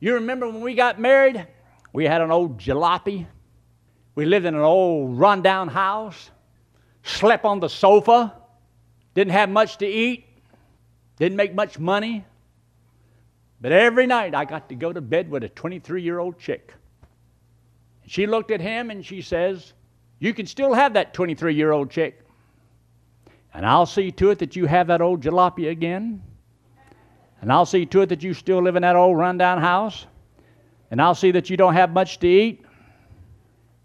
you 0.00 0.14
remember 0.14 0.48
when 0.48 0.60
we 0.60 0.74
got 0.74 1.00
married? 1.00 1.46
We 1.92 2.04
had 2.04 2.20
an 2.20 2.30
old 2.30 2.58
jalopy. 2.58 3.26
We 4.14 4.26
lived 4.26 4.46
in 4.46 4.54
an 4.54 4.60
old 4.60 5.18
rundown 5.18 5.68
house, 5.68 6.30
slept 7.06 7.44
on 7.44 7.60
the 7.60 7.68
sofa, 7.68 8.34
didn't 9.14 9.32
have 9.32 9.48
much 9.48 9.78
to 9.78 9.86
eat, 9.86 10.26
didn't 11.18 11.36
make 11.36 11.54
much 11.54 11.78
money. 11.78 12.24
But 13.60 13.72
every 13.72 14.06
night 14.06 14.34
I 14.34 14.44
got 14.44 14.68
to 14.68 14.74
go 14.74 14.92
to 14.92 15.00
bed 15.00 15.30
with 15.30 15.44
a 15.44 15.48
23 15.48 16.02
year 16.02 16.18
old 16.18 16.38
chick. 16.38 16.74
She 18.06 18.26
looked 18.26 18.50
at 18.50 18.60
him 18.60 18.90
and 18.90 19.04
she 19.04 19.22
says, 19.22 19.72
You 20.18 20.34
can 20.34 20.46
still 20.46 20.74
have 20.74 20.92
that 20.94 21.14
23 21.14 21.54
year 21.54 21.72
old 21.72 21.90
chick. 21.90 22.22
And 23.54 23.64
I'll 23.64 23.86
see 23.86 24.12
to 24.12 24.30
it 24.30 24.40
that 24.40 24.54
you 24.54 24.66
have 24.66 24.88
that 24.88 25.00
old 25.00 25.22
jalopy 25.22 25.70
again. 25.70 26.22
And 27.40 27.50
I'll 27.50 27.66
see 27.66 27.86
to 27.86 28.02
it 28.02 28.08
that 28.10 28.22
you 28.22 28.34
still 28.34 28.62
live 28.62 28.76
in 28.76 28.82
that 28.82 28.96
old 28.96 29.16
rundown 29.16 29.60
house. 29.60 30.06
And 30.90 31.00
I'll 31.00 31.14
see 31.14 31.30
that 31.30 31.48
you 31.48 31.56
don't 31.56 31.74
have 31.74 31.92
much 31.92 32.18
to 32.18 32.28
eat. 32.28 32.64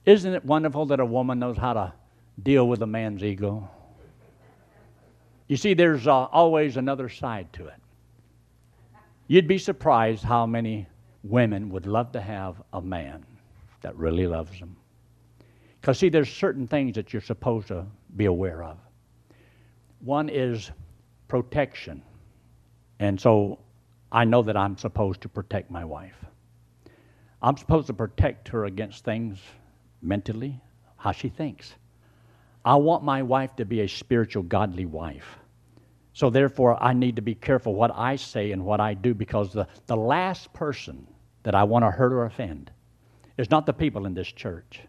Isn't 0.05 0.33
it 0.33 0.43
wonderful 0.43 0.87
that 0.87 0.99
a 0.99 1.05
woman 1.05 1.39
knows 1.39 1.57
how 1.57 1.73
to 1.73 1.93
deal 2.43 2.67
with 2.67 2.81
a 2.81 2.87
man's 2.87 3.23
ego? 3.23 3.69
You 5.47 5.57
see, 5.57 5.73
there's 5.73 6.07
uh, 6.07 6.25
always 6.25 6.77
another 6.77 7.09
side 7.09 7.51
to 7.53 7.67
it. 7.67 7.75
You'd 9.27 9.47
be 9.47 9.57
surprised 9.57 10.23
how 10.23 10.45
many 10.45 10.87
women 11.23 11.69
would 11.69 11.85
love 11.85 12.11
to 12.13 12.21
have 12.21 12.61
a 12.73 12.81
man 12.81 13.25
that 13.81 13.95
really 13.95 14.27
loves 14.27 14.59
them. 14.59 14.75
Because, 15.79 15.99
see, 15.99 16.09
there's 16.09 16.31
certain 16.31 16.67
things 16.67 16.95
that 16.95 17.11
you're 17.11 17.21
supposed 17.21 17.67
to 17.69 17.85
be 18.15 18.25
aware 18.25 18.63
of. 18.63 18.77
One 19.99 20.29
is 20.29 20.71
protection. 21.27 22.01
And 22.99 23.19
so 23.19 23.59
I 24.11 24.25
know 24.25 24.41
that 24.43 24.55
I'm 24.55 24.77
supposed 24.77 25.21
to 25.21 25.29
protect 25.29 25.71
my 25.71 25.85
wife. 25.85 26.25
I'm 27.41 27.57
supposed 27.57 27.87
to 27.87 27.93
protect 27.93 28.47
her 28.49 28.65
against 28.65 29.03
things 29.03 29.39
mentally, 30.01 30.59
how 30.97 31.11
she 31.11 31.29
thinks. 31.29 31.73
I 32.63 32.75
want 32.75 33.03
my 33.03 33.23
wife 33.23 33.55
to 33.55 33.65
be 33.65 33.81
a 33.81 33.87
spiritual, 33.87 34.43
godly 34.43 34.85
wife. 34.85 35.39
So 36.13 36.29
therefore, 36.29 36.81
I 36.81 36.93
need 36.93 37.15
to 37.15 37.21
be 37.21 37.35
careful 37.35 37.73
what 37.73 37.91
I 37.95 38.15
say 38.15 38.51
and 38.51 38.65
what 38.65 38.79
I 38.79 38.93
do 38.93 39.13
because 39.13 39.53
the, 39.53 39.67
the 39.87 39.95
last 39.95 40.51
person 40.53 41.07
that 41.43 41.55
I 41.55 41.63
want 41.63 41.83
to 41.83 41.91
hurt 41.91 42.13
or 42.13 42.25
offend 42.25 42.71
is 43.37 43.49
not 43.49 43.65
the 43.65 43.73
people 43.73 44.05
in 44.05 44.13
this 44.13 44.31
church. 44.31 44.81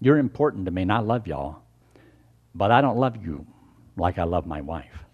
You're 0.00 0.18
important 0.18 0.64
to 0.64 0.70
me 0.70 0.82
and 0.82 0.92
I 0.92 1.00
love 1.00 1.26
y'all, 1.26 1.62
but 2.54 2.70
I 2.70 2.80
don't 2.80 2.96
love 2.96 3.22
you 3.22 3.46
like 3.96 4.18
I 4.18 4.24
love 4.24 4.46
my 4.46 4.60
wife. 4.60 5.04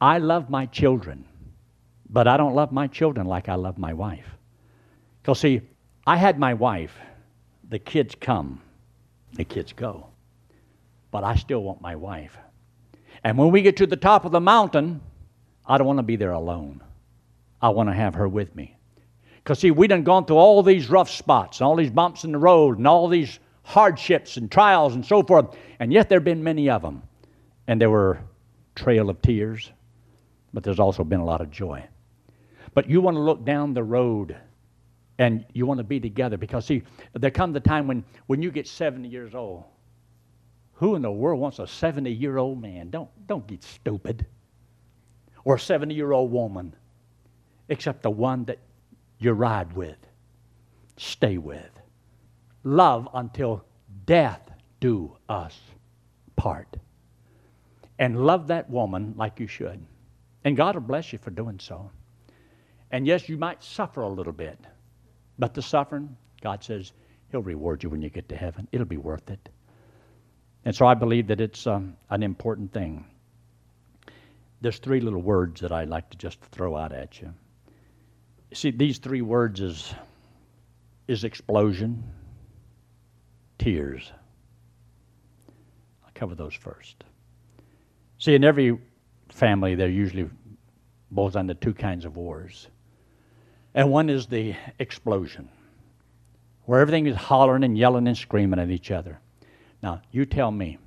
I 0.00 0.18
love 0.18 0.50
my 0.50 0.66
children, 0.66 1.24
but 2.10 2.28
I 2.28 2.36
don't 2.36 2.54
love 2.54 2.72
my 2.72 2.88
children 2.88 3.26
like 3.26 3.48
I 3.48 3.54
love 3.54 3.78
my 3.78 3.94
wife. 3.94 4.26
Because, 5.22 5.40
see, 5.40 5.62
I 6.06 6.16
had 6.18 6.38
my 6.38 6.52
wife, 6.52 6.94
the 7.66 7.78
kids 7.78 8.14
come, 8.14 8.60
the 9.32 9.44
kids 9.44 9.72
go. 9.72 10.08
But 11.14 11.22
I 11.22 11.36
still 11.36 11.62
want 11.62 11.80
my 11.80 11.94
wife. 11.94 12.36
And 13.22 13.38
when 13.38 13.52
we 13.52 13.62
get 13.62 13.76
to 13.76 13.86
the 13.86 13.94
top 13.94 14.24
of 14.24 14.32
the 14.32 14.40
mountain, 14.40 15.00
I 15.64 15.78
don't 15.78 15.86
want 15.86 16.00
to 16.00 16.02
be 16.02 16.16
there 16.16 16.32
alone. 16.32 16.82
I 17.62 17.68
want 17.68 17.88
to 17.88 17.92
have 17.92 18.16
her 18.16 18.26
with 18.26 18.56
me. 18.56 18.76
Because, 19.36 19.60
see, 19.60 19.70
we 19.70 19.86
done 19.86 20.02
gone 20.02 20.24
through 20.24 20.38
all 20.38 20.60
these 20.64 20.90
rough 20.90 21.08
spots, 21.08 21.60
and 21.60 21.68
all 21.68 21.76
these 21.76 21.92
bumps 21.92 22.24
in 22.24 22.32
the 22.32 22.38
road, 22.38 22.78
and 22.78 22.88
all 22.88 23.06
these 23.06 23.38
hardships 23.62 24.38
and 24.38 24.50
trials 24.50 24.96
and 24.96 25.06
so 25.06 25.22
forth. 25.22 25.56
And 25.78 25.92
yet 25.92 26.08
there 26.08 26.18
have 26.18 26.24
been 26.24 26.42
many 26.42 26.68
of 26.68 26.82
them. 26.82 27.04
And 27.68 27.80
there 27.80 27.90
were 27.90 28.18
trail 28.74 29.08
of 29.08 29.22
tears, 29.22 29.70
but 30.52 30.64
there's 30.64 30.80
also 30.80 31.04
been 31.04 31.20
a 31.20 31.24
lot 31.24 31.40
of 31.40 31.48
joy. 31.48 31.84
But 32.74 32.90
you 32.90 33.00
want 33.00 33.16
to 33.16 33.20
look 33.20 33.44
down 33.44 33.72
the 33.72 33.84
road 33.84 34.36
and 35.18 35.46
you 35.52 35.64
want 35.64 35.78
to 35.78 35.84
be 35.84 36.00
together 36.00 36.36
because, 36.36 36.66
see, 36.66 36.82
there 37.12 37.30
comes 37.30 37.54
a 37.54 37.60
time 37.60 37.86
when, 37.86 38.04
when 38.26 38.42
you 38.42 38.50
get 38.50 38.66
70 38.66 39.06
years 39.06 39.36
old. 39.36 39.62
Who 40.74 40.96
in 40.96 41.02
the 41.02 41.12
world 41.12 41.40
wants 41.40 41.58
a 41.58 41.66
70 41.66 42.10
year 42.10 42.38
old 42.38 42.60
man? 42.60 42.90
Don't, 42.90 43.08
don't 43.26 43.46
get 43.46 43.62
stupid. 43.62 44.26
Or 45.44 45.56
a 45.56 45.60
70 45.60 45.94
year 45.94 46.12
old 46.12 46.32
woman, 46.32 46.74
except 47.68 48.02
the 48.02 48.10
one 48.10 48.44
that 48.46 48.58
you 49.18 49.32
ride 49.32 49.72
with, 49.74 49.98
stay 50.96 51.38
with. 51.38 51.70
Love 52.64 53.08
until 53.14 53.64
death 54.06 54.50
do 54.80 55.16
us 55.28 55.58
part. 56.36 56.76
And 57.98 58.26
love 58.26 58.48
that 58.48 58.68
woman 58.68 59.14
like 59.16 59.38
you 59.38 59.46
should. 59.46 59.84
And 60.44 60.56
God 60.56 60.74
will 60.74 60.82
bless 60.82 61.12
you 61.12 61.18
for 61.18 61.30
doing 61.30 61.58
so. 61.60 61.90
And 62.90 63.06
yes, 63.06 63.28
you 63.28 63.38
might 63.38 63.62
suffer 63.62 64.02
a 64.02 64.08
little 64.08 64.32
bit, 64.32 64.58
but 65.38 65.54
the 65.54 65.62
suffering, 65.62 66.16
God 66.42 66.62
says, 66.62 66.92
He'll 67.30 67.42
reward 67.42 67.82
you 67.82 67.90
when 67.90 68.02
you 68.02 68.10
get 68.10 68.28
to 68.28 68.36
heaven. 68.36 68.68
It'll 68.70 68.86
be 68.86 68.96
worth 68.96 69.30
it. 69.30 69.48
And 70.64 70.74
so 70.74 70.86
I 70.86 70.94
believe 70.94 71.26
that 71.26 71.40
it's 71.40 71.66
um, 71.66 71.96
an 72.10 72.22
important 72.22 72.72
thing. 72.72 73.04
there's 74.60 74.78
three 74.78 75.00
little 75.00 75.20
words 75.20 75.60
that 75.60 75.72
I'd 75.72 75.90
like 75.90 76.08
to 76.10 76.16
just 76.16 76.40
throw 76.40 76.74
out 76.74 76.92
at 76.92 77.20
you. 77.20 77.34
See, 78.54 78.70
these 78.70 78.96
three 78.96 79.20
words 79.20 79.60
is, 79.60 79.94
is 81.06 81.24
explosion, 81.24 82.02
tears. 83.58 84.10
I'll 86.02 86.12
cover 86.14 86.34
those 86.34 86.54
first. 86.54 87.04
See, 88.18 88.34
in 88.34 88.42
every 88.42 88.78
family, 89.28 89.74
there 89.74 89.90
usually 89.90 90.30
boils 91.10 91.34
to 91.34 91.54
two 91.54 91.74
kinds 91.74 92.06
of 92.06 92.16
wars. 92.16 92.68
And 93.74 93.90
one 93.90 94.08
is 94.08 94.26
the 94.26 94.54
explosion, 94.78 95.50
where 96.64 96.80
everything 96.80 97.06
is 97.06 97.16
hollering 97.16 97.64
and 97.64 97.76
yelling 97.76 98.06
and 98.08 98.16
screaming 98.16 98.60
at 98.60 98.70
each 98.70 98.90
other. 98.90 99.20
Now, 99.84 100.00
you 100.12 100.24
tell 100.24 100.50
me, 100.50 100.78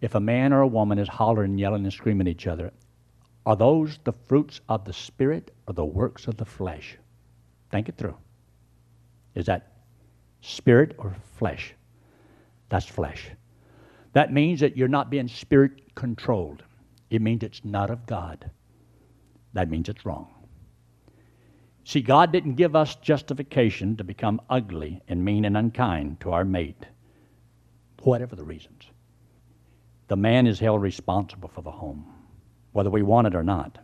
if 0.00 0.14
a 0.14 0.20
man 0.20 0.54
or 0.54 0.62
a 0.62 0.66
woman 0.66 0.98
is 0.98 1.08
hollering, 1.08 1.58
yelling, 1.58 1.84
and 1.84 1.92
screaming 1.92 2.26
at 2.26 2.30
each 2.30 2.46
other, 2.46 2.72
are 3.44 3.54
those 3.54 3.98
the 4.02 4.14
fruits 4.14 4.62
of 4.66 4.86
the 4.86 4.94
Spirit 4.94 5.50
or 5.66 5.74
the 5.74 5.84
works 5.84 6.26
of 6.26 6.38
the 6.38 6.46
flesh? 6.46 6.96
Think 7.70 7.90
it 7.90 7.98
through. 7.98 8.16
Is 9.34 9.44
that 9.44 9.72
spirit 10.40 10.94
or 10.96 11.14
flesh? 11.36 11.74
That's 12.70 12.86
flesh. 12.86 13.28
That 14.14 14.32
means 14.32 14.60
that 14.60 14.74
you're 14.74 14.88
not 14.88 15.10
being 15.10 15.28
spirit 15.28 15.94
controlled. 15.94 16.62
It 17.10 17.20
means 17.20 17.42
it's 17.42 17.62
not 17.62 17.90
of 17.90 18.06
God. 18.06 18.50
That 19.52 19.68
means 19.68 19.90
it's 19.90 20.06
wrong. 20.06 20.28
See, 21.84 22.00
God 22.00 22.32
didn't 22.32 22.54
give 22.54 22.74
us 22.74 22.96
justification 22.96 23.96
to 23.98 24.04
become 24.04 24.40
ugly 24.48 25.02
and 25.08 25.22
mean 25.22 25.44
and 25.44 25.58
unkind 25.58 26.20
to 26.20 26.32
our 26.32 26.46
mate, 26.46 26.86
whatever 28.02 28.36
the 28.36 28.44
reasons. 28.44 28.90
The 30.08 30.16
man 30.16 30.46
is 30.46 30.58
held 30.58 30.82
responsible 30.82 31.48
for 31.48 31.62
the 31.62 31.70
home, 31.70 32.06
whether 32.72 32.90
we 32.90 33.02
want 33.02 33.26
it 33.26 33.34
or 33.34 33.42
not. 33.42 33.78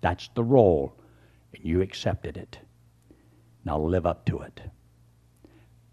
That's 0.00 0.28
the 0.34 0.44
role, 0.44 0.94
and 1.54 1.64
you 1.64 1.80
accepted 1.80 2.36
it. 2.36 2.58
Now 3.64 3.78
live 3.78 4.06
up 4.06 4.24
to 4.26 4.40
it. 4.40 4.60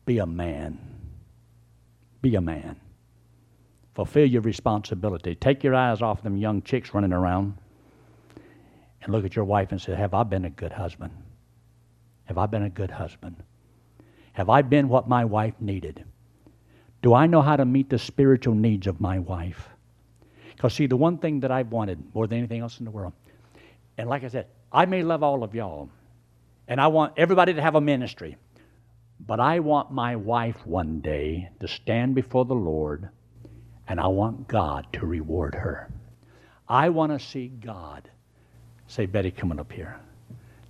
Be 0.05 0.19
a 0.19 0.25
man. 0.25 0.79
Be 2.21 2.35
a 2.35 2.41
man. 2.41 2.77
Fulfill 3.93 4.25
your 4.25 4.41
responsibility. 4.41 5.35
Take 5.35 5.63
your 5.63 5.75
eyes 5.75 6.01
off 6.01 6.23
them 6.23 6.37
young 6.37 6.61
chicks 6.61 6.93
running 6.93 7.13
around 7.13 7.57
and 9.01 9.11
look 9.11 9.25
at 9.25 9.35
your 9.35 9.45
wife 9.45 9.71
and 9.71 9.81
say, 9.81 9.95
Have 9.95 10.13
I 10.13 10.23
been 10.23 10.45
a 10.45 10.49
good 10.49 10.71
husband? 10.71 11.11
Have 12.25 12.37
I 12.37 12.45
been 12.45 12.63
a 12.63 12.69
good 12.69 12.91
husband? 12.91 13.43
Have 14.33 14.49
I 14.49 14.61
been 14.61 14.87
what 14.87 15.09
my 15.09 15.25
wife 15.25 15.55
needed? 15.59 16.05
Do 17.07 17.13
I 17.13 17.25
know 17.25 17.41
how 17.41 17.55
to 17.55 17.63
meet 17.63 17.89
the 17.89 17.97
spiritual 17.97 18.53
needs 18.53 18.85
of 18.85 18.99
my 18.99 19.19
wife? 19.19 19.69
Because, 20.49 20.73
see, 20.73 20.87
the 20.87 20.97
one 20.97 21.17
thing 21.17 21.39
that 21.39 21.51
I've 21.51 21.71
wanted 21.71 22.03
more 22.13 22.27
than 22.27 22.39
anything 22.39 22.59
else 22.59 22.79
in 22.79 22.83
the 22.83 22.91
world, 22.91 23.13
and 23.97 24.09
like 24.09 24.25
I 24.25 24.27
said, 24.27 24.47
I 24.73 24.87
may 24.87 25.03
love 25.03 25.23
all 25.23 25.41
of 25.41 25.55
y'all, 25.55 25.89
and 26.67 26.81
I 26.81 26.87
want 26.87 27.13
everybody 27.15 27.53
to 27.53 27.61
have 27.61 27.75
a 27.75 27.79
ministry, 27.79 28.35
but 29.25 29.39
I 29.39 29.59
want 29.59 29.89
my 29.89 30.17
wife 30.17 30.57
one 30.67 30.99
day 30.99 31.47
to 31.61 31.67
stand 31.69 32.13
before 32.13 32.43
the 32.43 32.55
Lord 32.55 33.07
and 33.87 34.01
I 34.01 34.07
want 34.07 34.49
God 34.49 34.87
to 34.91 35.05
reward 35.05 35.55
her. 35.55 35.89
I 36.67 36.89
want 36.89 37.17
to 37.17 37.25
see 37.25 37.47
God 37.47 38.11
say, 38.87 39.05
Betty, 39.05 39.31
coming 39.31 39.61
up 39.61 39.71
here. 39.71 39.97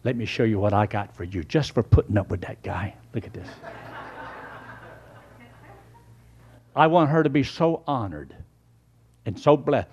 Let 0.03 0.15
me 0.15 0.25
show 0.25 0.43
you 0.43 0.59
what 0.59 0.71
I 0.71 0.85
got 0.85 1.15
for 1.15 1.23
you 1.23 1.43
just 1.43 1.71
for 1.71 1.81
putting 1.81 2.15
up 2.15 2.29
with 2.29 2.41
that 2.41 2.61
guy. 2.61 2.93
Look 3.15 3.25
at 3.25 3.33
this. 3.33 3.47
I 6.78 6.88
want 6.88 7.09
her 7.09 7.23
to 7.23 7.30
be 7.30 7.43
so 7.43 7.84
honored 7.88 8.36
and 9.25 9.38
so 9.38 9.57
blessed. 9.57 9.89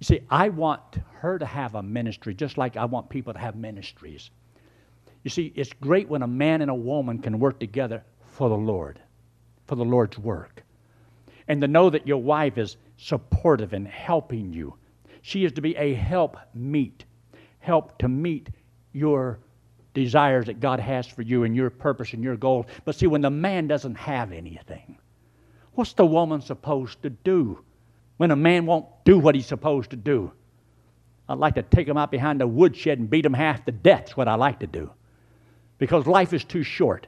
You 0.00 0.04
see, 0.04 0.20
I 0.30 0.48
want 0.48 0.82
her 1.14 1.38
to 1.38 1.46
have 1.46 1.74
a 1.74 1.82
ministry 1.82 2.34
just 2.34 2.56
like 2.56 2.76
I 2.76 2.84
want 2.84 3.08
people 3.08 3.32
to 3.32 3.38
have 3.38 3.56
ministries. 3.56 4.30
You 5.24 5.30
see, 5.30 5.52
it's 5.56 5.72
great 5.72 6.08
when 6.08 6.22
a 6.22 6.28
man 6.28 6.62
and 6.62 6.70
a 6.70 6.74
woman 6.74 7.18
can 7.18 7.38
work 7.38 7.58
together 7.58 8.04
for 8.28 8.48
the 8.48 8.56
Lord, 8.56 9.00
for 9.66 9.74
the 9.74 9.84
Lord's 9.84 10.18
work 10.18 10.62
and 11.48 11.60
to 11.62 11.66
know 11.66 11.90
that 11.90 12.06
your 12.06 12.22
wife 12.22 12.58
is 12.58 12.76
supportive 12.98 13.72
and 13.72 13.88
helping 13.88 14.52
you. 14.52 14.74
She 15.22 15.44
is 15.44 15.52
to 15.52 15.60
be 15.60 15.74
a 15.76 15.94
help 15.94 16.36
meet, 16.54 17.04
help 17.58 17.98
to 17.98 18.08
meet 18.08 18.50
your 18.92 19.40
desires 19.94 20.46
that 20.46 20.60
God 20.60 20.78
has 20.78 21.06
for 21.06 21.22
you 21.22 21.44
and 21.44 21.56
your 21.56 21.70
purpose 21.70 22.12
and 22.12 22.22
your 22.22 22.36
goals. 22.36 22.66
But 22.84 22.94
see, 22.94 23.06
when 23.06 23.22
the 23.22 23.30
man 23.30 23.66
doesn't 23.66 23.96
have 23.96 24.30
anything, 24.30 24.98
what's 25.78 25.92
the 25.92 26.04
woman 26.04 26.40
supposed 26.40 27.00
to 27.02 27.08
do 27.08 27.64
when 28.16 28.32
a 28.32 28.36
man 28.36 28.66
won't 28.66 28.86
do 29.04 29.16
what 29.16 29.36
he's 29.36 29.46
supposed 29.46 29.90
to 29.90 29.96
do? 29.96 30.32
I'd 31.28 31.38
like 31.38 31.54
to 31.54 31.62
take 31.62 31.86
him 31.86 31.96
out 31.96 32.10
behind 32.10 32.40
the 32.40 32.48
woodshed 32.48 32.98
and 32.98 33.08
beat 33.08 33.24
him 33.24 33.32
half 33.32 33.64
to 33.64 33.70
death, 33.70 34.06
That's 34.06 34.16
what 34.16 34.26
I 34.26 34.34
like 34.34 34.58
to 34.58 34.66
do. 34.66 34.90
Because 35.78 36.08
life 36.08 36.32
is 36.32 36.42
too 36.42 36.64
short. 36.64 37.06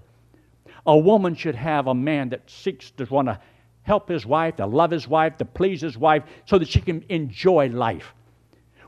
A 0.87 0.97
woman 0.97 1.35
should 1.35 1.57
have 1.57 1.89
a 1.89 1.95
man 1.95 2.29
that 2.29 2.49
seeks 2.49 2.93
to 2.93 3.05
want 3.07 3.27
to 3.27 3.41
help 3.83 4.09
his 4.09 4.25
wife, 4.25 4.57
to 4.57 4.67
love 4.67 4.93
his 4.93 5.09
wife, 5.09 5.37
to 5.39 5.45
please 5.45 5.81
his 5.81 5.99
wife, 5.99 6.23
so 6.47 6.57
that 6.57 6.69
she 6.69 6.81
can 6.81 7.05
enjoy 7.09 7.67
life. 7.71 8.15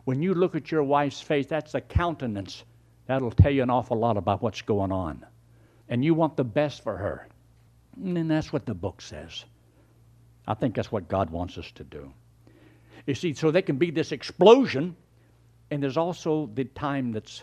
When 0.04 0.22
you 0.22 0.32
look 0.32 0.54
at 0.54 0.70
your 0.70 0.84
wife's 0.84 1.20
face, 1.20 1.46
that's 1.46 1.72
the 1.72 1.80
countenance. 1.80 2.62
That'll 3.06 3.32
tell 3.32 3.50
you 3.50 3.64
an 3.64 3.70
awful 3.70 3.98
lot 3.98 4.16
about 4.16 4.42
what's 4.42 4.62
going 4.62 4.92
on. 4.92 5.26
And 5.88 6.04
you 6.04 6.14
want 6.14 6.36
the 6.36 6.44
best 6.44 6.84
for 6.84 6.96
her. 6.96 7.26
And 8.00 8.30
that's 8.30 8.52
what 8.52 8.64
the 8.64 8.74
book 8.74 9.02
says. 9.02 9.44
I 10.46 10.54
think 10.54 10.74
that's 10.74 10.90
what 10.90 11.08
God 11.08 11.30
wants 11.30 11.58
us 11.58 11.70
to 11.72 11.84
do. 11.84 12.12
You 13.06 13.14
see, 13.14 13.34
so 13.34 13.50
there 13.50 13.62
can 13.62 13.76
be 13.76 13.90
this 13.90 14.12
explosion, 14.12 14.96
and 15.70 15.82
there's 15.82 15.96
also 15.96 16.50
the 16.54 16.64
time 16.64 17.12
that's 17.12 17.42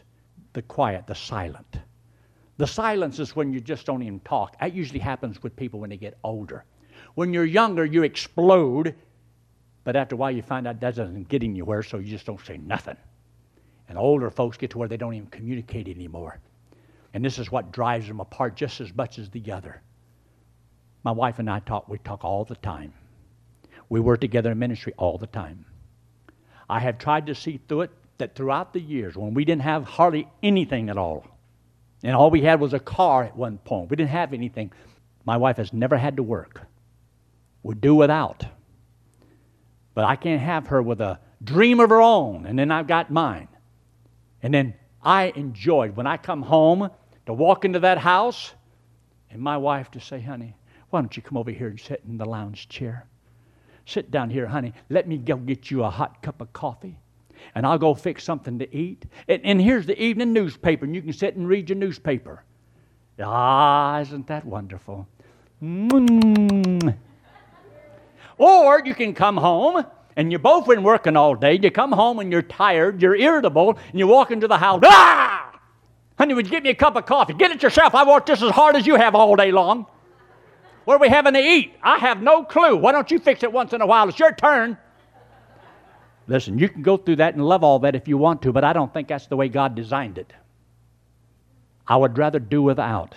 the 0.53 0.61
quiet, 0.61 1.07
the 1.07 1.15
silent. 1.15 1.79
The 2.57 2.67
silence 2.67 3.19
is 3.19 3.35
when 3.35 3.53
you 3.53 3.61
just 3.61 3.85
don't 3.85 4.03
even 4.03 4.19
talk. 4.21 4.59
That 4.59 4.73
usually 4.73 4.99
happens 4.99 5.41
with 5.41 5.55
people 5.55 5.79
when 5.79 5.89
they 5.89 5.97
get 5.97 6.17
older. 6.23 6.65
When 7.15 7.33
you're 7.33 7.45
younger, 7.45 7.85
you 7.85 8.03
explode, 8.03 8.95
but 9.83 9.95
after 9.95 10.15
a 10.15 10.17
while, 10.17 10.31
you 10.31 10.41
find 10.41 10.67
out 10.67 10.79
that 10.81 10.95
doesn't 10.95 11.29
get 11.29 11.43
anywhere, 11.43 11.83
so 11.83 11.97
you 11.97 12.09
just 12.09 12.25
don't 12.25 12.45
say 12.45 12.57
nothing. 12.57 12.97
And 13.87 13.97
older 13.97 14.29
folks 14.29 14.57
get 14.57 14.71
to 14.71 14.77
where 14.77 14.87
they 14.87 14.97
don't 14.97 15.13
even 15.13 15.29
communicate 15.29 15.87
anymore. 15.87 16.39
And 17.13 17.25
this 17.25 17.39
is 17.39 17.51
what 17.51 17.71
drives 17.71 18.07
them 18.07 18.19
apart 18.19 18.55
just 18.55 18.81
as 18.81 18.93
much 18.93 19.17
as 19.17 19.29
the 19.29 19.51
other. 19.51 19.81
My 21.03 21.11
wife 21.11 21.39
and 21.39 21.49
I 21.49 21.59
talk, 21.59 21.87
we 21.87 21.97
talk 21.99 22.23
all 22.23 22.45
the 22.45 22.55
time. 22.55 22.93
We 23.87 23.99
work 23.99 24.21
together 24.21 24.51
in 24.51 24.59
ministry 24.59 24.93
all 24.97 25.17
the 25.17 25.27
time. 25.27 25.65
I 26.69 26.79
have 26.79 26.97
tried 26.97 27.27
to 27.27 27.35
see 27.35 27.59
through 27.67 27.81
it 27.81 27.91
that 28.17 28.35
throughout 28.35 28.73
the 28.73 28.81
years, 28.81 29.15
when 29.15 29.33
we 29.33 29.45
didn't 29.45 29.63
have 29.63 29.85
hardly 29.85 30.27
anything 30.43 30.89
at 30.89 30.97
all, 30.97 31.25
and 32.03 32.15
all 32.15 32.29
we 32.29 32.41
had 32.41 32.59
was 32.59 32.73
a 32.73 32.79
car 32.79 33.23
at 33.23 33.35
one 33.35 33.57
point, 33.59 33.89
we 33.89 33.95
didn't 33.95 34.11
have 34.11 34.33
anything, 34.33 34.71
my 35.25 35.37
wife 35.37 35.57
has 35.57 35.73
never 35.73 35.97
had 35.97 36.17
to 36.17 36.23
work 36.23 36.61
would 37.63 37.81
do 37.81 37.95
without. 37.95 38.45
But 39.93 40.05
I 40.05 40.15
can't 40.15 40.41
have 40.41 40.67
her 40.67 40.81
with 40.81 41.01
a 41.01 41.19
dream 41.43 41.79
of 41.79 41.89
her 41.89 42.01
own, 42.01 42.45
and 42.45 42.57
then 42.57 42.71
I've 42.71 42.87
got 42.87 43.11
mine. 43.11 43.47
And 44.41 44.53
then 44.53 44.75
I 45.01 45.33
enjoyed 45.35 45.95
when 45.95 46.07
I 46.07 46.17
come 46.17 46.41
home 46.41 46.89
to 47.25 47.33
walk 47.33 47.65
into 47.65 47.79
that 47.81 47.97
house 47.97 48.53
and 49.29 49.41
my 49.41 49.57
wife 49.57 49.91
to 49.91 49.99
say, 49.99 50.21
honey, 50.21 50.55
why 50.89 51.01
don't 51.01 51.15
you 51.15 51.23
come 51.23 51.37
over 51.37 51.51
here 51.51 51.67
and 51.67 51.79
sit 51.79 52.01
in 52.07 52.17
the 52.17 52.25
lounge 52.25 52.67
chair? 52.69 53.05
Sit 53.85 54.11
down 54.11 54.29
here, 54.29 54.47
honey. 54.47 54.73
Let 54.89 55.07
me 55.07 55.17
go 55.17 55.35
get 55.35 55.71
you 55.71 55.83
a 55.83 55.89
hot 55.89 56.21
cup 56.21 56.41
of 56.41 56.53
coffee. 56.53 56.99
And 57.55 57.65
I'll 57.65 57.77
go 57.77 57.93
fix 57.93 58.23
something 58.23 58.59
to 58.59 58.75
eat. 58.75 59.05
And, 59.27 59.41
and 59.45 59.61
here's 59.61 59.85
the 59.85 59.99
evening 60.01 60.33
newspaper, 60.33 60.85
and 60.85 60.93
you 60.93 61.01
can 61.01 61.13
sit 61.13 61.35
and 61.35 61.47
read 61.47 61.69
your 61.69 61.77
newspaper. 61.77 62.43
Ah, 63.19 63.99
isn't 63.99 64.27
that 64.27 64.45
wonderful? 64.45 65.07
Mm. 65.61 66.95
Or 68.37 68.81
you 68.85 68.95
can 68.95 69.13
come 69.13 69.37
home 69.37 69.85
and 70.15 70.31
you 70.31 70.39
both 70.39 70.67
been 70.67 70.83
working 70.83 71.17
all 71.17 71.35
day. 71.35 71.59
You 71.61 71.71
come 71.71 71.91
home 71.91 72.19
and 72.19 72.31
you're 72.31 72.41
tired, 72.41 73.01
you're 73.01 73.15
irritable, 73.15 73.77
and 73.89 73.99
you 73.99 74.07
walk 74.07 74.31
into 74.31 74.47
the 74.47 74.57
house. 74.57 74.81
Ah! 74.83 75.59
Honey, 76.17 76.33
would 76.33 76.45
you 76.45 76.51
get 76.51 76.63
me 76.63 76.69
a 76.69 76.75
cup 76.75 76.95
of 76.95 77.05
coffee? 77.05 77.33
Get 77.33 77.51
it 77.51 77.63
yourself. 77.63 77.95
I 77.95 78.07
worked 78.07 78.27
just 78.27 78.41
as 78.41 78.51
hard 78.51 78.75
as 78.75 78.85
you 78.85 78.95
have 78.95 79.15
all 79.15 79.35
day 79.35 79.51
long. 79.51 79.85
What 80.89 80.95
are 80.95 81.01
we 81.01 81.09
having 81.09 81.33
to 81.35 81.39
eat? 81.39 81.75
I 81.83 81.99
have 81.99 82.23
no 82.23 82.43
clue. 82.43 82.75
Why 82.75 82.91
don't 82.91 83.11
you 83.11 83.19
fix 83.19 83.43
it 83.43 83.53
once 83.53 83.73
in 83.73 83.81
a 83.81 83.85
while? 83.85 84.09
It's 84.09 84.17
your 84.17 84.31
turn. 84.31 84.75
Listen, 86.25 86.57
you 86.57 86.67
can 86.67 86.81
go 86.81 86.97
through 86.97 87.17
that 87.17 87.35
and 87.35 87.45
love 87.45 87.63
all 87.63 87.77
that 87.77 87.93
if 87.93 88.07
you 88.07 88.17
want 88.17 88.41
to, 88.41 88.51
but 88.51 88.63
I 88.63 88.73
don't 88.73 88.91
think 88.91 89.07
that's 89.07 89.27
the 89.27 89.35
way 89.35 89.49
God 89.49 89.75
designed 89.75 90.17
it. 90.17 90.33
I 91.87 91.95
would 91.95 92.17
rather 92.17 92.39
do 92.39 92.63
without 92.63 93.13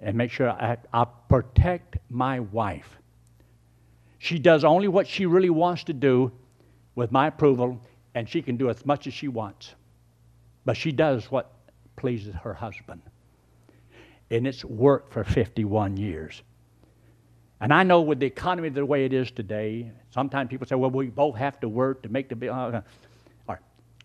and 0.00 0.16
make 0.16 0.30
sure 0.30 0.48
I, 0.48 0.78
I 0.90 1.04
protect 1.28 1.98
my 2.08 2.40
wife. 2.40 2.88
She 4.16 4.38
does 4.38 4.64
only 4.64 4.88
what 4.88 5.06
she 5.06 5.26
really 5.26 5.50
wants 5.50 5.84
to 5.84 5.92
do 5.92 6.32
with 6.94 7.12
my 7.12 7.26
approval, 7.26 7.78
and 8.14 8.26
she 8.26 8.40
can 8.40 8.56
do 8.56 8.70
as 8.70 8.86
much 8.86 9.06
as 9.06 9.12
she 9.12 9.28
wants. 9.28 9.74
But 10.64 10.78
she 10.78 10.92
does 10.92 11.30
what 11.30 11.52
pleases 11.96 12.34
her 12.36 12.54
husband. 12.54 13.02
And 14.30 14.46
it's 14.46 14.64
worked 14.64 15.12
for 15.12 15.24
51 15.24 15.98
years. 15.98 16.42
And 17.60 17.74
I 17.74 17.82
know 17.82 18.00
with 18.00 18.20
the 18.20 18.26
economy 18.26 18.70
the 18.70 18.86
way 18.86 19.04
it 19.04 19.12
is 19.12 19.30
today, 19.30 19.90
sometimes 20.10 20.48
people 20.48 20.66
say, 20.66 20.76
well, 20.76 20.90
we 20.90 21.08
both 21.08 21.36
have 21.36 21.60
to 21.60 21.68
work 21.68 22.02
to 22.02 22.08
make 22.08 22.28
the 22.28 22.36
bill. 22.36 22.54
Uh, 22.54 22.56
all 22.56 22.82
right. 23.48 23.58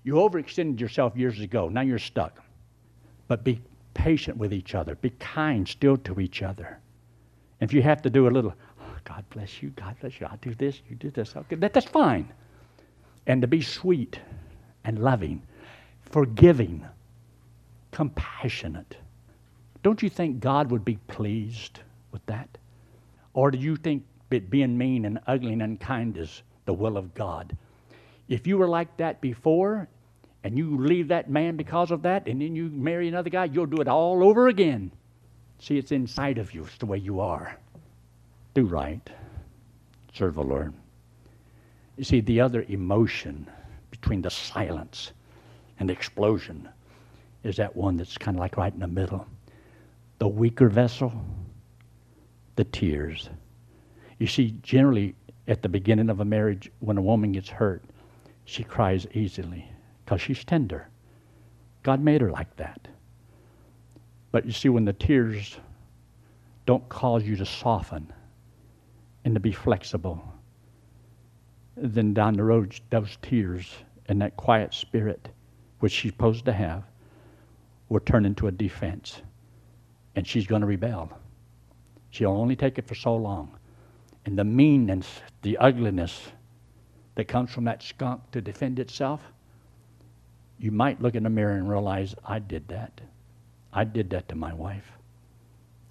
You 0.03 0.15
overextended 0.15 0.79
yourself 0.79 1.15
years 1.15 1.39
ago. 1.39 1.69
Now 1.69 1.81
you're 1.81 1.97
stuck. 1.99 2.43
But 3.27 3.43
be 3.43 3.61
patient 3.93 4.37
with 4.37 4.53
each 4.53 4.75
other. 4.75 4.95
Be 4.95 5.11
kind 5.11 5.67
still 5.67 5.97
to 5.97 6.19
each 6.19 6.41
other. 6.41 6.79
If 7.61 7.73
you 7.73 7.81
have 7.81 8.01
to 8.01 8.09
do 8.09 8.27
a 8.27 8.29
little, 8.29 8.53
oh, 8.81 8.95
God 9.05 9.23
bless 9.29 9.63
you, 9.63 9.69
God 9.69 9.95
bless 10.01 10.19
you, 10.19 10.27
I'll 10.27 10.37
do 10.37 10.53
this, 10.53 10.81
you 10.89 10.95
do 10.97 11.09
this, 11.09 11.35
okay, 11.35 11.55
that, 11.55 11.73
that's 11.73 11.87
fine. 11.87 12.31
And 13.25 13.41
to 13.41 13.47
be 13.47 13.61
sweet 13.61 14.19
and 14.83 14.99
loving, 14.99 15.41
forgiving, 16.01 16.85
compassionate. 17.91 18.97
Don't 19.81 20.03
you 20.03 20.09
think 20.09 20.41
God 20.41 20.69
would 20.69 20.83
be 20.83 20.97
pleased 21.07 21.79
with 22.11 22.25
that? 22.25 22.49
Or 23.35 23.51
do 23.51 23.57
you 23.57 23.75
think 23.75 24.03
that 24.29 24.49
being 24.49 24.77
mean 24.77 25.05
and 25.05 25.19
ugly 25.27 25.53
and 25.53 25.61
unkind 25.61 26.17
is 26.17 26.41
the 26.65 26.73
will 26.73 26.97
of 26.97 27.13
God? 27.13 27.55
If 28.29 28.47
you 28.47 28.57
were 28.57 28.67
like 28.67 28.97
that 28.97 29.21
before, 29.21 29.87
and 30.43 30.57
you 30.57 30.77
leave 30.77 31.09
that 31.09 31.29
man 31.29 31.57
because 31.57 31.91
of 31.91 32.03
that, 32.03 32.27
and 32.27 32.41
then 32.41 32.55
you 32.55 32.69
marry 32.69 33.07
another 33.07 33.29
guy, 33.29 33.45
you'll 33.45 33.65
do 33.65 33.81
it 33.81 33.87
all 33.87 34.23
over 34.23 34.47
again. 34.47 34.91
See, 35.59 35.77
it's 35.77 35.91
inside 35.91 36.37
of 36.37 36.53
you, 36.53 36.63
it's 36.63 36.77
the 36.77 36.85
way 36.85 36.97
you 36.97 37.19
are. 37.19 37.57
Do 38.53 38.65
right, 38.65 39.07
serve 40.13 40.35
the 40.35 40.43
Lord. 40.43 40.73
You 41.97 42.03
see, 42.03 42.21
the 42.21 42.41
other 42.41 42.63
emotion 42.69 43.49
between 43.91 44.21
the 44.21 44.29
silence 44.29 45.11
and 45.79 45.89
the 45.89 45.93
explosion 45.93 46.69
is 47.43 47.57
that 47.57 47.75
one 47.75 47.97
that's 47.97 48.17
kind 48.17 48.37
of 48.37 48.39
like 48.39 48.55
right 48.55 48.73
in 48.73 48.79
the 48.79 48.87
middle. 48.87 49.27
The 50.19 50.27
weaker 50.27 50.69
vessel, 50.69 51.11
the 52.55 52.63
tears. 52.63 53.29
You 54.19 54.27
see, 54.27 54.55
generally 54.61 55.15
at 55.47 55.61
the 55.61 55.69
beginning 55.69 56.09
of 56.09 56.19
a 56.19 56.25
marriage, 56.25 56.71
when 56.79 56.97
a 56.97 57.01
woman 57.01 57.31
gets 57.33 57.49
hurt, 57.49 57.83
she 58.45 58.63
cries 58.63 59.07
easily 59.13 59.69
because 60.03 60.21
she's 60.21 60.43
tender. 60.43 60.87
God 61.83 62.01
made 62.01 62.21
her 62.21 62.31
like 62.31 62.55
that. 62.57 62.87
But 64.31 64.45
you 64.45 64.51
see, 64.51 64.69
when 64.69 64.85
the 64.85 64.93
tears 64.93 65.57
don't 66.65 66.87
cause 66.89 67.23
you 67.23 67.35
to 67.37 67.45
soften 67.45 68.11
and 69.23 69.33
to 69.33 69.39
be 69.39 69.51
flexible, 69.51 70.23
then 71.77 72.13
down 72.13 72.33
the 72.33 72.43
road, 72.43 72.79
those 72.89 73.17
tears 73.21 73.71
and 74.07 74.21
that 74.21 74.37
quiet 74.37 74.73
spirit, 74.73 75.29
which 75.79 75.91
she's 75.91 76.11
supposed 76.11 76.45
to 76.45 76.53
have, 76.53 76.83
will 77.89 77.99
turn 77.99 78.25
into 78.25 78.47
a 78.47 78.51
defense. 78.51 79.21
And 80.15 80.25
she's 80.25 80.47
going 80.47 80.61
to 80.61 80.67
rebel. 80.67 81.11
She'll 82.15 82.31
only 82.31 82.55
take 82.55 82.77
it 82.77 82.87
for 82.87 82.95
so 82.95 83.13
long. 83.13 83.57
And 84.25 84.39
the 84.39 84.45
meanness, 84.45 85.19
the 85.41 85.57
ugliness 85.57 86.29
that 87.15 87.25
comes 87.25 87.51
from 87.51 87.65
that 87.65 87.83
skunk 87.83 88.31
to 88.31 88.39
defend 88.39 88.79
itself, 88.79 89.21
you 90.57 90.71
might 90.71 91.01
look 91.01 91.15
in 91.15 91.23
the 91.23 91.29
mirror 91.29 91.57
and 91.57 91.69
realize, 91.69 92.15
I 92.23 92.39
did 92.39 92.69
that. 92.69 93.01
I 93.73 93.83
did 93.83 94.09
that 94.11 94.29
to 94.29 94.35
my 94.35 94.53
wife. 94.53 94.89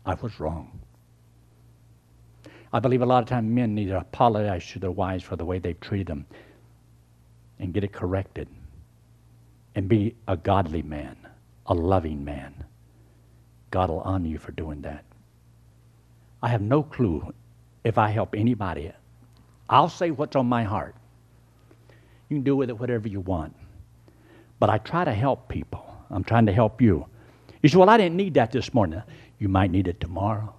I 0.07 0.15
was 0.15 0.41
wrong. 0.41 0.81
I 2.73 2.81
believe 2.81 3.03
a 3.03 3.07
lot 3.07 3.23
of 3.23 3.29
times 3.29 3.55
men 3.55 3.75
need 3.75 3.89
to 3.89 3.99
apologize 3.99 4.67
to 4.73 4.79
their 4.79 4.91
wives 4.91 5.25
for 5.25 5.37
the 5.37 5.45
way 5.45 5.59
they've 5.59 5.79
treated 5.79 6.07
them 6.07 6.25
and 7.59 7.75
get 7.75 7.85
it 7.85 7.93
corrected 7.93 8.49
and 9.75 9.91
be 9.91 10.17
a 10.27 10.39
godly 10.39 10.81
man, 10.81 11.19
a 11.67 11.75
loving 11.75 12.25
man. 12.25 12.65
God 13.71 13.91
will 13.91 14.01
honor 14.01 14.29
you 14.29 14.39
for 14.39 14.53
doing 14.53 14.81
that. 14.81 15.05
I 16.45 16.49
have 16.49 16.61
no 16.61 16.83
clue 16.83 17.33
if 17.85 17.97
I 17.97 18.11
help 18.11 18.35
anybody. 18.37 18.93
I'll 19.67 19.89
say 19.89 20.11
what's 20.11 20.37
on 20.37 20.45
my 20.45 20.63
heart. 20.63 20.95
You 22.29 22.37
can 22.37 22.45
do 22.45 22.55
with 22.55 22.69
it 22.69 22.79
whatever 22.79 23.09
you 23.09 23.21
want. 23.21 23.57
But 24.59 24.69
I 24.69 24.77
try 24.77 25.07
to 25.07 25.15
help 25.15 25.49
people. 25.49 25.87
I'm 26.11 26.23
trying 26.23 26.45
to 26.45 26.53
help 26.53 26.83
you. 26.83 27.07
You 27.63 27.71
say, 27.71 27.79
Well, 27.79 27.89
I 27.89 27.97
didn't 27.97 28.19
need 28.19 28.35
that 28.35 28.53
this 28.53 28.75
morning. 28.75 29.03
You 29.39 29.49
might 29.49 29.71
need 29.71 29.89
it 29.89 30.01
tomorrow. 30.01 30.55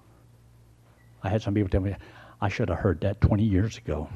I 1.22 1.28
had 1.28 1.40
some 1.40 1.54
people 1.54 1.70
tell 1.70 1.82
me, 1.82 1.94
I 2.40 2.48
should 2.48 2.68
have 2.68 2.78
heard 2.78 3.02
that 3.02 3.20
20 3.20 3.44
years 3.44 3.78
ago. 3.78 4.08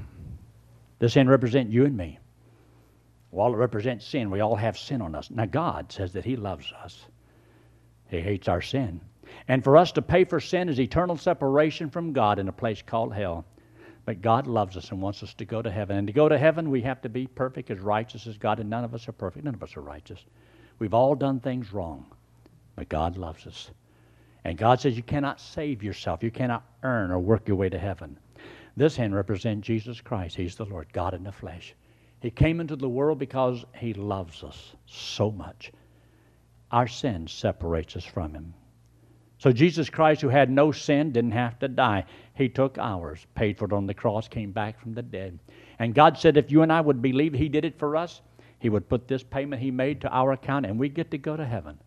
This 0.99 1.13
sin 1.13 1.29
represents 1.29 1.73
you 1.73 1.85
and 1.85 1.97
me. 1.97 2.19
Well, 3.31 3.55
it 3.55 3.59
represents 3.59 4.05
sin. 4.05 4.33
We 4.33 4.41
all 4.41 4.57
have 4.57 4.77
sin 4.77 5.01
on 5.01 5.15
us. 5.15 5.31
Now, 5.31 5.47
God 5.47 5.93
says 5.93 6.15
that 6.15 6.25
He 6.25 6.35
loves 6.35 6.73
us, 6.83 7.07
He 8.09 8.21
hates 8.21 8.49
our 8.49 8.61
sin. 8.61 9.03
And 9.49 9.63
for 9.63 9.77
us 9.77 9.93
to 9.93 10.03
pay 10.03 10.25
for 10.25 10.41
sin 10.41 10.69
is 10.69 10.81
eternal 10.81 11.17
separation 11.17 11.91
from 11.91 12.13
God 12.13 12.39
in 12.39 12.49
a 12.49 12.53
place 12.53 12.83
called 12.83 13.15
hell. 13.15 13.45
But 14.05 14.23
God 14.23 14.47
loves 14.47 14.77
us 14.77 14.91
and 14.91 15.01
wants 15.01 15.23
us 15.23 15.35
to 15.35 15.45
go 15.45 15.63
to 15.63 15.71
heaven. 15.71 15.97
And 15.97 16.07
to 16.07 16.13
go 16.13 16.29
to 16.29 16.39
heaven, 16.39 16.71
we 16.71 16.81
have 16.83 17.01
to 17.03 17.09
be 17.09 17.27
perfect, 17.27 17.71
as 17.71 17.81
righteous 17.81 18.27
as 18.27 18.39
God, 18.39 18.61
and 18.61 18.71
none 18.71 18.85
of 18.85 18.95
us 18.95 19.09
are 19.09 19.13
perfect. 19.13 19.45
None 19.45 19.55
of 19.55 19.63
us 19.63 19.77
are 19.77 19.83
righteous. 19.83 20.25
We've 20.79 20.95
all 20.95 21.15
done 21.15 21.41
things 21.41 21.73
wrong, 21.73 22.07
but 22.75 22.89
God 22.89 23.17
loves 23.17 23.47
us. 23.47 23.71
And 24.45 24.57
God 24.57 24.81
says 24.81 24.97
you 24.97 25.03
cannot 25.03 25.41
save 25.41 25.83
yourself, 25.83 26.23
you 26.23 26.31
cannot 26.31 26.65
earn 26.83 27.11
or 27.11 27.19
work 27.19 27.47
your 27.47 27.59
way 27.59 27.69
to 27.69 27.79
heaven. 27.79 28.19
This 28.77 28.97
hand 28.97 29.15
represents 29.15 29.67
Jesus 29.67 30.01
Christ. 30.01 30.37
He's 30.37 30.57
the 30.57 30.65
Lord, 30.65 30.93
God 30.93 31.13
in 31.13 31.23
the 31.23 31.33
flesh. 31.33 31.75
He 32.21 32.31
came 32.31 32.61
into 32.61 32.77
the 32.77 32.89
world 32.89 33.19
because 33.19 33.65
He 33.77 33.93
loves 33.93 34.43
us 34.43 34.75
so 34.87 35.31
much. 35.31 35.73
Our 36.71 36.87
sin 36.87 37.27
separates 37.27 37.97
us 37.97 38.05
from 38.05 38.35
Him. 38.35 38.55
So 39.41 39.53
Jesus 39.53 39.89
Christ, 39.89 40.21
who 40.21 40.29
had 40.29 40.51
no 40.51 40.71
sin, 40.71 41.13
didn't 41.13 41.31
have 41.31 41.59
to 41.61 41.69
die. 41.69 42.05
He 42.35 42.51
took 42.51 42.77
ours, 42.77 43.27
paid 43.35 43.57
for 43.57 43.65
it 43.65 43.73
on 43.73 43.87
the 43.87 43.95
cross, 43.95 44.29
came 44.29 44.53
back 44.53 44.79
from 44.79 44.93
the 44.93 45.01
dead. 45.01 45.39
And 45.79 45.95
God 45.95 46.19
said 46.19 46.37
if 46.37 46.51
you 46.51 46.61
and 46.61 46.71
I 46.71 46.83
would 46.83 47.01
believe 47.01 47.33
He 47.33 47.49
did 47.49 47.65
it 47.65 47.79
for 47.79 47.97
us, 47.97 48.21
He 48.59 48.69
would 48.69 48.87
put 48.87 49.09
this 49.09 49.23
payment 49.23 49.63
He 49.63 49.71
made 49.71 50.03
to 50.03 50.15
our 50.15 50.33
account, 50.33 50.67
and 50.67 50.79
we 50.79 50.91
get 50.91 51.11
to 51.13 51.17
go 51.17 51.39
to 51.39 51.47
heaven 51.47 51.79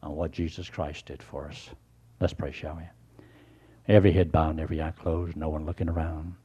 on 0.00 0.14
what 0.14 0.30
Jesus 0.30 0.70
Christ 0.70 1.06
did 1.06 1.20
for 1.20 1.48
us. 1.48 1.70
Let's 2.20 2.34
pray, 2.34 2.52
shall 2.52 2.76
we? 2.76 2.84
Every 3.88 4.12
head 4.12 4.30
bowed, 4.30 4.60
every 4.60 4.80
eye 4.80 4.92
closed, 4.92 5.36
no 5.36 5.48
one 5.48 5.66
looking 5.66 5.88
around. 5.88 6.36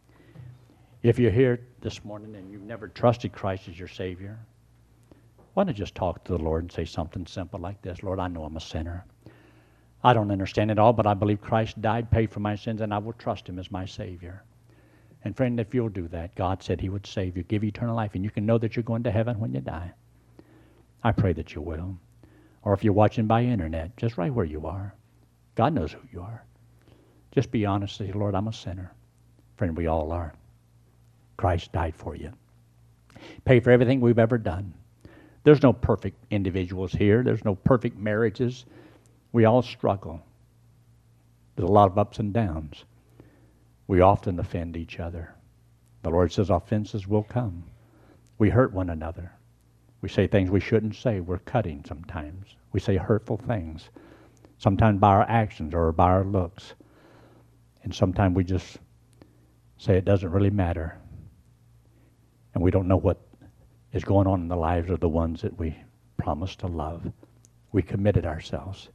If 1.03 1.19
you're 1.19 1.29
here 1.29 1.67
this 1.81 2.03
morning 2.03 2.35
and 2.35 2.51
you've 2.51 2.63
never 2.63 2.87
trusted 2.87 3.31
Christ 3.31 3.67
as 3.67 3.77
your 3.77 3.87
Savior, 3.87 4.39
why 5.53 5.65
don't 5.65 5.77
you 5.77 5.77
just 5.77 5.93
talk 5.93 6.23
to 6.23 6.31
the 6.31 6.43
Lord 6.43 6.63
and 6.63 6.71
say 6.71 6.85
something 6.85 7.27
simple 7.27 7.59
like 7.59 7.79
this 7.83 8.01
Lord, 8.01 8.19
I 8.19 8.27
know 8.27 8.43
I'm 8.43 8.57
a 8.57 8.59
sinner. 8.59 9.05
I 10.03 10.13
don't 10.13 10.31
understand 10.31 10.71
it 10.71 10.79
all, 10.79 10.93
but 10.93 11.07
I 11.07 11.13
believe 11.13 11.41
Christ 11.41 11.81
died, 11.81 12.11
paid 12.11 12.31
for 12.31 12.39
my 12.39 12.55
sins, 12.55 12.81
and 12.81 12.93
I 12.93 12.99
will 12.99 13.13
trust 13.13 13.49
Him 13.49 13.59
as 13.59 13.71
my 13.71 13.85
Savior. 13.85 14.43
And 15.23 15.35
friend, 15.35 15.59
if 15.59 15.73
you'll 15.73 15.89
do 15.89 16.07
that, 16.09 16.35
God 16.35 16.61
said 16.61 16.79
He 16.79 16.89
would 16.89 17.05
save 17.05 17.35
you, 17.35 17.43
give 17.43 17.63
you 17.63 17.69
eternal 17.69 17.95
life, 17.95 18.11
and 18.13 18.23
you 18.23 18.29
can 18.29 18.45
know 18.45 18.57
that 18.57 18.75
you're 18.75 18.83
going 18.83 19.03
to 19.03 19.11
heaven 19.11 19.39
when 19.39 19.53
you 19.53 19.61
die. 19.61 19.91
I 21.03 21.11
pray 21.11 21.33
that 21.33 21.55
you 21.55 21.61
will. 21.61 21.97
Or 22.63 22.73
if 22.73 22.83
you're 22.83 22.93
watching 22.93 23.27
by 23.27 23.43
internet, 23.43 23.97
just 23.97 24.17
right 24.17 24.33
where 24.33 24.45
you 24.45 24.65
are, 24.67 24.93
God 25.55 25.73
knows 25.73 25.91
who 25.91 26.01
you 26.11 26.21
are. 26.21 26.43
Just 27.31 27.51
be 27.51 27.65
honest 27.65 27.97
say, 27.97 28.11
Lord, 28.11 28.35
I'm 28.35 28.47
a 28.47 28.53
sinner. 28.53 28.93
Friend, 29.57 29.75
we 29.75 29.87
all 29.87 30.11
are. 30.11 30.33
Christ 31.37 31.71
died 31.71 31.95
for 31.95 32.15
you. 32.15 32.31
Pay 33.45 33.59
for 33.59 33.71
everything 33.71 33.99
we've 34.01 34.19
ever 34.19 34.37
done. 34.37 34.73
There's 35.43 35.63
no 35.63 35.71
perfect 35.71 36.17
individuals 36.29 36.91
here. 36.91 37.23
There's 37.23 37.45
no 37.45 37.55
perfect 37.55 37.97
marriages. 37.97 38.65
We 39.31 39.45
all 39.45 39.61
struggle. 39.61 40.21
There's 41.55 41.69
a 41.69 41.71
lot 41.71 41.91
of 41.91 41.97
ups 41.97 42.19
and 42.19 42.33
downs. 42.33 42.85
We 43.87 44.01
often 44.01 44.39
offend 44.39 44.77
each 44.77 44.99
other. 44.99 45.33
The 46.03 46.09
Lord 46.09 46.31
says 46.31 46.49
offenses 46.49 47.07
will 47.07 47.23
come. 47.23 47.63
We 48.37 48.49
hurt 48.49 48.73
one 48.73 48.89
another. 48.89 49.31
We 50.01 50.09
say 50.09 50.27
things 50.27 50.49
we 50.49 50.59
shouldn't 50.59 50.95
say. 50.95 51.19
We're 51.19 51.39
cutting 51.39 51.83
sometimes. 51.87 52.55
We 52.71 52.79
say 52.79 52.97
hurtful 52.97 53.37
things, 53.37 53.89
sometimes 54.57 54.99
by 54.99 55.09
our 55.09 55.23
actions 55.23 55.73
or 55.73 55.91
by 55.91 56.05
our 56.05 56.23
looks. 56.23 56.75
And 57.83 57.93
sometimes 57.93 58.35
we 58.35 58.43
just 58.43 58.77
say 59.77 59.97
it 59.97 60.05
doesn't 60.05 60.31
really 60.31 60.49
matter. 60.49 60.97
And 62.53 62.63
we 62.63 62.71
don't 62.71 62.87
know 62.87 62.97
what 62.97 63.19
is 63.93 64.03
going 64.03 64.27
on 64.27 64.41
in 64.41 64.47
the 64.47 64.55
lives 64.55 64.89
of 64.89 64.99
the 64.99 65.09
ones 65.09 65.41
that 65.41 65.57
we 65.57 65.75
promised 66.17 66.59
to 66.59 66.67
love. 66.67 67.11
We 67.71 67.81
committed 67.81 68.25
ourselves. 68.25 68.89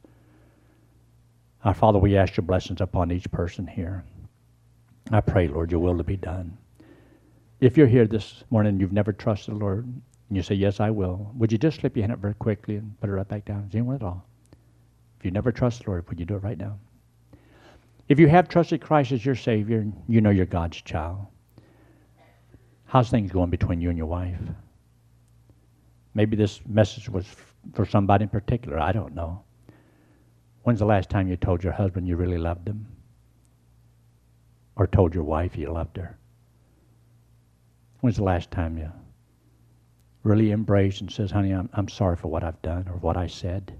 Our 1.63 1.73
Father, 1.73 1.97
we 1.97 2.17
ask 2.17 2.35
your 2.35 2.45
blessings 2.45 2.81
upon 2.81 3.11
each 3.11 3.31
person 3.31 3.65
here. 3.65 4.03
I 5.11 5.21
pray, 5.21 5.47
Lord, 5.47 5.71
your 5.71 5.79
will 5.79 5.97
to 5.97 6.03
be 6.03 6.17
done. 6.17 6.57
If 7.61 7.77
you're 7.77 7.87
here 7.87 8.05
this 8.05 8.43
morning 8.49 8.71
and 8.71 8.81
you've 8.81 8.91
never 8.91 9.13
trusted 9.13 9.55
the 9.55 9.59
Lord, 9.59 9.85
and 9.85 10.37
you 10.37 10.43
say, 10.43 10.55
Yes, 10.55 10.81
I 10.81 10.89
will, 10.89 11.31
would 11.35 11.53
you 11.53 11.57
just 11.57 11.79
slip 11.79 11.95
your 11.95 12.03
hand 12.03 12.11
up 12.11 12.19
very 12.19 12.33
quickly 12.33 12.75
and 12.75 12.99
put 12.99 13.09
it 13.09 13.13
right 13.13 13.27
back 13.27 13.45
down? 13.45 13.65
Is 13.69 13.75
anyone 13.75 13.95
at 13.95 14.03
all? 14.03 14.27
If 15.17 15.23
you 15.23 15.31
never 15.31 15.53
trust 15.53 15.83
the 15.83 15.91
Lord, 15.91 16.09
would 16.09 16.19
you 16.19 16.25
do 16.25 16.35
it 16.35 16.43
right 16.43 16.57
now? 16.57 16.77
If 18.09 18.19
you 18.19 18.27
have 18.27 18.49
trusted 18.49 18.81
Christ 18.81 19.13
as 19.13 19.25
your 19.25 19.35
Savior, 19.35 19.87
you 20.09 20.19
know 20.19 20.31
you're 20.31 20.45
God's 20.45 20.81
child. 20.81 21.25
How's 22.85 23.09
things 23.09 23.31
going 23.31 23.49
between 23.49 23.79
you 23.79 23.87
and 23.87 23.97
your 23.97 24.07
wife? 24.07 24.37
Maybe 26.13 26.35
this 26.35 26.59
message 26.67 27.07
was 27.07 27.25
for 27.73 27.85
somebody 27.85 28.23
in 28.23 28.29
particular. 28.29 28.77
I 28.79 28.91
don't 28.91 29.15
know. 29.15 29.43
When's 30.63 30.79
the 30.79 30.85
last 30.85 31.09
time 31.09 31.27
you 31.27 31.37
told 31.37 31.63
your 31.63 31.73
husband 31.73 32.07
you 32.07 32.15
really 32.15 32.37
loved 32.37 32.67
him? 32.67 32.87
Or 34.75 34.87
told 34.87 35.13
your 35.13 35.23
wife 35.23 35.57
you 35.57 35.71
loved 35.71 35.97
her? 35.97 36.17
When's 37.99 38.17
the 38.17 38.23
last 38.23 38.49
time 38.49 38.77
you 38.77 38.91
really 40.23 40.51
embrace 40.51 41.01
and 41.01 41.11
says, 41.11 41.31
honey, 41.31 41.51
I'm, 41.51 41.69
I'm 41.73 41.89
sorry 41.89 42.15
for 42.15 42.29
what 42.29 42.43
I've 42.43 42.61
done 42.61 42.87
or 42.87 42.95
what 42.97 43.17
I 43.17 43.27
said. 43.27 43.73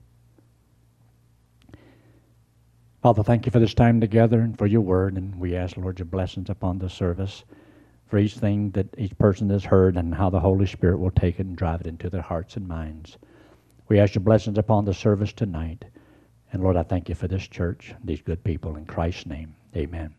Father, 3.02 3.24
thank 3.24 3.46
you 3.46 3.52
for 3.52 3.60
this 3.60 3.74
time 3.74 4.00
together 4.00 4.40
and 4.40 4.58
for 4.58 4.68
your 4.68 4.82
word. 4.82 5.18
And 5.18 5.38
we 5.40 5.56
ask, 5.56 5.76
Lord, 5.78 6.00
your 6.00 6.06
blessings 6.06 6.50
upon 6.50 6.80
the 6.80 6.90
service 6.90 7.44
for 8.08 8.18
each 8.18 8.36
thing 8.36 8.72
that 8.72 8.88
each 8.98 9.18
person 9.18 9.50
has 9.50 9.64
heard 9.64 9.98
and 9.98 10.14
how 10.14 10.30
the 10.30 10.40
Holy 10.40 10.66
Spirit 10.66 11.00
will 11.00 11.12
take 11.12 11.40
it 11.40 11.46
and 11.46 11.56
drive 11.56 11.82
it 11.82 11.88
into 11.88 12.10
their 12.10 12.22
hearts 12.22 12.56
and 12.56 12.68
minds. 12.68 13.18
We 13.88 14.00
ask 14.00 14.16
your 14.16 14.24
blessings 14.24 14.58
upon 14.58 14.86
the 14.86 14.94
service 14.94 15.34
tonight. 15.34 15.84
And 16.54 16.62
Lord, 16.62 16.78
I 16.78 16.84
thank 16.84 17.10
you 17.10 17.16
for 17.16 17.28
this 17.28 17.48
church, 17.48 17.94
these 18.04 18.22
good 18.22 18.44
people. 18.44 18.76
In 18.76 18.86
Christ's 18.86 19.26
name, 19.26 19.56
amen. 19.76 20.14